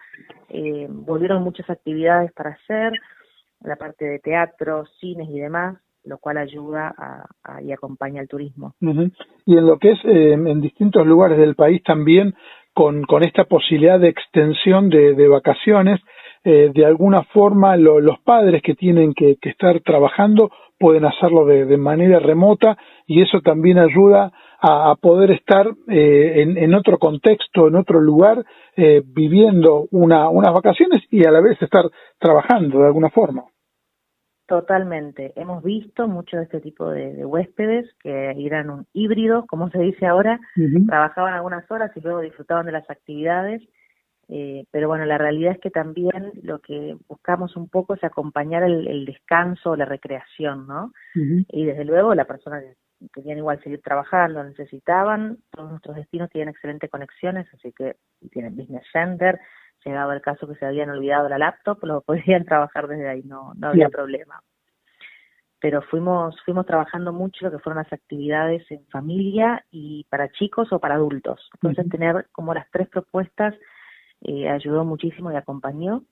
eh, 0.48 0.86
volvieron 0.88 1.42
muchas 1.42 1.68
actividades 1.68 2.32
para 2.32 2.50
hacer, 2.50 2.92
la 3.62 3.76
parte 3.76 4.04
de 4.04 4.20
teatro, 4.20 4.84
cines 5.00 5.28
y 5.28 5.40
demás, 5.40 5.76
lo 6.04 6.18
cual 6.18 6.38
ayuda 6.38 6.94
a, 6.96 7.60
y 7.62 7.72
acompaña 7.72 8.20
al 8.20 8.28
turismo. 8.28 8.74
Y 8.80 9.56
en 9.56 9.66
lo 9.66 9.78
que 9.78 9.92
es 9.92 9.98
eh, 10.04 10.32
en 10.34 10.60
distintos 10.60 11.04
lugares 11.04 11.38
del 11.38 11.56
país 11.56 11.82
también, 11.82 12.34
con, 12.72 13.02
con 13.02 13.24
esta 13.24 13.44
posibilidad 13.44 13.98
de 13.98 14.08
extensión 14.08 14.88
de, 14.88 15.14
de 15.14 15.26
vacaciones, 15.26 16.00
eh, 16.44 16.70
de 16.72 16.86
alguna 16.86 17.24
forma 17.24 17.76
los 17.76 18.20
padres 18.20 18.62
que 18.62 18.74
tienen 18.74 19.12
que, 19.12 19.36
estar 19.42 19.80
trabajando 19.80 20.50
pueden 20.78 21.04
hacerlo 21.04 21.44
de, 21.44 21.64
de 21.64 21.76
manera 21.76 22.18
remota 22.18 22.76
y 23.06 23.22
eso 23.22 23.40
también 23.40 23.78
ayuda 23.78 24.32
a, 24.60 24.96
poder 24.96 25.30
estar 25.30 25.68
eh, 25.88 26.42
en, 26.42 26.74
otro 26.74 26.98
contexto, 26.98 27.68
en 27.68 27.76
otro 27.76 28.00
lugar, 28.00 28.44
eh, 28.76 29.02
viviendo 29.04 29.86
una, 29.92 30.28
unas 30.28 30.52
vacaciones 30.52 31.02
y 31.10 31.24
a 31.24 31.30
la 31.30 31.40
vez 31.40 31.60
estar 31.62 31.84
trabajando 32.18 32.80
de 32.80 32.86
alguna 32.86 33.10
forma. 33.10 33.44
Totalmente. 34.46 35.32
Hemos 35.36 35.62
visto 35.62 36.08
mucho 36.08 36.38
de 36.38 36.44
este 36.44 36.60
tipo 36.60 36.90
de, 36.90 37.24
huéspedes 37.24 37.86
que 38.00 38.32
eran 38.38 38.70
un 38.70 38.86
híbrido, 38.94 39.44
como 39.46 39.68
se 39.70 39.78
dice 39.78 40.06
ahora, 40.06 40.40
trabajaban 40.86 41.34
algunas 41.34 41.70
horas 41.70 41.92
y 41.94 42.00
luego 42.00 42.20
disfrutaban 42.20 42.64
de 42.64 42.72
las 42.72 42.88
actividades. 42.90 43.62
Eh, 44.28 44.64
pero 44.70 44.88
bueno, 44.88 45.06
la 45.06 45.16
realidad 45.16 45.52
es 45.52 45.60
que 45.60 45.70
también 45.70 46.32
lo 46.42 46.58
que 46.58 46.96
buscamos 47.08 47.56
un 47.56 47.68
poco 47.68 47.94
es 47.94 48.04
acompañar 48.04 48.62
el, 48.62 49.06
descanso, 49.06 49.74
la 49.74 49.86
recreación, 49.86 50.66
¿no? 50.66 50.92
Y 51.14 51.64
desde 51.64 51.84
luego 51.84 52.14
la 52.14 52.26
persona 52.26 52.62
querían 53.12 53.38
igual 53.38 53.62
seguir 53.62 53.80
trabajando, 53.80 54.44
necesitaban, 54.44 55.38
todos 55.50 55.70
nuestros 55.70 55.96
destinos 55.96 56.28
tienen 56.30 56.50
excelentes 56.50 56.90
conexiones, 56.90 57.46
así 57.54 57.72
que 57.72 57.96
tienen 58.30 58.56
Business 58.56 58.84
Center, 58.92 59.40
llegaba 59.84 60.14
el 60.14 60.20
caso 60.20 60.46
que 60.46 60.56
se 60.56 60.66
habían 60.66 60.90
olvidado 60.90 61.28
la 61.28 61.38
laptop, 61.38 61.82
lo 61.84 62.00
podían 62.06 62.44
trabajar 62.44 62.86
desde 62.86 63.08
ahí, 63.08 63.22
no, 63.22 63.54
no 63.54 63.68
había 63.68 63.88
problema. 63.88 64.42
Pero 65.60 65.82
fuimos, 65.82 66.40
fuimos 66.44 66.66
trabajando 66.66 67.12
mucho 67.12 67.46
lo 67.46 67.50
que 67.50 67.58
fueron 67.58 67.82
las 67.82 67.92
actividades 67.92 68.70
en 68.70 68.86
familia 68.88 69.64
y 69.70 70.06
para 70.08 70.30
chicos 70.30 70.72
o 70.72 70.78
para 70.78 70.94
adultos. 70.94 71.50
Entonces 71.54 71.88
tener 71.90 72.28
como 72.30 72.54
las 72.54 72.70
tres 72.70 72.88
propuestas 72.88 73.54
eh, 74.22 74.48
ayudó 74.48 74.84
muchísimo 74.84 75.32
y 75.32 75.36
acompañó 75.36 76.02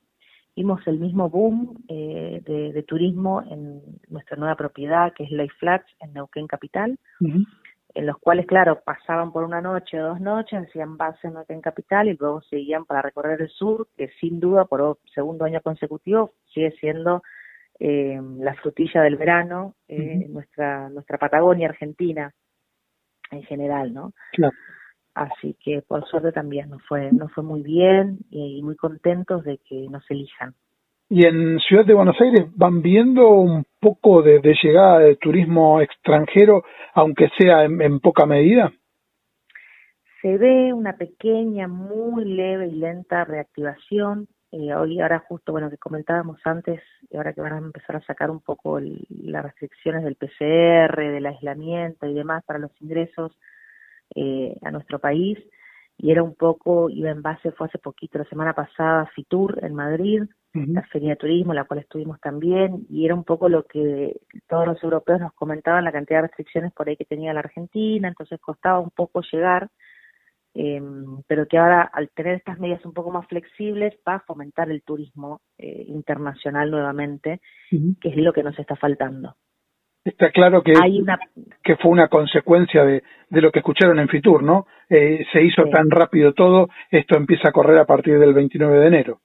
vimos 0.57 0.81
el 0.87 0.99
mismo 0.99 1.29
boom 1.29 1.85
eh, 1.89 2.41
de, 2.45 2.83
turismo 2.83 3.43
en 3.43 3.83
nuestra 4.09 4.37
nueva 4.39 4.57
propiedad, 4.57 5.13
que 5.13 5.25
es 5.25 5.31
Lake 5.31 5.53
Flats, 5.59 5.87
en 6.01 6.15
Neuquén 6.15 6.47
Capital, 6.47 6.99
en 7.21 8.07
los 8.07 8.17
cuales, 8.19 8.47
claro, 8.47 8.81
pasaban 8.83 9.33
por 9.33 9.45
una 9.45 9.61
noche 9.61 10.01
o 10.01 10.09
dos 10.09 10.21
noches, 10.21 10.67
hacían 10.67 10.97
base 10.97 11.29
en 11.29 11.35
Neuquén 11.35 11.61
Capital 11.61 12.09
y 12.09 12.17
luego 12.17 12.41
seguían 12.43 12.87
para 12.87 13.03
recorrer 13.03 13.43
el 13.43 13.51
sur, 13.51 13.89
que 13.97 14.09
sin 14.21 14.41
duda, 14.41 14.65
por 14.65 14.99
segundo 15.15 15.45
año 15.45 15.61
consecutivo, 15.61 16.33
sigue 16.53 16.73
siendo 16.81 17.23
eh, 17.79 18.19
la 18.39 18.55
frutilla 18.55 19.03
del 19.03 19.17
verano, 19.17 19.75
eh, 19.89 20.27
nuestra, 20.29 20.89
nuestra 20.89 21.19
Patagonia 21.19 21.69
Argentina 21.69 22.33
en 23.31 23.43
general, 23.43 23.93
¿no? 23.93 24.13
Claro. 24.33 24.55
Así 25.17 25.57
que 25.65 25.81
por 25.81 26.07
suerte 26.07 26.31
también 26.31 26.69
nos 26.69 26.83
fue, 26.83 27.11
nos 27.11 27.33
fue 27.33 27.43
muy 27.43 27.63
bien 27.63 28.19
y 28.31 28.63
muy 28.63 28.77
contentos 28.77 29.45
de 29.45 29.59
que 29.67 29.89
nos 29.89 30.05
elijan. 30.11 30.55
Y 31.09 31.25
en 31.25 31.59
Ciudad 31.61 31.87
de 31.87 31.95
Buenos 31.95 32.21
Aires 32.21 32.45
van 32.55 32.83
viendo 32.83 33.27
un 33.31 33.65
poco 33.81 34.21
de, 34.21 34.43
llegada 34.63 34.99
de 34.99 35.17
turismo 35.17 35.81
extranjero, 35.81 36.65
aunque 36.93 37.31
sea 37.39 37.65
en, 37.65 37.99
poca 38.01 38.27
medida. 38.27 38.71
Se 40.21 40.37
ve 40.37 40.75
una 40.75 40.99
pequeña, 40.99 41.67
muy 41.67 42.27
leve 42.27 42.67
y 42.67 42.73
lenta 42.73 43.25
reactivación. 43.25 44.29
Eh, 44.53 44.75
hoy, 44.75 45.01
ahora 45.01 45.25
justo, 45.27 45.51
bueno, 45.51 45.71
que 45.71 45.79
comentábamos 45.79 46.39
antes, 46.45 46.83
y 47.11 47.17
ahora 47.17 47.33
que 47.33 47.41
van 47.41 47.55
a 47.55 47.59
empezar 47.59 47.97
a 47.97 48.05
sacar 48.05 48.31
un 48.31 48.41
poco 48.41 48.81
las 48.81 49.45
restricciones 49.45 50.05
del 50.05 50.17
PCR, 50.17 50.95
del 50.95 51.25
aislamiento 51.25 52.07
y 52.07 52.13
demás 52.13 52.45
para 52.45 52.59
los 52.59 52.71
ingresos, 52.83 53.33
eh, 54.15 54.57
a 54.63 54.71
nuestro 54.71 54.99
país 54.99 55.39
y 55.99 56.11
era 56.11 56.23
un 56.23 56.35
poco, 56.35 56.91
iba 56.91 57.11
en 57.11 57.23
base, 57.23 57.53
fue 57.53 57.69
hace 57.69 57.79
poquito, 57.79 58.19
la 58.19 58.25
semana 58.27 58.53
pasada, 58.53 59.11
FITUR 59.15 59.65
en 59.65 59.75
Madrid, 59.75 60.23
la 60.53 60.83
Feria 60.85 61.11
de 61.11 61.17
Turismo, 61.17 61.53
la 61.53 61.65
cual 61.65 61.81
estuvimos 61.81 62.19
también, 62.19 62.87
y 62.89 63.05
era 63.05 63.15
un 63.15 63.25
poco 63.25 63.49
lo 63.51 63.65
que 63.65 64.21
todos 64.49 64.67
los 64.67 64.83
europeos 64.83 65.21
nos 65.21 65.35
comentaban, 65.35 65.85
la 65.85 65.93
cantidad 65.93 66.23
de 66.23 66.29
restricciones 66.29 66.73
por 66.73 66.89
ahí 66.89 66.97
que 66.97 67.05
tenía 67.05 67.35
la 67.35 67.41
Argentina, 67.41 68.09
entonces 68.09 68.41
costaba 68.41 68.81
un 68.81 68.91
poco 68.91 69.21
llegar, 69.31 69.69
eh, 70.55 70.81
pero 71.27 71.47
que 71.47 71.59
ahora 71.59 71.83
al 71.83 72.09
tener 72.09 72.37
estas 72.37 72.59
medidas 72.59 72.85
un 72.87 72.95
poco 72.95 73.11
más 73.11 73.27
flexibles 73.27 73.95
va 74.09 74.15
a 74.15 74.21
fomentar 74.21 74.71
el 74.71 74.83
turismo 74.83 75.43
eh, 75.59 75.85
internacional 75.89 76.71
nuevamente, 76.71 77.43
que 78.01 78.09
es 78.09 78.17
lo 78.17 78.33
que 78.33 78.43
nos 78.43 78.59
está 78.59 78.77
faltando. 78.77 79.37
Está 80.07 80.31
claro 80.31 80.63
que, 80.63 80.73
que 81.65 81.77
fue 81.77 81.91
una 81.91 82.07
consecuencia 82.07 82.85
de, 82.85 83.03
de, 83.29 83.41
lo 83.41 83.51
que 83.51 83.59
escucharon 83.59 83.99
en 83.99 84.09
Fitur, 84.09 84.41
¿no? 84.41 84.69
Eh, 84.89 85.27
se 85.33 85.43
hizo 85.43 85.65
tan 85.65 85.91
rápido 85.91 86.33
todo, 86.33 86.69
esto 86.93 87.17
empieza 87.17 87.49
a 87.49 87.53
correr 87.53 87.77
a 87.79 87.87
partir 87.87 88.17
del 88.21 88.33
29 88.33 88.79
de 88.79 88.87
enero. 88.87 89.21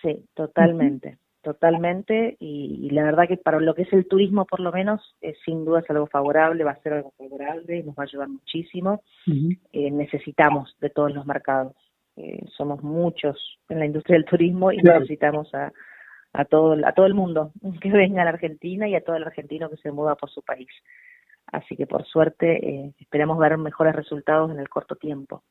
Sí, 0.00 0.24
totalmente, 0.34 1.18
totalmente. 1.42 2.38
Y, 2.40 2.88
la 2.90 3.04
verdad 3.04 3.28
que 3.28 3.36
para 3.36 3.60
lo 3.60 3.74
que 3.74 3.82
es 3.82 3.92
el 3.92 4.08
turismo, 4.08 4.46
por 4.46 4.60
lo 4.60 4.72
menos, 4.72 5.14
eh, 5.20 5.34
sin 5.44 5.66
duda 5.66 5.80
es 5.80 5.90
algo 5.90 6.06
favorable, 6.06 6.64
va 6.64 6.70
a 6.70 6.82
ser 6.82 6.94
algo 6.94 7.12
favorable 7.18 7.76
y 7.76 7.82
nos 7.82 7.94
va 7.94 8.04
a 8.04 8.06
ayudar 8.06 8.28
muchísimo. 8.28 9.02
Eh, 9.72 9.90
necesitamos 9.90 10.74
de 10.80 10.88
todos 10.88 11.12
los 11.12 11.26
mercados. 11.26 11.74
somos 12.56 12.82
muchos 12.82 13.36
en 13.68 13.78
la 13.78 13.84
industria 13.84 14.14
del 14.14 14.24
turismo 14.24 14.72
y 14.72 14.78
necesitamos 14.78 15.54
a 15.54 15.70
a 16.32 16.44
todo, 16.44 16.76
a 16.86 16.92
todo 16.92 17.06
el 17.06 17.14
mundo 17.14 17.52
que 17.80 17.90
venga 17.90 18.22
a 18.22 18.24
la 18.24 18.32
Argentina 18.32 18.88
y 18.88 18.94
a 18.94 19.00
todo 19.00 19.16
el 19.16 19.24
argentino 19.24 19.70
que 19.70 19.76
se 19.76 19.92
muda 19.92 20.14
por 20.14 20.30
su 20.30 20.42
país. 20.42 20.68
Así 21.50 21.76
que 21.76 21.86
por 21.86 22.04
suerte 22.04 22.66
eh, 22.66 22.92
esperamos 22.98 23.38
ver 23.38 23.56
mejores 23.56 23.94
resultados 23.94 24.50
en 24.50 24.58
el 24.58 24.68
corto 24.68 24.96
tiempo. 24.96 25.42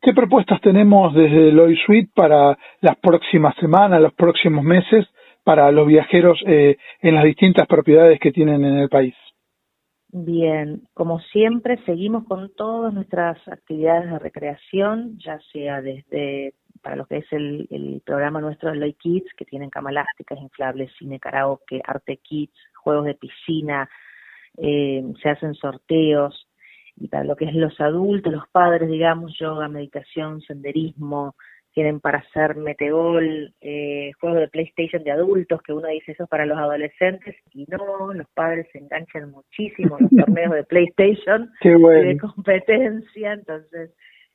¿Qué 0.00 0.12
propuestas 0.12 0.60
tenemos 0.60 1.14
desde 1.14 1.50
Loy 1.50 1.76
Suite 1.86 2.10
para 2.14 2.58
las 2.80 2.96
próximas 2.98 3.56
semanas, 3.56 4.02
los 4.02 4.12
próximos 4.12 4.62
meses, 4.62 5.06
para 5.42 5.70
los 5.72 5.86
viajeros 5.86 6.42
eh, 6.46 6.76
en 7.00 7.14
las 7.14 7.24
distintas 7.24 7.66
propiedades 7.66 8.20
que 8.20 8.30
tienen 8.30 8.64
en 8.64 8.78
el 8.78 8.88
país? 8.88 9.14
Bien, 10.16 10.82
como 10.94 11.20
siempre, 11.20 11.78
seguimos 11.84 12.24
con 12.26 12.54
todas 12.54 12.94
nuestras 12.94 13.36
actividades 13.48 14.10
de 14.10 14.18
recreación, 14.18 15.18
ya 15.18 15.40
sea 15.52 15.82
desde 15.82 16.54
para 16.84 16.96
lo 16.96 17.06
que 17.06 17.16
es 17.16 17.32
el, 17.32 17.66
el 17.70 18.02
programa 18.04 18.42
nuestro 18.42 18.70
de 18.70 18.76
Loy 18.76 18.92
Kids, 18.92 19.32
que 19.36 19.46
tienen 19.46 19.70
cama 19.70 19.90
elásticas, 19.90 20.38
inflables, 20.38 20.92
cine 20.98 21.18
karaoke, 21.18 21.80
arte 21.82 22.18
kids, 22.18 22.52
juegos 22.74 23.06
de 23.06 23.14
piscina, 23.14 23.88
eh, 24.58 25.02
se 25.22 25.30
hacen 25.30 25.54
sorteos, 25.54 26.46
y 26.96 27.08
para 27.08 27.24
lo 27.24 27.34
que 27.34 27.46
es 27.46 27.54
los 27.54 27.80
adultos, 27.80 28.32
los 28.32 28.46
padres, 28.48 28.88
digamos, 28.88 29.36
yoga, 29.38 29.66
meditación, 29.66 30.42
senderismo, 30.42 31.34
tienen 31.72 31.98
para 31.98 32.18
hacer 32.18 32.54
metegol, 32.54 33.52
eh, 33.62 34.12
juegos 34.20 34.40
de 34.40 34.48
PlayStation 34.48 35.02
de 35.02 35.10
adultos, 35.10 35.60
que 35.62 35.72
uno 35.72 35.88
dice 35.88 36.12
eso 36.12 36.26
para 36.26 36.46
los 36.46 36.58
adolescentes, 36.58 37.34
y 37.52 37.64
no, 37.68 38.12
los 38.12 38.28
padres 38.34 38.68
se 38.72 38.78
enganchan 38.78 39.30
muchísimo 39.30 39.96
en 39.98 40.04
los 40.04 40.10
torneos 40.26 40.52
de 40.52 40.64
PlayStation 40.64 41.50
de 41.62 42.18
competencia, 42.20 43.32
entonces 43.32 43.90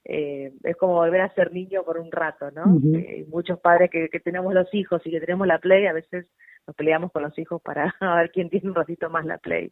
eh, 0.05 0.53
es 0.63 0.77
como 0.77 0.93
volver 0.95 1.21
a 1.21 1.33
ser 1.33 1.51
niño 1.51 1.83
por 1.83 1.99
un 1.99 2.11
rato, 2.11 2.51
¿no? 2.51 2.79
Eh, 2.97 3.25
muchos 3.29 3.59
padres 3.59 3.89
que, 3.91 4.09
que 4.09 4.19
tenemos 4.19 4.53
los 4.53 4.73
hijos 4.73 5.01
y 5.05 5.11
que 5.11 5.19
tenemos 5.19 5.47
la 5.47 5.59
Play, 5.59 5.85
a 5.87 5.93
veces 5.93 6.27
nos 6.65 6.75
peleamos 6.75 7.11
con 7.11 7.23
los 7.23 7.37
hijos 7.37 7.61
para 7.61 7.93
ver 8.01 8.31
quién 8.31 8.49
tiene 8.49 8.69
un 8.69 8.75
ratito 8.75 9.09
más 9.09 9.25
la 9.25 9.37
Play. 9.37 9.71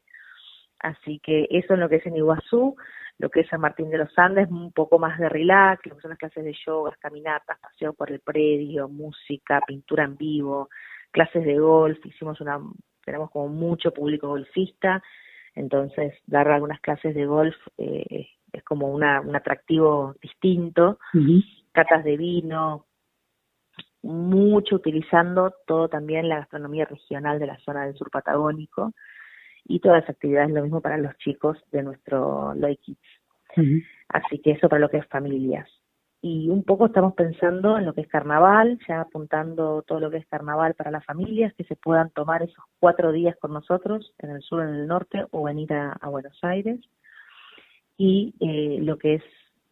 Así 0.80 1.19
que 1.23 1.47
eso 1.49 1.73
es 1.73 1.80
lo 1.80 1.89
que 1.89 1.97
es 1.97 2.05
en 2.05 2.17
Iguazú, 2.17 2.75
lo 3.17 3.30
que 3.30 3.41
es 3.41 3.49
San 3.49 3.61
Martín 3.61 3.89
de 3.89 3.97
los 3.97 4.17
Andes, 4.17 4.49
un 4.49 4.71
poco 4.71 4.99
más 4.99 5.17
de 5.17 5.28
relax, 5.28 5.86
lo 5.88 5.95
que 5.95 6.01
son 6.01 6.09
las 6.09 6.19
clases 6.19 6.43
de 6.43 6.55
yoga, 6.65 6.95
caminatas, 6.99 7.57
paseo 7.59 7.93
por 7.93 8.11
el 8.11 8.19
predio, 8.19 8.88
música, 8.88 9.61
pintura 9.65 10.03
en 10.03 10.17
vivo, 10.17 10.69
clases 11.11 11.43
de 11.43 11.57
golf, 11.57 11.97
hicimos 12.05 12.39
una, 12.41 12.59
tenemos 13.03 13.32
como 13.32 13.47
mucho 13.47 13.91
público 13.91 14.28
golfista, 14.28 15.01
entonces 15.55 16.13
dar 16.28 16.47
algunas 16.49 16.80
clases 16.80 17.15
de 17.15 17.25
golf 17.25 17.55
eh, 17.80 18.28
es 18.54 18.64
como 18.64 18.88
una, 18.88 19.22
un 19.22 19.36
atractivo 19.36 20.16
distinto, 20.22 21.00
catas 21.72 22.04
de 22.04 22.18
vino, 22.18 22.86
mucho 24.02 24.76
utilizando 24.76 25.54
todo 25.66 25.89
también 25.89 26.30
la 26.30 26.38
gastronomía 26.38 26.86
regional 26.86 27.39
de 27.39 27.48
la 27.48 27.58
zona 27.60 27.86
del 27.86 27.95
sur 27.95 28.10
patagónico. 28.10 28.93
Y 29.66 29.80
todas 29.80 30.02
las 30.02 30.10
actividades 30.10 30.52
lo 30.52 30.64
mismo 30.64 30.82
para 30.82 30.98
los 30.98 31.16
chicos 31.18 31.58
de 31.72 31.84
nuestro 31.84 32.54
Loy 32.56 32.78
Kids. 32.78 33.00
Así 34.08 34.39
que 34.39 34.52
eso 34.52 34.70
para 34.70 34.80
lo 34.80 34.89
que 34.89 34.98
es 34.98 35.08
familias. 35.08 35.68
Y 36.22 36.50
un 36.50 36.64
poco 36.64 36.86
estamos 36.86 37.14
pensando 37.14 37.78
en 37.78 37.86
lo 37.86 37.93
que 37.93 38.02
es 38.02 38.08
carnaval, 38.08 38.80
ya 38.88 39.02
apuntando 39.02 39.84
todo 39.84 40.00
lo 40.00 40.10
que 40.10 40.18
es 40.18 40.28
carnaval 40.28 40.74
para 40.74 40.89
las 40.89 41.06
familias, 41.06 41.54
que 41.56 41.66
se 41.66 41.76
puedan 41.76 42.10
tomar 42.12 42.43
esos 42.43 42.64
cuatro 42.80 43.12
días 43.12 43.36
con 43.39 43.54
nosotros 43.54 44.14
en 44.20 44.32
el 44.32 44.41
sur, 44.41 44.64
en 44.64 44.74
el 44.74 44.88
norte 44.88 45.26
o 45.32 45.43
venir 45.43 45.74
a 45.74 46.08
Buenos 46.08 46.38
Aires 46.43 46.80
y 47.98 48.36
eh, 48.39 48.80
lo 48.82 48.98
que 48.98 49.16
es 49.16 49.24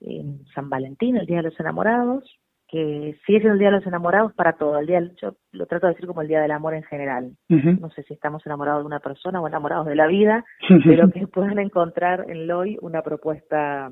eh, 0.01 0.23
San 0.53 0.69
Valentín, 0.69 1.17
el 1.17 1.25
Día 1.25 1.37
de 1.37 1.43
los 1.43 1.59
Enamorados, 1.59 2.23
que 2.67 3.15
sigue 3.25 3.39
siendo 3.39 3.53
el 3.53 3.59
Día 3.59 3.69
de 3.69 3.77
los 3.77 3.87
Enamorados 3.87 4.33
para 4.33 4.53
todo. 4.53 4.79
El 4.79 4.87
día, 4.87 4.99
yo 5.21 5.35
lo 5.51 5.65
trato 5.67 5.87
de 5.87 5.93
decir 5.93 6.07
como 6.07 6.21
el 6.21 6.27
Día 6.27 6.41
del 6.41 6.51
Amor 6.51 6.73
en 6.73 6.83
general. 6.83 7.31
No 7.47 7.89
sé 7.91 8.03
si 8.03 8.13
estamos 8.13 8.45
enamorados 8.45 8.81
de 8.81 8.87
una 8.87 8.99
persona 8.99 9.39
o 9.39 9.47
enamorados 9.47 9.85
de 9.85 9.95
la 9.95 10.07
vida, 10.07 10.43
pero 10.83 11.09
que 11.11 11.27
puedan 11.27 11.59
encontrar 11.59 12.25
en 12.27 12.47
LOI 12.47 12.77
una 12.81 13.01
propuesta 13.01 13.91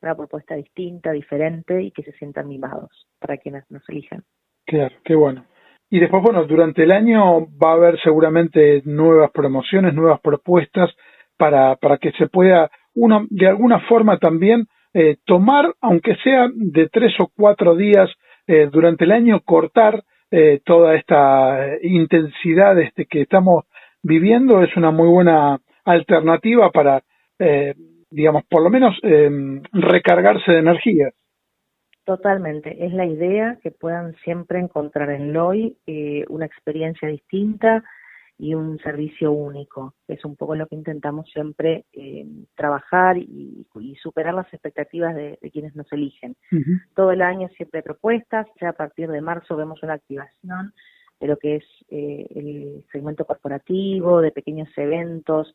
una 0.00 0.14
propuesta 0.14 0.54
distinta, 0.54 1.10
diferente 1.10 1.82
y 1.82 1.90
que 1.90 2.02
se 2.02 2.12
sientan 2.12 2.48
mimados 2.48 3.08
para 3.18 3.36
quienes 3.36 3.68
nos 3.70 3.82
elijan. 3.88 4.22
Claro, 4.64 4.94
qué 5.04 5.14
bueno. 5.14 5.44
Y 5.90 6.00
después, 6.00 6.22
bueno, 6.22 6.44
durante 6.44 6.84
el 6.84 6.92
año 6.92 7.46
va 7.58 7.70
a 7.70 7.74
haber 7.74 7.98
seguramente 8.00 8.82
nuevas 8.84 9.30
promociones, 9.32 9.94
nuevas 9.94 10.20
propuestas 10.20 10.90
para, 11.36 11.76
para 11.76 11.98
que 11.98 12.12
se 12.12 12.28
pueda 12.28 12.70
de 13.30 13.46
alguna 13.46 13.80
forma 13.80 14.18
también 14.18 14.66
eh, 14.94 15.16
tomar, 15.24 15.74
aunque 15.80 16.16
sea 16.24 16.48
de 16.52 16.88
tres 16.88 17.12
o 17.20 17.30
cuatro 17.34 17.76
días 17.76 18.10
eh, 18.46 18.68
durante 18.72 19.04
el 19.04 19.12
año, 19.12 19.40
cortar 19.44 20.02
eh, 20.30 20.60
toda 20.64 20.94
esta 20.94 21.76
intensidad 21.82 22.78
este, 22.80 23.06
que 23.06 23.22
estamos 23.22 23.64
viviendo 24.02 24.62
es 24.62 24.74
una 24.76 24.90
muy 24.90 25.08
buena 25.08 25.58
alternativa 25.84 26.70
para, 26.70 27.02
digamos, 28.10 28.44
por 28.44 28.62
lo 28.62 28.68
menos 28.68 28.94
recargarse 29.72 30.52
de 30.52 30.58
energía. 30.58 31.10
Totalmente, 32.04 32.84
es 32.84 32.92
la 32.92 33.06
idea 33.06 33.58
que 33.62 33.70
puedan 33.70 34.14
siempre 34.24 34.58
encontrar 34.58 35.10
en 35.10 35.32
LOI 35.32 35.76
una 36.28 36.44
experiencia 36.44 37.08
distinta, 37.08 37.82
y 38.38 38.54
un 38.54 38.78
servicio 38.78 39.32
único. 39.32 39.94
Es 40.06 40.24
un 40.24 40.36
poco 40.36 40.54
lo 40.54 40.66
que 40.68 40.76
intentamos 40.76 41.28
siempre 41.30 41.84
eh, 41.92 42.24
trabajar 42.54 43.18
y, 43.18 43.66
superar 44.00 44.34
las 44.34 44.52
expectativas 44.52 45.14
de, 45.14 45.38
quienes 45.52 45.74
nos 45.74 45.90
eligen. 45.92 46.36
Todo 46.94 47.10
el 47.10 47.20
año 47.20 47.48
siempre 47.56 47.80
hay 47.80 47.82
propuestas, 47.82 48.46
ya 48.60 48.70
a 48.70 48.72
partir 48.72 49.08
de 49.10 49.20
marzo 49.20 49.56
vemos 49.56 49.82
una 49.82 49.94
activación 49.94 50.72
de 51.20 51.26
lo 51.26 51.36
que 51.36 51.56
es 51.56 51.64
eh, 51.90 52.26
el 52.30 52.84
segmento 52.92 53.24
corporativo, 53.24 54.20
de 54.20 54.30
pequeños 54.30 54.68
eventos. 54.76 55.52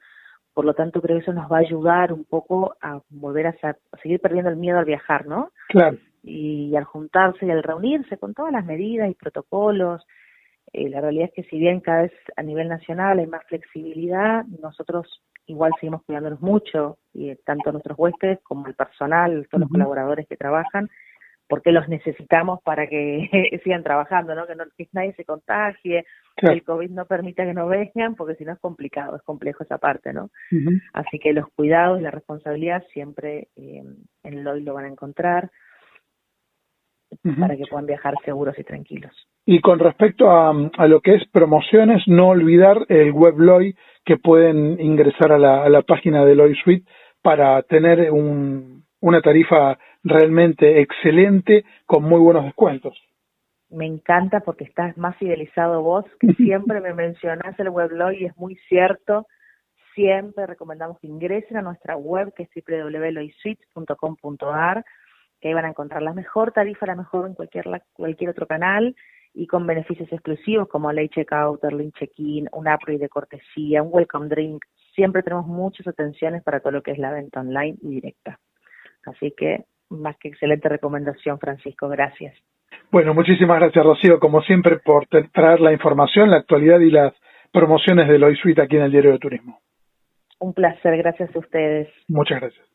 Por 0.53 0.65
lo 0.65 0.73
tanto, 0.73 1.01
creo 1.01 1.17
que 1.17 1.23
eso 1.23 1.34
nos 1.34 1.49
va 1.49 1.57
a 1.57 1.61
ayudar 1.61 2.11
un 2.11 2.25
poco 2.25 2.75
a 2.81 2.99
volver 3.09 3.47
a, 3.47 3.55
a 3.61 3.97
seguir 4.01 4.19
perdiendo 4.19 4.49
el 4.49 4.57
miedo 4.57 4.77
al 4.77 4.86
viajar, 4.86 5.25
¿no? 5.25 5.51
Claro. 5.69 5.97
Y 6.21 6.75
al 6.75 6.84
juntarse 6.84 7.45
y 7.45 7.51
al 7.51 7.63
reunirse 7.63 8.17
con 8.17 8.34
todas 8.34 8.51
las 8.51 8.65
medidas 8.65 9.09
y 9.09 9.15
protocolos, 9.15 10.05
eh, 10.74 10.89
la 10.89 11.01
realidad 11.01 11.30
es 11.30 11.34
que 11.34 11.49
si 11.49 11.59
bien 11.59 11.80
cada 11.80 12.03
vez 12.03 12.11
a 12.36 12.41
nivel 12.41 12.67
nacional 12.67 13.19
hay 13.19 13.28
más 13.28 13.43
flexibilidad, 13.45 14.43
nosotros 14.61 15.24
igual 15.45 15.71
seguimos 15.80 16.03
cuidándonos 16.03 16.41
mucho, 16.41 16.97
y 17.13 17.30
eh, 17.30 17.39
tanto 17.45 17.71
nuestros 17.71 17.97
huéspedes 17.97 18.39
como 18.43 18.67
el 18.67 18.74
personal, 18.74 19.47
todos 19.49 19.61
los 19.61 19.69
colaboradores 19.69 20.28
que 20.28 20.38
trabajan, 20.38 20.89
porque 21.47 21.71
los 21.71 21.88
necesitamos 21.88 22.59
para 22.63 22.88
que 22.88 23.30
sigan 23.63 23.84
trabajando, 23.84 24.34
¿no? 24.34 24.47
Que, 24.47 24.55
no, 24.55 24.63
nadie 24.93 25.13
se 25.13 25.26
contagie, 25.26 26.05
que 26.36 26.47
el 26.47 26.63
COVID 26.63 26.89
no 26.89 27.05
permita 27.05 27.45
que 27.45 27.53
no 27.53 27.67
vengan, 27.67 28.15
porque 28.15 28.36
si 28.36 28.45
no 28.45 28.53
es 28.53 28.59
complicado, 28.59 29.15
es 29.15 29.21
complejo 29.21 29.63
esa 29.63 29.78
parte, 29.78 30.13
¿no? 30.13 30.32
Así 30.93 31.19
que 31.19 31.34
los 31.34 31.47
cuidados 31.55 31.99
y 31.99 32.03
la 32.03 32.09
responsabilidad 32.09 32.84
siempre 32.93 33.49
eh, 33.55 33.84
en 34.24 34.43
LOI 34.43 34.63
lo 34.63 34.74
van 34.74 34.86
a 34.86 34.89
encontrar 34.89 35.51
para 37.39 37.55
que 37.55 37.63
puedan 37.69 37.86
viajar 37.86 38.15
seguros 38.26 38.57
y 38.59 38.63
tranquilos. 38.63 39.11
Y 39.45 39.61
con 39.61 39.80
respecto 39.80 40.30
a, 40.30 40.53
lo 40.88 41.01
que 41.01 41.15
es 41.15 41.24
promociones, 41.32 42.03
no 42.07 42.30
olvidar 42.30 42.86
el 42.89 43.11
web 43.11 43.38
LOI 43.38 43.76
que 44.05 44.17
pueden 44.17 44.80
ingresar 44.80 45.32
a 45.32 45.38
la, 45.38 45.63
a 45.63 45.69
la 45.69 45.84
página 45.84 46.26
de 46.26 46.36
LOI 46.36 46.55
Suite 46.55 46.89
para 47.21 47.61
tener 47.63 48.11
un, 48.11 48.84
una 48.99 49.21
tarifa 49.21 49.78
realmente 50.03 50.82
excelente 50.82 51.63
con 51.86 52.03
muy 52.03 52.19
buenos 52.19 52.45
descuentos. 52.45 52.97
Me 53.69 53.86
encanta 53.86 54.41
porque 54.41 54.65
estás 54.65 54.97
más 54.97 55.15
fidelizado 55.17 55.82
vos, 55.82 56.05
que 56.19 56.34
siempre 56.36 56.80
me 56.80 56.93
mencionás 56.93 57.59
el 57.59 57.69
web 57.69 57.91
LOI 57.91 58.21
y 58.21 58.26
es 58.26 58.38
muy 58.38 58.55
cierto. 58.69 59.26
Siempre 59.95 60.45
recomendamos 60.45 60.99
que 60.99 61.07
ingresen 61.07 61.57
a 61.57 61.61
nuestra 61.61 61.95
web 61.95 62.34
que 62.36 62.43
es 62.43 62.49
www.loisuite.com.ar 62.55 64.86
que 65.43 65.49
ahí 65.49 65.53
van 65.53 65.65
a 65.65 65.69
encontrar 65.69 66.01
la 66.01 66.13
mejor 66.13 66.53
tarifa, 66.53 66.85
la 66.85 66.95
mejor 66.95 67.27
en 67.27 67.33
cualquier, 67.33 67.65
cualquier 67.91 68.29
otro 68.29 68.47
canal 68.47 68.95
y 69.33 69.45
con 69.45 69.67
beneficios 69.67 70.09
exclusivos 70.09 70.69
como 70.69 70.89
late 70.93 71.09
checkout, 71.09 71.61
early 71.65 71.91
check-in, 71.91 72.47
un 72.53 72.65
upgrade 72.69 72.99
de 72.99 73.09
cortesía, 73.09 73.83
un 73.83 73.89
welcome 73.91 74.29
drink. 74.29 74.63
Siempre 74.95 75.21
tenemos 75.21 75.45
muchas 75.45 75.85
atenciones 75.85 76.43
para 76.43 76.61
todo 76.61 76.71
lo 76.71 76.81
que 76.81 76.91
es 76.91 76.97
la 76.97 77.11
venta 77.11 77.41
online 77.41 77.75
y 77.81 77.89
directa. 77.89 78.39
Así 79.05 79.33
que 79.35 79.65
más 79.89 80.15
que 80.17 80.29
excelente 80.29 80.69
recomendación, 80.69 81.37
Francisco. 81.39 81.89
Gracias. 81.89 82.37
Bueno, 82.89 83.13
muchísimas 83.13 83.59
gracias, 83.59 83.83
Rocío, 83.83 84.19
como 84.21 84.41
siempre, 84.43 84.77
por 84.77 85.07
traer 85.07 85.59
la 85.59 85.73
información, 85.73 86.31
la 86.31 86.37
actualidad 86.37 86.79
y 86.79 86.89
las 86.89 87.13
promociones 87.51 88.07
de 88.07 88.17
Loy 88.17 88.37
Suite 88.37 88.61
aquí 88.61 88.77
en 88.77 88.83
el 88.83 88.91
Diario 88.91 89.11
de 89.11 89.19
Turismo. 89.19 89.59
Un 90.39 90.53
placer, 90.53 90.95
gracias 90.97 91.35
a 91.35 91.39
ustedes. 91.39 91.89
Muchas 92.07 92.39
gracias. 92.39 92.72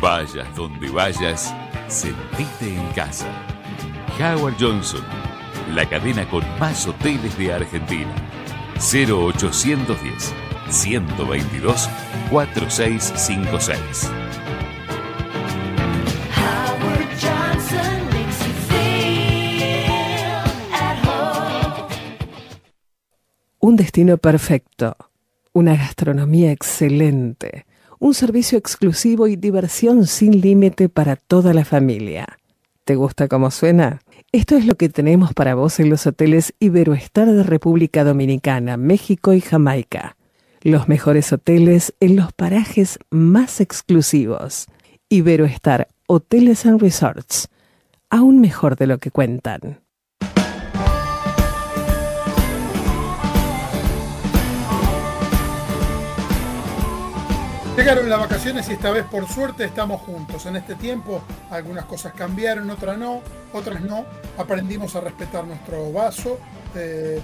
Vayas 0.00 0.56
donde 0.56 0.88
vayas, 0.88 1.54
sentite 1.88 2.74
en 2.74 2.92
casa. 2.92 3.26
Howard 4.18 4.54
Johnson, 4.58 5.04
la 5.74 5.86
cadena 5.86 6.26
con 6.30 6.42
más 6.58 6.86
hoteles 6.86 7.36
de 7.36 7.52
Argentina. 7.52 8.10
0810 8.76 10.32
122 10.70 11.88
4656. 12.30 14.10
Un 23.58 23.76
destino 23.76 24.16
perfecto, 24.16 24.96
una 25.52 25.76
gastronomía 25.76 26.52
excelente 26.52 27.66
un 28.00 28.14
servicio 28.14 28.58
exclusivo 28.58 29.28
y 29.28 29.36
diversión 29.36 30.06
sin 30.06 30.40
límite 30.40 30.88
para 30.88 31.16
toda 31.16 31.52
la 31.52 31.66
familia. 31.66 32.38
¿Te 32.84 32.96
gusta 32.96 33.28
cómo 33.28 33.50
suena? 33.50 34.00
Esto 34.32 34.56
es 34.56 34.64
lo 34.64 34.74
que 34.74 34.88
tenemos 34.88 35.34
para 35.34 35.54
vos 35.54 35.78
en 35.80 35.90
los 35.90 36.06
hoteles 36.06 36.54
Iberoestar 36.58 37.30
de 37.30 37.42
República 37.42 38.02
Dominicana, 38.02 38.78
México 38.78 39.34
y 39.34 39.42
Jamaica. 39.42 40.16
Los 40.62 40.88
mejores 40.88 41.30
hoteles 41.32 41.94
en 42.00 42.16
los 42.16 42.32
parajes 42.32 42.98
más 43.10 43.60
exclusivos. 43.60 44.66
Iberoestar 45.10 45.88
Hoteles 46.06 46.64
and 46.64 46.80
Resorts. 46.80 47.48
Aún 48.08 48.40
mejor 48.40 48.76
de 48.76 48.86
lo 48.86 48.96
que 48.96 49.10
cuentan. 49.10 49.80
Llegaron 57.76 58.10
las 58.10 58.20
vacaciones 58.20 58.68
y 58.68 58.72
esta 58.72 58.90
vez 58.90 59.04
por 59.04 59.26
suerte 59.28 59.64
estamos 59.64 60.00
juntos. 60.02 60.44
En 60.46 60.56
este 60.56 60.74
tiempo 60.74 61.22
algunas 61.50 61.84
cosas 61.86 62.12
cambiaron, 62.12 62.68
otras 62.68 62.98
no, 62.98 63.22
otras 63.52 63.80
no. 63.80 64.04
Aprendimos 64.36 64.96
a 64.96 65.00
respetar 65.00 65.46
nuestro 65.46 65.90
vaso, 65.92 66.38
eh, 66.74 67.20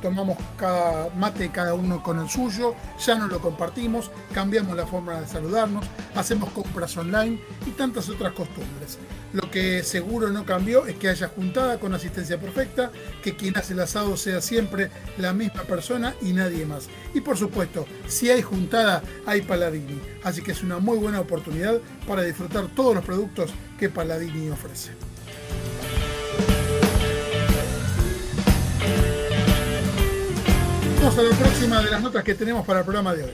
tomamos 0.00 0.38
cada 0.56 1.10
mate 1.16 1.50
cada 1.50 1.74
uno 1.74 2.02
con 2.02 2.18
el 2.18 2.28
suyo, 2.28 2.74
ya 3.04 3.14
no 3.16 3.26
lo 3.26 3.40
compartimos, 3.40 4.10
cambiamos 4.32 4.76
la 4.76 4.86
forma 4.86 5.20
de 5.20 5.26
saludarnos, 5.26 5.84
hacemos 6.14 6.50
compras 6.50 6.96
online 6.96 7.40
y 7.66 7.70
tantas 7.70 8.08
otras 8.08 8.32
costumbres. 8.32 8.98
Lo 9.32 9.50
que 9.50 9.82
seguro 9.82 10.30
no 10.30 10.46
cambió 10.46 10.86
es 10.86 10.96
que 10.96 11.08
haya 11.08 11.28
juntada 11.28 11.78
con 11.78 11.94
asistencia 11.94 12.40
perfecta, 12.40 12.90
que 13.22 13.36
quien 13.36 13.56
hace 13.58 13.74
el 13.74 13.80
asado 13.80 14.16
sea 14.16 14.40
siempre 14.40 14.90
la 15.18 15.32
misma 15.32 15.62
persona 15.62 16.14
y 16.22 16.32
nadie 16.32 16.64
más. 16.64 16.88
Y 17.12 17.20
por 17.20 17.36
supuesto, 17.36 17.86
si 18.06 18.30
hay 18.30 18.42
juntada, 18.42 19.02
hay 19.26 19.42
Paladini. 19.42 20.00
Así 20.24 20.42
que 20.42 20.52
es 20.52 20.62
una 20.62 20.78
muy 20.78 20.96
buena 20.98 21.20
oportunidad 21.20 21.78
para 22.06 22.22
disfrutar 22.22 22.68
todos 22.68 22.94
los 22.94 23.04
productos 23.04 23.50
que 23.78 23.90
Paladini 23.90 24.48
ofrece. 24.48 25.05
Vamos 30.98 31.18
a 31.18 31.22
la 31.22 31.36
próxima 31.36 31.82
de 31.82 31.90
las 31.90 32.02
notas 32.02 32.24
que 32.24 32.34
tenemos 32.34 32.66
para 32.66 32.80
el 32.80 32.84
programa 32.84 33.14
de 33.14 33.24
hoy. 33.24 33.30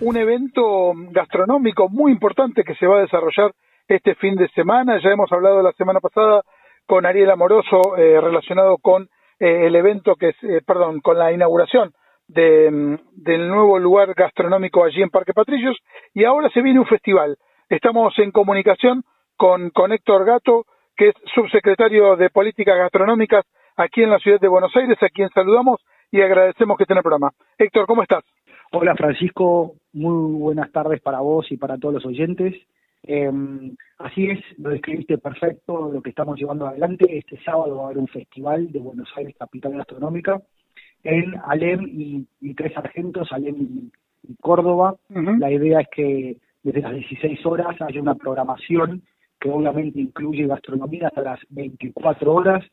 Un 0.00 0.16
evento 0.16 0.92
gastronómico 1.10 1.88
muy 1.88 2.12
importante 2.12 2.62
que 2.62 2.74
se 2.76 2.86
va 2.86 2.98
a 2.98 3.02
desarrollar 3.02 3.52
este 3.88 4.14
fin 4.14 4.36
de 4.36 4.48
semana. 4.50 5.00
Ya 5.02 5.10
hemos 5.10 5.30
hablado 5.32 5.62
la 5.62 5.72
semana 5.72 6.00
pasada 6.00 6.42
con 6.86 7.06
Ariel 7.06 7.30
Amoroso 7.30 7.96
eh, 7.96 8.20
relacionado 8.20 8.78
con 8.78 9.08
eh, 9.40 9.66
el 9.66 9.74
evento 9.76 10.14
que 10.16 10.30
es, 10.30 10.36
eh, 10.44 10.60
perdón, 10.64 11.00
con 11.00 11.18
la 11.18 11.32
inauguración 11.32 11.92
de, 12.28 12.70
mm, 12.70 13.22
del 13.22 13.48
nuevo 13.48 13.78
lugar 13.78 14.14
gastronómico 14.14 14.84
allí 14.84 15.02
en 15.02 15.10
Parque 15.10 15.34
Patricios 15.34 15.76
y 16.12 16.24
ahora 16.24 16.50
se 16.50 16.62
viene 16.62 16.80
un 16.80 16.86
festival. 16.86 17.36
Estamos 17.68 18.16
en 18.18 18.30
comunicación 18.30 19.02
con, 19.36 19.70
con 19.70 19.92
Héctor 19.92 20.24
Gato, 20.24 20.66
que 20.96 21.08
es 21.08 21.14
subsecretario 21.34 22.16
de 22.16 22.30
Políticas 22.30 22.78
Gastronómicas 22.78 23.44
aquí 23.76 24.02
en 24.02 24.10
la 24.10 24.18
ciudad 24.18 24.40
de 24.40 24.48
Buenos 24.48 24.74
Aires, 24.76 24.98
a 25.02 25.08
quien 25.08 25.28
saludamos 25.30 25.80
y 26.10 26.20
agradecemos 26.20 26.76
que 26.76 26.84
esté 26.84 26.94
en 26.94 26.98
el 26.98 27.02
programa. 27.02 27.32
Héctor, 27.58 27.86
¿cómo 27.86 28.02
estás? 28.02 28.24
Hola 28.72 28.94
Francisco, 28.96 29.74
muy 29.92 30.38
buenas 30.38 30.70
tardes 30.72 31.00
para 31.00 31.20
vos 31.20 31.50
y 31.50 31.56
para 31.56 31.78
todos 31.78 31.94
los 31.94 32.06
oyentes. 32.06 32.54
Eh, 33.06 33.30
así 33.98 34.30
es, 34.30 34.40
lo 34.58 34.70
describiste 34.70 35.18
perfecto, 35.18 35.90
lo 35.92 36.02
que 36.02 36.10
estamos 36.10 36.38
llevando 36.38 36.66
adelante. 36.66 37.18
Este 37.18 37.38
sábado 37.44 37.76
va 37.76 37.82
a 37.82 37.86
haber 37.86 37.98
un 37.98 38.08
festival 38.08 38.72
de 38.72 38.80
Buenos 38.80 39.08
Aires, 39.16 39.34
capital 39.38 39.76
gastronómica, 39.76 40.40
en 41.02 41.34
Alem 41.44 41.86
y, 41.86 42.54
tres 42.54 42.76
argentos, 42.76 43.30
Alem 43.30 43.56
y, 43.58 44.34
Córdoba. 44.40 44.96
La 45.10 45.50
idea 45.50 45.80
es 45.80 45.88
que 45.94 46.36
desde 46.62 46.80
las 46.80 46.94
16 46.94 47.44
horas 47.44 47.76
haya 47.82 48.00
una 48.00 48.14
programación 48.14 49.02
que 49.38 49.50
obviamente 49.50 50.00
incluye 50.00 50.46
gastronomía 50.46 51.08
hasta 51.08 51.20
las 51.20 51.40
24 51.50 52.32
horas, 52.32 52.64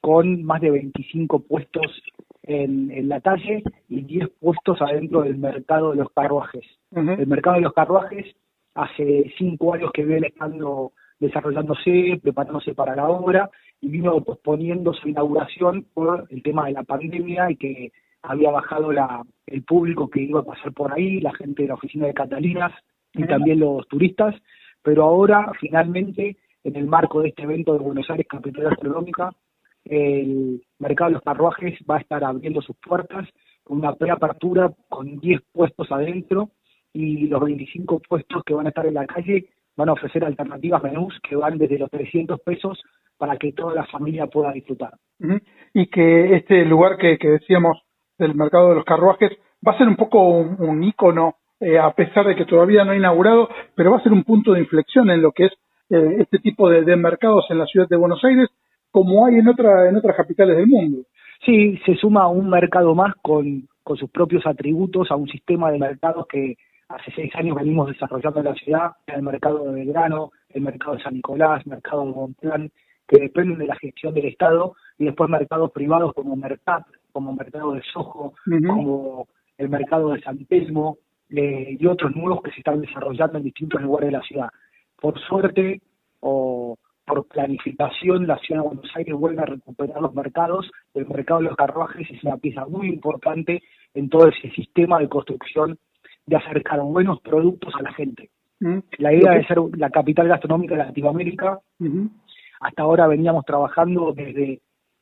con 0.00 0.42
más 0.44 0.60
de 0.60 0.70
25 0.70 1.40
puestos 1.40 2.02
en, 2.42 2.90
en 2.90 3.08
la 3.08 3.20
calle 3.20 3.62
y 3.88 4.02
10 4.02 4.28
puestos 4.40 4.80
adentro 4.80 5.22
del 5.22 5.36
mercado 5.36 5.90
de 5.90 5.96
los 5.96 6.10
carruajes. 6.12 6.64
El 6.92 7.26
mercado 7.26 7.56
de 7.56 7.62
los 7.62 7.72
carruajes 7.72 8.34
hace 8.74 9.32
cinco 9.36 9.74
años 9.74 9.90
que 9.92 10.04
viene 10.04 10.28
estando 10.28 10.92
desarrollándose, 11.18 12.18
preparándose 12.22 12.74
para 12.74 12.96
la 12.96 13.08
obra 13.08 13.50
y 13.80 13.88
vino 13.88 14.20
posponiendo 14.22 14.92
su 14.94 15.08
inauguración 15.08 15.86
por 15.94 16.26
el 16.30 16.42
tema 16.42 16.66
de 16.66 16.72
la 16.72 16.82
pandemia 16.82 17.50
y 17.50 17.56
que 17.56 17.92
había 18.22 18.50
bajado 18.50 18.92
la, 18.92 19.22
el 19.46 19.62
público 19.62 20.08
que 20.08 20.22
iba 20.22 20.40
a 20.40 20.44
pasar 20.44 20.72
por 20.72 20.92
ahí, 20.92 21.20
la 21.20 21.34
gente 21.34 21.62
de 21.62 21.68
la 21.68 21.74
oficina 21.74 22.06
de 22.06 22.14
Catalinas 22.14 22.72
y 23.12 23.24
también 23.26 23.60
los 23.60 23.86
turistas, 23.88 24.34
pero 24.82 25.04
ahora 25.04 25.52
finalmente 25.60 26.36
en 26.64 26.76
el 26.76 26.86
marco 26.86 27.20
de 27.20 27.28
este 27.28 27.42
evento 27.42 27.72
de 27.72 27.80
Buenos 27.80 28.08
Aires 28.10 28.26
Capital 28.28 28.66
Astronómica, 28.66 29.32
el 29.90 30.62
mercado 30.78 31.10
de 31.10 31.14
los 31.14 31.22
carruajes 31.22 31.78
va 31.88 31.96
a 31.96 32.00
estar 32.00 32.22
abriendo 32.22 32.62
sus 32.62 32.76
puertas 32.76 33.28
con 33.64 33.78
una 33.78 33.94
preapertura 33.94 34.70
con 34.88 35.18
10 35.18 35.40
puestos 35.52 35.90
adentro 35.90 36.50
y 36.92 37.26
los 37.26 37.40
25 37.42 38.00
puestos 38.08 38.42
que 38.44 38.54
van 38.54 38.66
a 38.66 38.68
estar 38.70 38.86
en 38.86 38.94
la 38.94 39.06
calle 39.06 39.46
van 39.76 39.88
a 39.88 39.92
ofrecer 39.92 40.24
alternativas 40.24 40.82
menús 40.82 41.18
que 41.28 41.36
van 41.36 41.58
desde 41.58 41.78
los 41.78 41.90
300 41.90 42.40
pesos 42.40 42.82
para 43.18 43.36
que 43.36 43.52
toda 43.52 43.74
la 43.74 43.86
familia 43.86 44.26
pueda 44.26 44.52
disfrutar. 44.52 44.94
Y 45.74 45.86
que 45.88 46.36
este 46.36 46.64
lugar 46.64 46.96
que, 46.96 47.18
decíamos 47.20 47.82
del 48.18 48.34
mercado 48.34 48.70
de 48.70 48.76
los 48.76 48.84
carruajes 48.84 49.32
va 49.66 49.72
a 49.72 49.78
ser 49.78 49.88
un 49.88 49.96
poco 49.96 50.22
un, 50.22 50.84
ícono, 50.84 51.36
eh, 51.60 51.78
a 51.78 51.92
pesar 51.92 52.26
de 52.26 52.36
que 52.36 52.46
todavía 52.46 52.84
no 52.84 52.92
ha 52.92 52.96
inaugurado, 52.96 53.48
pero 53.74 53.90
va 53.90 53.98
a 53.98 54.02
ser 54.02 54.12
un 54.12 54.24
punto 54.24 54.52
de 54.52 54.60
inflexión 54.60 55.10
en 55.10 55.20
lo 55.20 55.32
que 55.32 55.46
es 55.46 55.52
eh, 55.90 56.16
este 56.20 56.38
tipo 56.38 56.68
de, 56.70 56.96
mercados 56.96 57.44
en 57.50 57.58
la 57.58 57.66
ciudad 57.66 57.88
de 57.88 57.96
Buenos 57.96 58.24
Aires, 58.24 58.48
como 58.90 59.26
hay 59.26 59.36
en, 59.36 59.48
otra, 59.48 59.88
en 59.88 59.96
otras 59.96 60.16
capitales 60.16 60.56
del 60.56 60.66
mundo. 60.66 60.98
Sí, 61.44 61.78
se 61.86 61.94
suma 61.96 62.28
un 62.28 62.50
mercado 62.50 62.94
más 62.94 63.14
con, 63.22 63.68
con 63.82 63.96
sus 63.96 64.10
propios 64.10 64.46
atributos 64.46 65.10
a 65.10 65.16
un 65.16 65.28
sistema 65.28 65.70
de 65.70 65.78
mercados 65.78 66.26
que 66.26 66.56
hace 66.88 67.12
seis 67.14 67.34
años 67.36 67.56
venimos 67.56 67.88
desarrollando 67.88 68.40
en 68.40 68.46
la 68.46 68.54
ciudad, 68.54 68.90
el 69.06 69.22
mercado 69.22 69.64
de 69.64 69.72
Belgrano, 69.72 70.32
el 70.50 70.62
mercado 70.62 70.96
de 70.96 71.02
San 71.02 71.14
Nicolás, 71.14 71.62
el 71.64 71.70
mercado 71.70 72.04
de 72.04 72.12
Montplan, 72.12 72.70
que 73.06 73.20
dependen 73.20 73.58
de 73.58 73.66
la 73.66 73.76
gestión 73.76 74.12
del 74.12 74.26
Estado, 74.26 74.74
y 74.98 75.04
después 75.04 75.30
mercados 75.30 75.70
privados 75.72 76.12
como 76.14 76.36
Mercat, 76.36 76.84
como 77.12 77.32
Mercado 77.32 77.72
de 77.72 77.82
Sojo, 77.92 78.34
como 78.66 79.26
el 79.56 79.68
mercado 79.68 80.10
de 80.10 80.20
San 80.20 80.44
Telmo, 80.46 80.98
eh, 81.30 81.76
y 81.78 81.86
otros 81.86 82.14
nuevos 82.14 82.42
que 82.42 82.50
se 82.50 82.58
están 82.58 82.80
desarrollando 82.80 83.38
en 83.38 83.44
distintos 83.44 83.80
lugares 83.80 84.08
de 84.08 84.18
la 84.18 84.22
ciudad. 84.22 84.48
Por 85.00 85.18
suerte, 85.20 85.80
o 86.20 86.76
por 87.10 87.26
planificación, 87.26 88.26
la 88.26 88.38
ciudad 88.38 88.62
de 88.62 88.68
Buenos 88.68 88.90
Aires 88.94 89.14
vuelve 89.14 89.42
a 89.42 89.46
recuperar 89.46 90.00
los 90.00 90.14
mercados. 90.14 90.70
El 90.94 91.08
mercado 91.08 91.40
de 91.40 91.46
los 91.46 91.56
carruajes 91.56 92.08
es 92.08 92.22
una 92.22 92.36
pieza 92.36 92.66
muy 92.66 92.88
importante 92.88 93.62
en 93.94 94.08
todo 94.08 94.28
ese 94.28 94.50
sistema 94.50 95.00
de 95.00 95.08
construcción 95.08 95.76
de 96.26 96.36
acercar 96.36 96.80
buenos 96.82 97.20
productos 97.20 97.74
a 97.74 97.82
la 97.82 97.92
gente. 97.92 98.30
Mm. 98.60 98.78
La 98.98 99.12
idea 99.12 99.32
de 99.32 99.46
ser 99.46 99.58
la 99.76 99.90
capital 99.90 100.28
gastronómica 100.28 100.76
de 100.76 100.84
Latinoamérica, 100.84 101.58
hasta 102.60 102.82
ahora 102.82 103.08
veníamos 103.08 103.44
trabajando 103.44 104.12
desde 104.14 104.60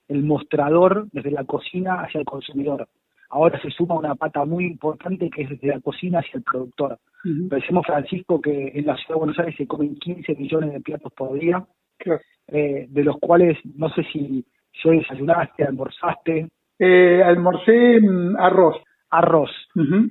el 0.09 0.25
mostrador, 0.25 1.09
desde 1.13 1.31
la 1.31 1.45
cocina 1.45 2.01
hacia 2.01 2.21
el 2.21 2.25
consumidor. 2.25 2.89
Ahora 3.31 3.61
se 3.61 3.71
suma 3.71 3.97
una 3.97 4.15
pata 4.15 4.47
muy 4.47 4.65
importante 4.65 5.29
que 5.29 5.43
es 5.43 5.51
desde 5.51 5.69
la 5.69 5.81
cocina 5.81 6.21
hacia 6.21 6.39
el 6.39 6.45
productor. 6.45 6.99
Pensemos, 7.51 7.85
Francisco, 7.85 8.41
que 8.41 8.73
en 8.75 8.87
la 8.87 8.97
ciudad 8.97 9.17
de 9.17 9.19
Buenos 9.19 9.39
Aires 9.39 9.57
se 9.59 9.67
comen 9.67 9.97
15 9.97 10.35
millones 10.37 10.73
de 10.73 10.81
platos 10.81 11.13
por 11.13 11.39
día, 11.39 11.67
eh, 12.49 12.87
de 12.89 13.05
los 13.05 13.17
cuales 13.19 13.59
no 13.77 13.89
sé 13.91 14.03
si, 14.13 14.45
si 14.73 14.89
hoy 14.89 14.99
desayunaste, 14.99 15.65
almorzaste. 15.65 16.49
Eh, 16.79 17.23
almorcé 17.25 18.01
mm, 18.01 18.37
arroz 18.37 18.77
arroz. 19.11 19.51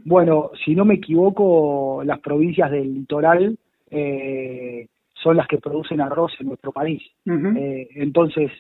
Bueno, 0.06 0.52
si 0.64 0.76
no 0.76 0.86
me 0.86 0.96
equivoco, 0.96 2.02
las 2.04 2.20
provincias 2.20 2.72
del 2.72 2.94
litoral 2.94 3.58
eh, 3.90 4.88
son 5.14 5.38
las 5.38 5.48
que 5.48 5.58
producen 5.58 6.02
arroz 6.02 6.32
en 6.40 6.48
nuestro 6.48 6.72
país. 6.72 7.02
eh, 7.26 7.90
entonces, 7.96 8.52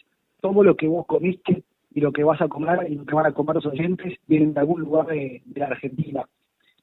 todo 0.41 0.63
lo 0.63 0.75
que 0.75 0.87
vos 0.87 1.05
comiste 1.05 1.63
y 1.93 2.01
lo 2.01 2.11
que 2.11 2.23
vas 2.23 2.41
a 2.41 2.47
comer 2.47 2.87
y 2.89 2.95
lo 2.95 3.05
que 3.05 3.15
van 3.15 3.25
a 3.25 3.31
comer 3.31 3.55
los 3.55 3.65
oyentes 3.65 4.13
vienen 4.27 4.53
de 4.53 4.59
algún 4.59 4.81
lugar 4.81 5.07
de, 5.07 5.41
la 5.55 5.67
Argentina, 5.67 6.23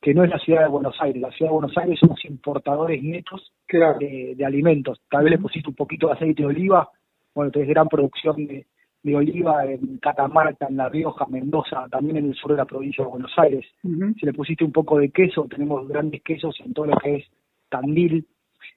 que 0.05 0.13
no 0.13 0.23
es 0.23 0.29
la 0.29 0.39
ciudad 0.39 0.65
de 0.65 0.69
Buenos 0.69 1.01
Aires. 1.01 1.23
La 1.23 1.31
ciudad 1.31 1.51
de 1.51 1.55
Buenos 1.55 1.79
Aires 1.79 1.99
somos 1.99 2.23
importadores 2.27 3.03
netos 3.03 3.55
de, 3.71 4.35
de, 4.37 4.45
alimentos. 4.45 5.01
Tal 5.09 5.25
vez 5.25 5.31
le 5.31 5.39
pusiste 5.39 5.71
un 5.71 5.75
poquito 5.75 6.09
de 6.09 6.13
aceite 6.13 6.43
de 6.43 6.49
oliva, 6.49 6.91
bueno, 7.35 7.51
tenés 7.51 7.69
gran 7.69 7.89
producción 7.89 8.47
de, 8.47 8.67
de 9.03 9.17
oliva 9.17 9.65
en 9.65 9.97
Catamarca, 9.97 10.67
en 10.69 10.77
La 10.77 10.91
Rioja, 10.91 11.25
Mendoza, 11.31 11.87
también 11.91 12.19
en 12.19 12.27
el 12.27 12.35
sur 12.35 12.51
de 12.51 12.59
la 12.59 12.67
provincia 12.67 13.03
de 13.03 13.11
Buenos 13.13 13.33
Aires. 13.39 13.65
Si 13.83 14.27
le 14.27 14.35
pusiste 14.35 14.63
un 14.63 14.73
poco 14.73 14.99
de 14.99 15.09
queso, 15.09 15.47
tenemos 15.49 15.89
grandes 15.89 16.21
quesos 16.23 16.55
en 16.63 16.75
todo 16.75 16.85
lo 16.85 16.99
que 16.99 17.17
es 17.17 17.25
Tandil. 17.71 18.27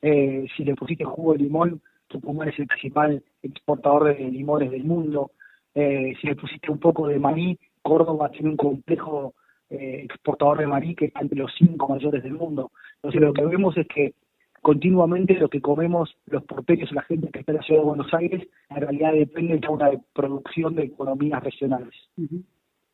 Eh, 0.01 0.45
si 0.55 0.63
le 0.63 0.75
pusiste 0.75 1.03
jugo 1.03 1.33
de 1.33 1.39
limón, 1.39 1.81
Tucumán 2.07 2.47
es 2.47 2.57
el 2.57 2.67
principal 2.67 3.21
exportador 3.43 4.15
de 4.15 4.31
limones 4.31 4.71
del 4.71 4.85
mundo. 4.85 5.31
Eh, 5.75 6.13
si 6.21 6.27
le 6.27 6.37
pusiste 6.37 6.71
un 6.71 6.79
poco 6.79 7.05
de 7.05 7.19
maní, 7.19 7.59
Córdoba 7.81 8.31
tiene 8.31 8.51
un 8.51 8.57
complejo 8.57 9.33
eh, 9.69 10.01
exportador 10.03 10.59
de 10.59 10.67
maní 10.67 10.95
que 10.95 11.05
está 11.05 11.21
entre 11.21 11.39
los 11.39 11.51
cinco 11.57 11.87
mayores 11.87 12.23
del 12.23 12.33
mundo. 12.33 12.71
Entonces 12.95 13.21
lo 13.21 13.33
que 13.33 13.45
vemos 13.45 13.77
es 13.77 13.87
que 13.87 14.13
continuamente 14.61 15.33
lo 15.35 15.49
que 15.49 15.61
comemos 15.61 16.15
los 16.25 16.43
porteños, 16.43 16.91
la 16.91 17.03
gente 17.03 17.29
que 17.31 17.39
está 17.39 17.51
en 17.51 17.57
la 17.57 17.63
ciudad 17.63 17.81
de 17.81 17.87
Buenos 17.87 18.13
Aires, 18.13 18.47
en 18.69 18.81
realidad 18.81 19.13
depende 19.13 19.57
de 19.57 19.67
una 19.67 19.91
producción 20.13 20.75
de 20.75 20.83
economías 20.83 21.43
regionales. 21.43 21.93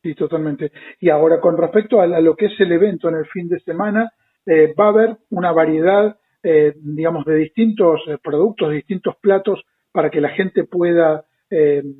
Sí, 0.02 0.14
totalmente. 0.14 0.70
Y 1.00 1.08
ahora, 1.08 1.40
con 1.40 1.56
respecto 1.56 2.00
a, 2.00 2.06
lo 2.06 2.36
que 2.36 2.46
es 2.46 2.60
el 2.60 2.72
evento 2.72 3.08
en 3.08 3.16
el 3.16 3.26
fin 3.26 3.48
de 3.48 3.58
semana, 3.60 4.12
eh, 4.46 4.74
va 4.78 4.86
a 4.86 4.88
haber 4.88 5.16
una 5.30 5.50
variedad, 5.50 6.18
eh, 6.42 6.74
digamos, 6.76 7.24
de 7.24 7.36
distintos 7.36 8.00
eh, 8.06 8.18
productos, 8.22 8.68
de 8.68 8.76
distintos 8.76 9.16
platos 9.16 9.64
para 9.92 10.10
que 10.10 10.20
la 10.20 10.30
gente 10.30 10.64
pueda 10.64 11.24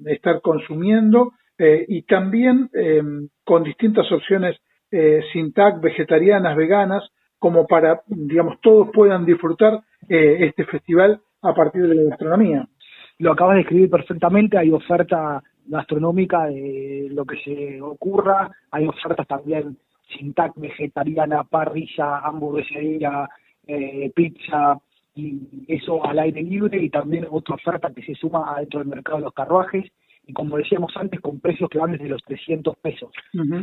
estar 0.06 0.40
consumiendo 0.40 1.32
y 1.58 2.02
también 2.02 2.70
con 3.44 3.62
distintas 3.62 4.10
opciones 4.10 4.56
sin 5.32 5.52
tag, 5.52 5.80
vegetarianas, 5.80 6.56
veganas, 6.56 7.04
como 7.38 7.66
para, 7.66 8.02
digamos, 8.06 8.60
todos 8.60 8.88
puedan 8.92 9.24
disfrutar 9.24 9.80
este 10.08 10.64
festival 10.64 11.20
a 11.42 11.54
partir 11.54 11.86
de 11.86 11.94
la 11.94 12.10
gastronomía 12.10 12.68
lo 13.18 13.32
acabas 13.32 13.56
de 13.56 13.62
escribir 13.62 13.90
perfectamente, 13.90 14.58
hay 14.58 14.70
oferta 14.70 15.42
gastronómica 15.66 16.46
de 16.46 17.08
lo 17.10 17.24
que 17.24 17.36
se 17.38 17.80
ocurra. 17.80 18.50
Hay 18.70 18.86
ofertas 18.86 19.26
también 19.26 19.78
sin 20.16 20.34
tac 20.34 20.52
vegetariana, 20.56 21.44
parrilla, 21.44 22.18
hamburguesería, 22.18 23.28
eh, 23.66 24.12
pizza, 24.14 24.78
y 25.14 25.64
eso 25.68 26.04
al 26.04 26.18
aire 26.18 26.42
libre 26.42 26.82
y 26.82 26.90
también 26.90 27.26
otra 27.30 27.54
oferta 27.54 27.92
que 27.94 28.02
se 28.02 28.14
suma 28.14 28.56
dentro 28.58 28.80
del 28.80 28.88
mercado 28.88 29.18
de 29.18 29.24
los 29.24 29.32
carruajes 29.32 29.84
y 30.26 30.32
como 30.32 30.56
decíamos 30.56 30.92
antes 30.96 31.20
con 31.20 31.40
precios 31.40 31.68
que 31.70 31.78
van 31.78 31.92
desde 31.92 32.08
los 32.08 32.22
300 32.22 32.76
pesos. 32.78 33.10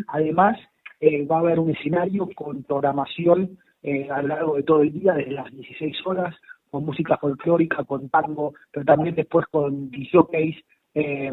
Además 0.07 0.57
eh, 0.99 1.25
va 1.25 1.37
a 1.37 1.39
haber 1.39 1.59
un 1.59 1.71
escenario 1.71 2.29
con 2.35 2.63
programación 2.63 3.57
eh, 3.83 4.09
a 4.09 4.21
lo 4.21 4.27
largo 4.29 4.55
de 4.55 4.63
todo 4.63 4.81
el 4.81 4.93
día 4.93 5.13
desde 5.13 5.31
las 5.31 5.51
16 5.51 5.95
horas 6.05 6.35
con 6.69 6.85
música 6.85 7.17
folclórica, 7.17 7.83
con 7.83 8.09
tango, 8.09 8.53
pero 8.71 8.85
también 8.85 9.15
después 9.15 9.45
con 9.51 9.91
DJs 9.91 10.55
eh, 10.95 11.31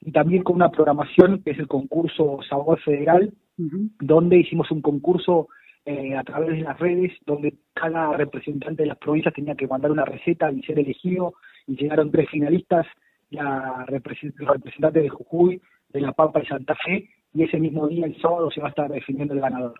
y 0.00 0.12
también 0.12 0.42
con 0.42 0.56
una 0.56 0.70
programación 0.70 1.42
que 1.42 1.50
es 1.50 1.58
el 1.58 1.68
concurso 1.68 2.38
Sabor 2.48 2.80
Federal, 2.80 3.32
donde 3.56 4.38
hicimos 4.38 4.70
un 4.70 4.82
concurso 4.82 5.48
eh, 5.86 6.16
a 6.16 6.24
través 6.24 6.50
de 6.56 6.62
las 6.62 6.78
redes, 6.78 7.12
donde 7.26 7.54
cada 7.74 8.16
representante 8.16 8.82
de 8.82 8.88
las 8.88 8.98
provincias 8.98 9.34
tenía 9.34 9.54
que 9.54 9.66
mandar 9.66 9.90
una 9.90 10.06
receta 10.06 10.50
y 10.50 10.62
ser 10.62 10.78
elegido, 10.78 11.34
y 11.66 11.76
llegaron 11.76 12.10
tres 12.10 12.28
finalistas, 12.30 12.86
la 13.34 13.84
representante 13.86 15.00
de 15.00 15.08
Jujuy, 15.08 15.60
de 15.88 16.00
La 16.00 16.12
Pampa 16.12 16.40
y 16.42 16.46
Santa 16.46 16.74
Fe, 16.84 17.08
y 17.32 17.42
ese 17.42 17.58
mismo 17.58 17.88
día, 17.88 18.06
el 18.06 18.20
sábado, 18.20 18.50
se 18.50 18.60
va 18.60 18.68
a 18.68 18.70
estar 18.70 18.90
definiendo 18.90 19.34
el 19.34 19.40
ganador. 19.40 19.74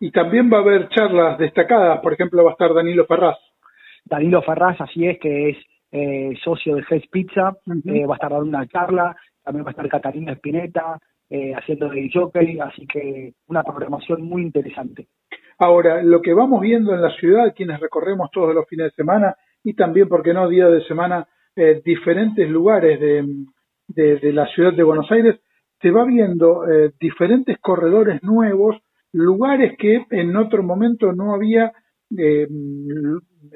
Y 0.00 0.10
también 0.10 0.50
va 0.52 0.58
a 0.58 0.60
haber 0.60 0.88
charlas 0.90 1.38
destacadas, 1.38 2.00
por 2.00 2.12
ejemplo, 2.12 2.44
va 2.44 2.50
a 2.50 2.52
estar 2.52 2.74
Danilo 2.74 3.06
Ferraz. 3.06 3.38
Danilo 4.04 4.42
Ferraz, 4.42 4.80
así 4.80 5.06
es, 5.06 5.18
que 5.18 5.50
es 5.50 5.56
eh, 5.92 6.34
socio 6.44 6.76
de 6.76 6.84
Hell's 6.88 7.08
Pizza, 7.08 7.56
eh, 7.84 8.06
va 8.06 8.14
a 8.14 8.16
estar 8.16 8.30
dando 8.30 8.46
una 8.46 8.66
charla, 8.66 9.16
también 9.42 9.64
va 9.64 9.70
a 9.70 9.72
estar 9.72 9.88
Catarina 9.88 10.32
Espineta, 10.32 10.98
eh, 11.30 11.54
haciendo 11.54 11.88
de 11.88 12.10
jockey, 12.12 12.58
así 12.58 12.86
que 12.86 13.32
una 13.48 13.62
programación 13.62 14.22
muy 14.22 14.42
interesante. 14.42 15.08
Ahora, 15.58 16.02
lo 16.02 16.22
que 16.22 16.32
vamos 16.32 16.60
viendo 16.60 16.94
en 16.94 17.02
la 17.02 17.10
ciudad, 17.16 17.52
quienes 17.54 17.80
recorremos 17.80 18.30
todos 18.30 18.54
los 18.54 18.66
fines 18.68 18.86
de 18.86 18.96
semana 18.96 19.36
y 19.64 19.74
también, 19.74 20.08
porque 20.08 20.32
no, 20.32 20.48
día 20.48 20.68
de 20.68 20.82
semana, 20.84 21.26
eh, 21.58 21.82
diferentes 21.84 22.48
lugares 22.48 23.00
de, 23.00 23.24
de, 23.88 24.32
la 24.32 24.46
ciudad 24.46 24.72
de 24.72 24.84
Buenos 24.84 25.10
Aires, 25.10 25.40
se 25.82 25.90
va 25.90 26.04
viendo 26.04 26.68
eh, 26.68 26.92
diferentes 27.00 27.58
corredores 27.58 28.22
nuevos, 28.22 28.76
lugares 29.12 29.76
que 29.76 30.04
en 30.10 30.36
otro 30.36 30.62
momento 30.62 31.12
no 31.12 31.34
había 31.34 31.72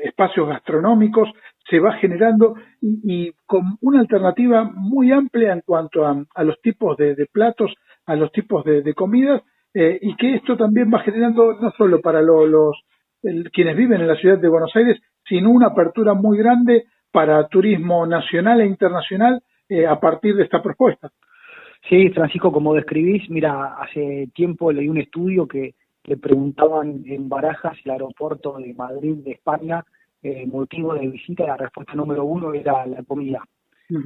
espacios 0.02 0.48
gastronómicos, 0.48 1.28
se 1.70 1.78
va 1.78 1.92
generando 1.94 2.56
y, 2.80 3.32
con 3.46 3.78
una 3.80 4.00
alternativa 4.00 4.64
muy 4.74 5.12
amplia 5.12 5.52
en 5.52 5.60
cuanto 5.64 6.04
a, 6.04 6.42
los 6.42 6.60
tipos 6.60 6.96
de, 6.96 7.14
platos, 7.32 7.72
a 8.06 8.16
los 8.16 8.32
tipos 8.32 8.64
de, 8.64 8.94
comidas, 8.94 9.42
eh, 9.74 9.96
y 10.02 10.16
que 10.16 10.34
esto 10.34 10.56
también 10.56 10.90
va 10.92 11.04
generando 11.04 11.54
no 11.60 11.70
solo 11.78 12.00
para 12.00 12.20
los 12.20 12.76
quienes 13.52 13.76
viven 13.76 14.00
en 14.00 14.08
la 14.08 14.16
ciudad 14.16 14.38
de 14.38 14.48
Buenos 14.48 14.74
Aires, 14.74 15.00
sino 15.24 15.50
una 15.50 15.68
apertura 15.68 16.14
muy 16.14 16.36
grande 16.36 16.86
para 17.12 17.46
turismo 17.48 18.06
nacional 18.06 18.60
e 18.60 18.66
internacional 18.66 19.42
eh, 19.68 19.86
a 19.86 20.00
partir 20.00 20.34
de 20.34 20.44
esta 20.44 20.62
propuesta. 20.62 21.10
Sí, 21.88 22.08
Francisco, 22.10 22.50
como 22.50 22.74
describís, 22.74 23.28
mira, 23.28 23.74
hace 23.74 24.28
tiempo 24.34 24.72
leí 24.72 24.88
un 24.88 24.98
estudio 24.98 25.46
que 25.46 25.74
le 26.04 26.16
preguntaban 26.16 27.02
en 27.06 27.28
Barajas, 27.28 27.76
el 27.84 27.92
aeropuerto 27.92 28.56
de 28.58 28.74
Madrid, 28.74 29.16
de 29.16 29.32
España, 29.32 29.84
eh, 30.22 30.46
motivo 30.46 30.94
de 30.94 31.08
visita, 31.08 31.46
la 31.46 31.56
respuesta 31.56 31.94
número 31.94 32.24
uno 32.24 32.54
era 32.54 32.86
la 32.86 33.02
comida. 33.02 33.42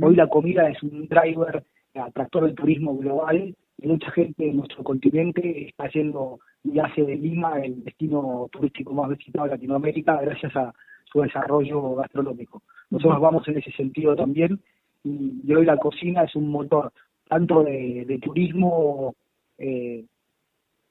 Hoy 0.02 0.16
la 0.16 0.26
comida 0.26 0.68
es 0.68 0.82
un 0.82 1.06
driver, 1.06 1.62
atractor 1.94 2.44
del 2.44 2.54
turismo 2.54 2.96
global, 2.96 3.54
y 3.78 3.86
mucha 3.86 4.10
gente 4.10 4.48
en 4.48 4.56
nuestro 4.56 4.82
continente 4.82 5.68
está 5.68 5.88
yendo 5.90 6.40
y 6.64 6.78
hace 6.78 7.02
de 7.02 7.16
Lima 7.16 7.60
el 7.60 7.84
destino 7.84 8.48
turístico 8.50 8.92
más 8.92 9.10
visitado 9.10 9.44
de 9.44 9.52
Latinoamérica 9.52 10.20
gracias 10.20 10.56
a 10.56 10.72
su 11.10 11.20
desarrollo 11.20 11.94
gastronómico. 11.94 12.62
Nosotros 12.90 13.20
vamos 13.20 13.46
en 13.48 13.58
ese 13.58 13.72
sentido 13.72 14.14
también 14.14 14.60
y, 15.04 15.52
hoy 15.52 15.64
la 15.64 15.76
cocina 15.76 16.22
es 16.22 16.34
un 16.34 16.50
motor 16.50 16.92
tanto 17.28 17.62
de, 17.62 18.18
turismo 18.22 19.14
eh, 19.58 20.04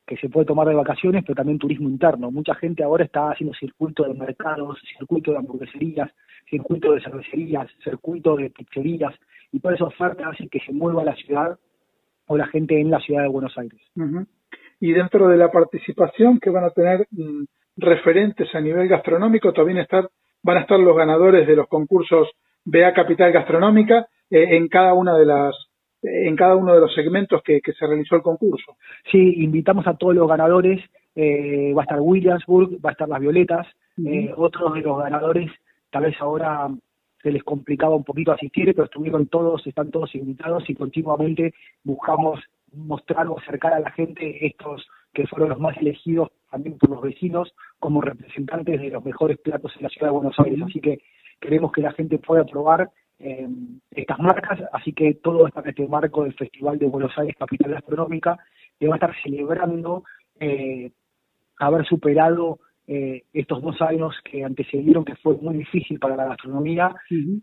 que 0.05 0.17
se 0.17 0.29
puede 0.29 0.45
tomar 0.45 0.67
de 0.67 0.75
vacaciones, 0.75 1.23
pero 1.23 1.35
también 1.35 1.57
turismo 1.57 1.89
interno. 1.89 2.29
Mucha 2.31 2.53
gente 2.55 2.83
ahora 2.83 3.05
está 3.05 3.31
haciendo 3.31 3.55
circuito 3.55 4.03
de 4.03 4.13
mercados, 4.13 4.79
circuito 4.97 5.31
de 5.31 5.37
hamburgueserías, 5.37 6.11
circuito 6.49 6.93
de 6.93 7.01
cervecerías, 7.01 7.67
circuito 7.83 8.35
de 8.35 8.51
pizzerías, 8.51 9.13
y 9.51 9.59
toda 9.59 9.75
esa 9.75 9.85
oferta 9.85 10.29
hace 10.29 10.47
que 10.47 10.59
se 10.59 10.71
mueva 10.71 11.03
la 11.03 11.15
ciudad 11.15 11.57
o 12.27 12.37
la 12.37 12.47
gente 12.47 12.79
en 12.79 12.91
la 12.91 12.99
ciudad 12.99 13.23
de 13.23 13.29
Buenos 13.29 13.57
Aires. 13.57 13.81
Y 14.79 14.91
dentro 14.91 15.27
de 15.27 15.37
la 15.37 15.51
participación 15.51 16.39
que 16.39 16.49
van 16.49 16.65
a 16.65 16.69
tener 16.69 17.07
mm, 17.11 17.43
referentes 17.77 18.53
a 18.53 18.61
nivel 18.61 18.87
gastronómico, 18.87 19.53
también 19.53 19.79
estar, 19.79 20.09
van 20.43 20.57
a 20.57 20.61
estar 20.61 20.79
los 20.79 20.95
ganadores 20.95 21.47
de 21.47 21.55
los 21.55 21.67
concursos 21.67 22.29
BA 22.63 22.93
Capital 22.93 23.31
Gastronómica 23.31 24.07
eh, 24.29 24.57
en 24.57 24.67
cada 24.67 24.93
una 24.93 25.15
de 25.17 25.25
las 25.25 25.55
en 26.07 26.35
cada 26.35 26.55
uno 26.55 26.73
de 26.73 26.81
los 26.81 26.93
segmentos 26.93 27.41
que, 27.43 27.59
se 27.61 27.87
realizó 27.87 28.15
el 28.15 28.21
concurso. 28.21 28.77
Sí, 29.11 29.43
invitamos 29.43 29.87
a 29.87 29.95
todos 29.95 30.13
los 30.13 30.27
ganadores, 30.27 30.79
eh, 31.15 31.73
va 31.73 31.81
a 31.81 31.85
estar 31.85 31.99
Williamsburg, 31.99 32.77
va 32.83 32.89
a 32.89 32.91
estar 32.91 33.09
Las 33.09 33.19
Violetas, 33.19 33.65
eh, 34.05 34.31
otros 34.35 34.75
de 34.75 34.81
los 34.81 34.99
ganadores, 34.99 35.51
tal 35.89 36.03
vez 36.03 36.15
ahora 36.19 36.69
se 37.23 37.31
les 37.31 37.43
complicaba 37.43 37.95
un 37.95 38.03
poquito 38.03 38.31
asistir, 38.31 38.65
pero 38.75 38.85
estuvieron 38.85 39.27
todos, 39.27 39.65
están 39.65 39.89
todos 39.89 40.13
invitados 40.13 40.69
y 40.69 40.75
continuamente 40.75 41.55
buscamos 41.83 42.39
mostrar 42.73 43.27
o 43.27 43.39
acercar 43.39 43.73
a 43.73 43.79
la 43.79 43.91
gente 43.91 44.45
estos 44.45 44.85
que 45.13 45.25
fueron 45.25 45.49
los 45.49 45.59
más 45.59 45.75
elegidos 45.77 46.29
también 46.55 46.77
por 46.77 46.89
los 46.89 47.01
vecinos 47.01 47.53
como 47.79 47.99
representantes 47.99 48.79
de 48.79 48.89
los 48.89 49.03
mejores 49.03 49.37
platos 49.39 49.73
en 49.75 49.83
la 49.83 49.89
ciudad 49.89 50.07
de 50.07 50.13
Buenos 50.13 50.39
Aires. 50.39 50.57
Así 50.65 50.79
que 50.79 50.99
queremos 51.41 51.73
que 51.73 51.81
la 51.81 51.91
gente 51.91 52.17
pueda 52.17 52.45
probar 52.45 52.89
eh, 53.19 53.49
estas 53.91 54.19
marcas, 54.19 54.61
así 54.71 54.93
que 54.93 55.15
todo 55.15 55.47
está 55.47 55.59
en 55.59 55.69
este 55.69 55.85
marco 55.85 56.23
del 56.23 56.33
Festival 56.33 56.79
de 56.79 56.87
Buenos 56.87 57.11
Aires 57.17 57.35
Capital 57.37 57.73
Gastronómica, 57.73 58.39
que 58.79 58.87
va 58.87 58.95
a 58.95 58.97
estar 58.97 59.13
celebrando 59.21 60.05
eh, 60.39 60.91
haber 61.59 61.85
superado 61.85 62.59
eh, 62.87 63.23
estos 63.33 63.61
dos 63.61 63.81
años 63.81 64.13
que 64.23 64.43
antecedieron, 64.43 65.03
que 65.03 65.15
fue 65.15 65.35
muy 65.37 65.57
difícil 65.57 65.99
para 65.99 66.15
la 66.15 66.25
gastronomía, 66.25 66.93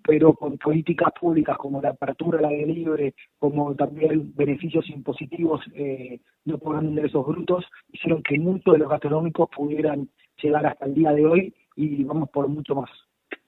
pero 0.04 0.34
con 0.34 0.56
políticas 0.56 1.08
públicas 1.18 1.56
como 1.56 1.80
la 1.82 1.90
apertura 1.90 2.38
al 2.38 2.44
aire 2.44 2.72
libre, 2.72 3.14
como 3.38 3.74
también 3.74 4.32
beneficios 4.36 4.88
impositivos, 4.90 5.60
eh, 5.74 6.20
no 6.44 6.58
pagando 6.58 6.90
ingresos 6.90 7.26
brutos, 7.26 7.64
hicieron 7.92 8.22
que 8.22 8.38
muchos 8.38 8.74
de 8.74 8.78
los 8.78 8.88
gastronómicos 8.88 9.48
pudieran 9.54 10.08
llegar 10.40 10.64
hasta 10.66 10.86
el 10.86 10.94
día 10.94 11.12
de 11.12 11.26
hoy 11.26 11.54
y 11.76 12.04
vamos 12.04 12.30
por 12.30 12.46
mucho 12.48 12.74
más. 12.74 12.90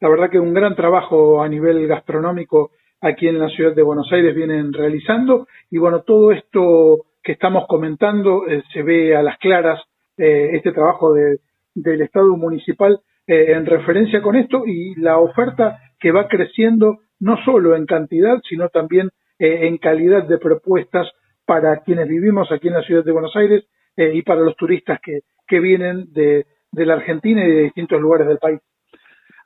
La 0.00 0.08
verdad 0.08 0.30
que 0.30 0.40
un 0.40 0.54
gran 0.54 0.74
trabajo 0.74 1.42
a 1.42 1.48
nivel 1.48 1.86
gastronómico 1.86 2.72
aquí 3.00 3.28
en 3.28 3.38
la 3.38 3.48
ciudad 3.48 3.74
de 3.74 3.82
Buenos 3.82 4.10
Aires 4.12 4.34
vienen 4.34 4.72
realizando 4.72 5.46
y 5.70 5.78
bueno, 5.78 6.00
todo 6.00 6.32
esto 6.32 7.06
que 7.22 7.32
estamos 7.32 7.66
comentando 7.68 8.48
eh, 8.48 8.62
se 8.72 8.82
ve 8.82 9.16
a 9.16 9.22
las 9.22 9.38
claras, 9.38 9.80
eh, 10.16 10.50
este 10.52 10.72
trabajo 10.72 11.12
de, 11.12 11.38
del 11.74 12.02
Estado 12.02 12.36
municipal 12.36 13.00
eh, 13.26 13.52
en 13.52 13.66
referencia 13.66 14.22
con 14.22 14.36
esto 14.36 14.64
y 14.66 14.94
la 14.96 15.18
oferta 15.18 15.78
que 15.98 16.12
va 16.12 16.28
creciendo 16.28 16.98
no 17.20 17.36
solo 17.44 17.74
en 17.74 17.86
cantidad, 17.86 18.40
sino 18.48 18.68
también 18.68 19.10
en 19.38 19.78
calidad 19.78 20.28
de 20.28 20.38
propuestas 20.38 21.10
para 21.44 21.80
quienes 21.80 22.08
vivimos 22.08 22.52
aquí 22.52 22.68
en 22.68 22.74
la 22.74 22.82
ciudad 22.82 23.04
de 23.04 23.12
Buenos 23.12 23.34
Aires 23.34 23.64
y 23.96 24.22
para 24.22 24.42
los 24.42 24.56
turistas 24.56 25.00
que, 25.02 25.20
que 25.46 25.58
vienen 25.58 26.12
de, 26.12 26.46
de 26.74 26.86
la 26.86 26.94
Argentina 26.94 27.44
y 27.44 27.50
de 27.50 27.62
distintos 27.62 28.00
lugares 28.00 28.26
del 28.26 28.38
país. 28.38 28.60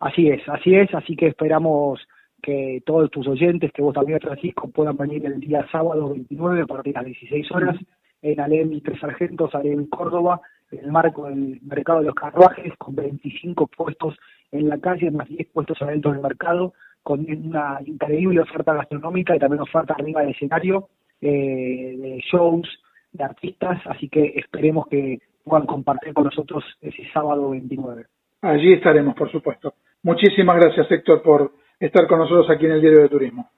Así 0.00 0.28
es, 0.28 0.40
así 0.48 0.74
es, 0.74 0.92
así 0.94 1.16
que 1.16 1.28
esperamos 1.28 2.00
que 2.42 2.82
todos 2.86 3.10
tus 3.10 3.26
oyentes, 3.26 3.72
que 3.72 3.82
vos 3.82 3.94
también, 3.94 4.20
Francisco, 4.20 4.70
puedan 4.70 4.96
venir 4.96 5.26
el 5.26 5.40
día 5.40 5.66
sábado 5.70 6.10
29 6.10 6.62
a 6.62 6.66
partir 6.66 6.94
de 6.94 7.00
las 7.00 7.06
16 7.06 7.50
horas 7.52 7.76
en 8.22 8.40
Alem 8.40 8.72
y 8.72 8.80
Tres 8.80 9.00
Sargentos, 9.00 9.54
Alem 9.54 9.86
Córdoba, 9.88 10.40
en 10.70 10.84
el 10.84 10.92
marco 10.92 11.26
del 11.26 11.60
mercado 11.62 12.00
de 12.00 12.06
los 12.06 12.14
carruajes, 12.14 12.72
con 12.78 12.94
25 12.94 13.66
puestos 13.68 14.16
en 14.52 14.68
la 14.68 14.78
calle, 14.78 15.10
más 15.10 15.28
10 15.28 15.48
puestos 15.52 15.80
adentro 15.82 16.12
del 16.12 16.20
mercado, 16.20 16.74
con 17.02 17.20
una 17.20 17.80
increíble 17.84 18.40
oferta 18.40 18.74
gastronómica 18.74 19.34
y 19.34 19.38
también 19.38 19.62
oferta 19.62 19.94
arriba 19.94 20.20
del 20.20 20.30
escenario, 20.30 20.88
eh, 21.20 21.96
de 21.98 22.22
shows, 22.30 22.68
de 23.12 23.24
artistas, 23.24 23.80
así 23.86 24.08
que 24.08 24.34
esperemos 24.36 24.86
que 24.88 25.18
puedan 25.44 25.66
compartir 25.66 26.12
con 26.12 26.24
nosotros 26.24 26.64
ese 26.80 27.08
sábado 27.12 27.50
29. 27.50 28.04
Allí 28.42 28.74
estaremos, 28.74 29.14
por 29.14 29.30
supuesto. 29.32 29.74
Muchísimas 30.02 30.56
gracias, 30.56 30.90
Héctor, 30.90 31.22
por 31.22 31.52
estar 31.80 32.06
con 32.06 32.18
nosotros 32.18 32.48
aquí 32.50 32.66
en 32.66 32.72
el 32.72 32.80
Diario 32.80 33.02
de 33.02 33.08
Turismo. 33.08 33.50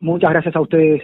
Muchas 0.00 0.30
gracias 0.30 0.56
a 0.56 0.60
ustedes. 0.60 1.02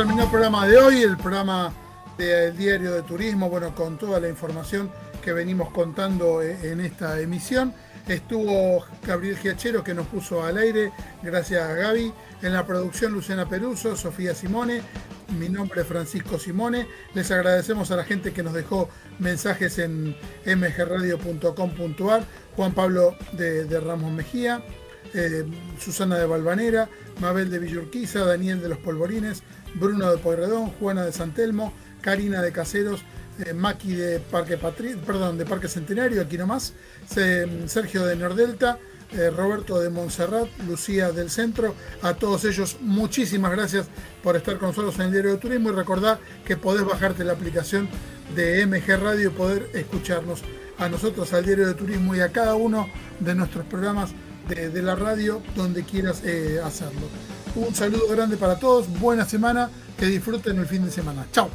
Terminó 0.00 0.22
el 0.22 0.30
programa 0.30 0.66
de 0.66 0.78
hoy, 0.78 1.02
el 1.02 1.18
programa 1.18 1.74
del 2.16 2.56
Diario 2.56 2.92
de 2.94 3.02
Turismo, 3.02 3.50
bueno, 3.50 3.74
con 3.74 3.98
toda 3.98 4.18
la 4.18 4.30
información 4.30 4.90
que 5.22 5.34
venimos 5.34 5.68
contando 5.72 6.40
eh, 6.40 6.56
en 6.62 6.80
esta 6.80 7.20
emisión. 7.20 7.74
Estuvo 8.08 8.82
Gabriel 9.06 9.36
Giachero 9.36 9.84
que 9.84 9.92
nos 9.92 10.06
puso 10.06 10.42
al 10.42 10.56
aire, 10.56 10.90
gracias 11.22 11.62
a 11.62 11.74
Gaby. 11.74 12.14
En 12.40 12.54
la 12.54 12.64
producción 12.66 13.12
Luciana 13.12 13.46
Peruso, 13.46 13.94
Sofía 13.94 14.34
Simone, 14.34 14.80
mi 15.38 15.50
nombre 15.50 15.82
es 15.82 15.86
Francisco 15.86 16.38
Simone. 16.38 16.86
Les 17.12 17.30
agradecemos 17.30 17.90
a 17.90 17.96
la 17.96 18.04
gente 18.04 18.32
que 18.32 18.42
nos 18.42 18.54
dejó 18.54 18.88
mensajes 19.18 19.78
en 19.78 20.16
mgradio.com.ar. 20.46 22.24
Juan 22.56 22.72
Pablo 22.72 23.16
de, 23.32 23.80
Ramos 23.80 24.10
Mejía, 24.12 24.62
eh, 25.12 25.44
Susana 25.78 26.16
de 26.16 26.24
Balvanera, 26.24 26.88
Mabel 27.20 27.50
de 27.50 27.58
Villurquiza, 27.58 28.24
Daniel 28.24 28.62
de 28.62 28.70
los 28.70 28.78
Polvorines, 28.78 29.42
Bruno 29.74 30.10
de 30.10 30.18
Pueyrredón, 30.18 30.70
Juana 30.70 31.04
de 31.04 31.12
Santelmo, 31.12 31.72
Karina 32.00 32.42
de 32.42 32.52
Caseros, 32.52 33.02
eh, 33.44 33.54
Maki 33.54 33.94
de 33.94 34.18
Parque 34.18 34.56
Patri 34.56 34.94
perdón, 34.94 35.38
de 35.38 35.46
Parque 35.46 35.68
Centenario, 35.68 36.22
aquí 36.22 36.36
nomás, 36.36 36.74
Sergio 37.66 38.04
de 38.04 38.16
Nordelta, 38.16 38.78
eh, 39.12 39.30
Roberto 39.30 39.80
de 39.80 39.90
Montserrat, 39.90 40.48
Lucía 40.68 41.10
del 41.10 41.30
Centro, 41.30 41.74
a 42.02 42.14
todos 42.14 42.44
ellos 42.44 42.76
muchísimas 42.80 43.50
gracias 43.50 43.86
por 44.22 44.36
estar 44.36 44.58
con 44.58 44.68
nosotros 44.68 44.94
en 44.96 45.06
el 45.06 45.12
Diario 45.12 45.32
de 45.32 45.38
Turismo 45.38 45.70
y 45.70 45.72
recordar 45.72 46.18
que 46.44 46.56
podés 46.56 46.84
bajarte 46.84 47.24
la 47.24 47.32
aplicación 47.32 47.88
de 48.36 48.64
MG 48.66 49.00
Radio 49.00 49.28
y 49.28 49.32
poder 49.32 49.68
escucharnos 49.74 50.42
a 50.78 50.88
nosotros, 50.88 51.32
al 51.32 51.44
Diario 51.44 51.66
de 51.66 51.74
Turismo 51.74 52.14
y 52.14 52.20
a 52.20 52.30
cada 52.30 52.54
uno 52.54 52.88
de 53.18 53.34
nuestros 53.34 53.66
programas 53.66 54.10
de, 54.48 54.82
la 54.82 54.96
radio 54.96 55.42
donde 55.54 55.84
quieras 55.84 56.22
eh, 56.24 56.60
hacerlo. 56.64 57.08
Un 57.54 57.74
saludo 57.74 58.06
grande 58.08 58.36
para 58.36 58.58
todos, 58.58 58.86
buena 59.00 59.24
semana, 59.24 59.70
que 59.98 60.06
disfruten 60.06 60.58
el 60.58 60.66
fin 60.66 60.84
de 60.84 60.90
semana. 60.90 61.26
Chao. 61.32 61.50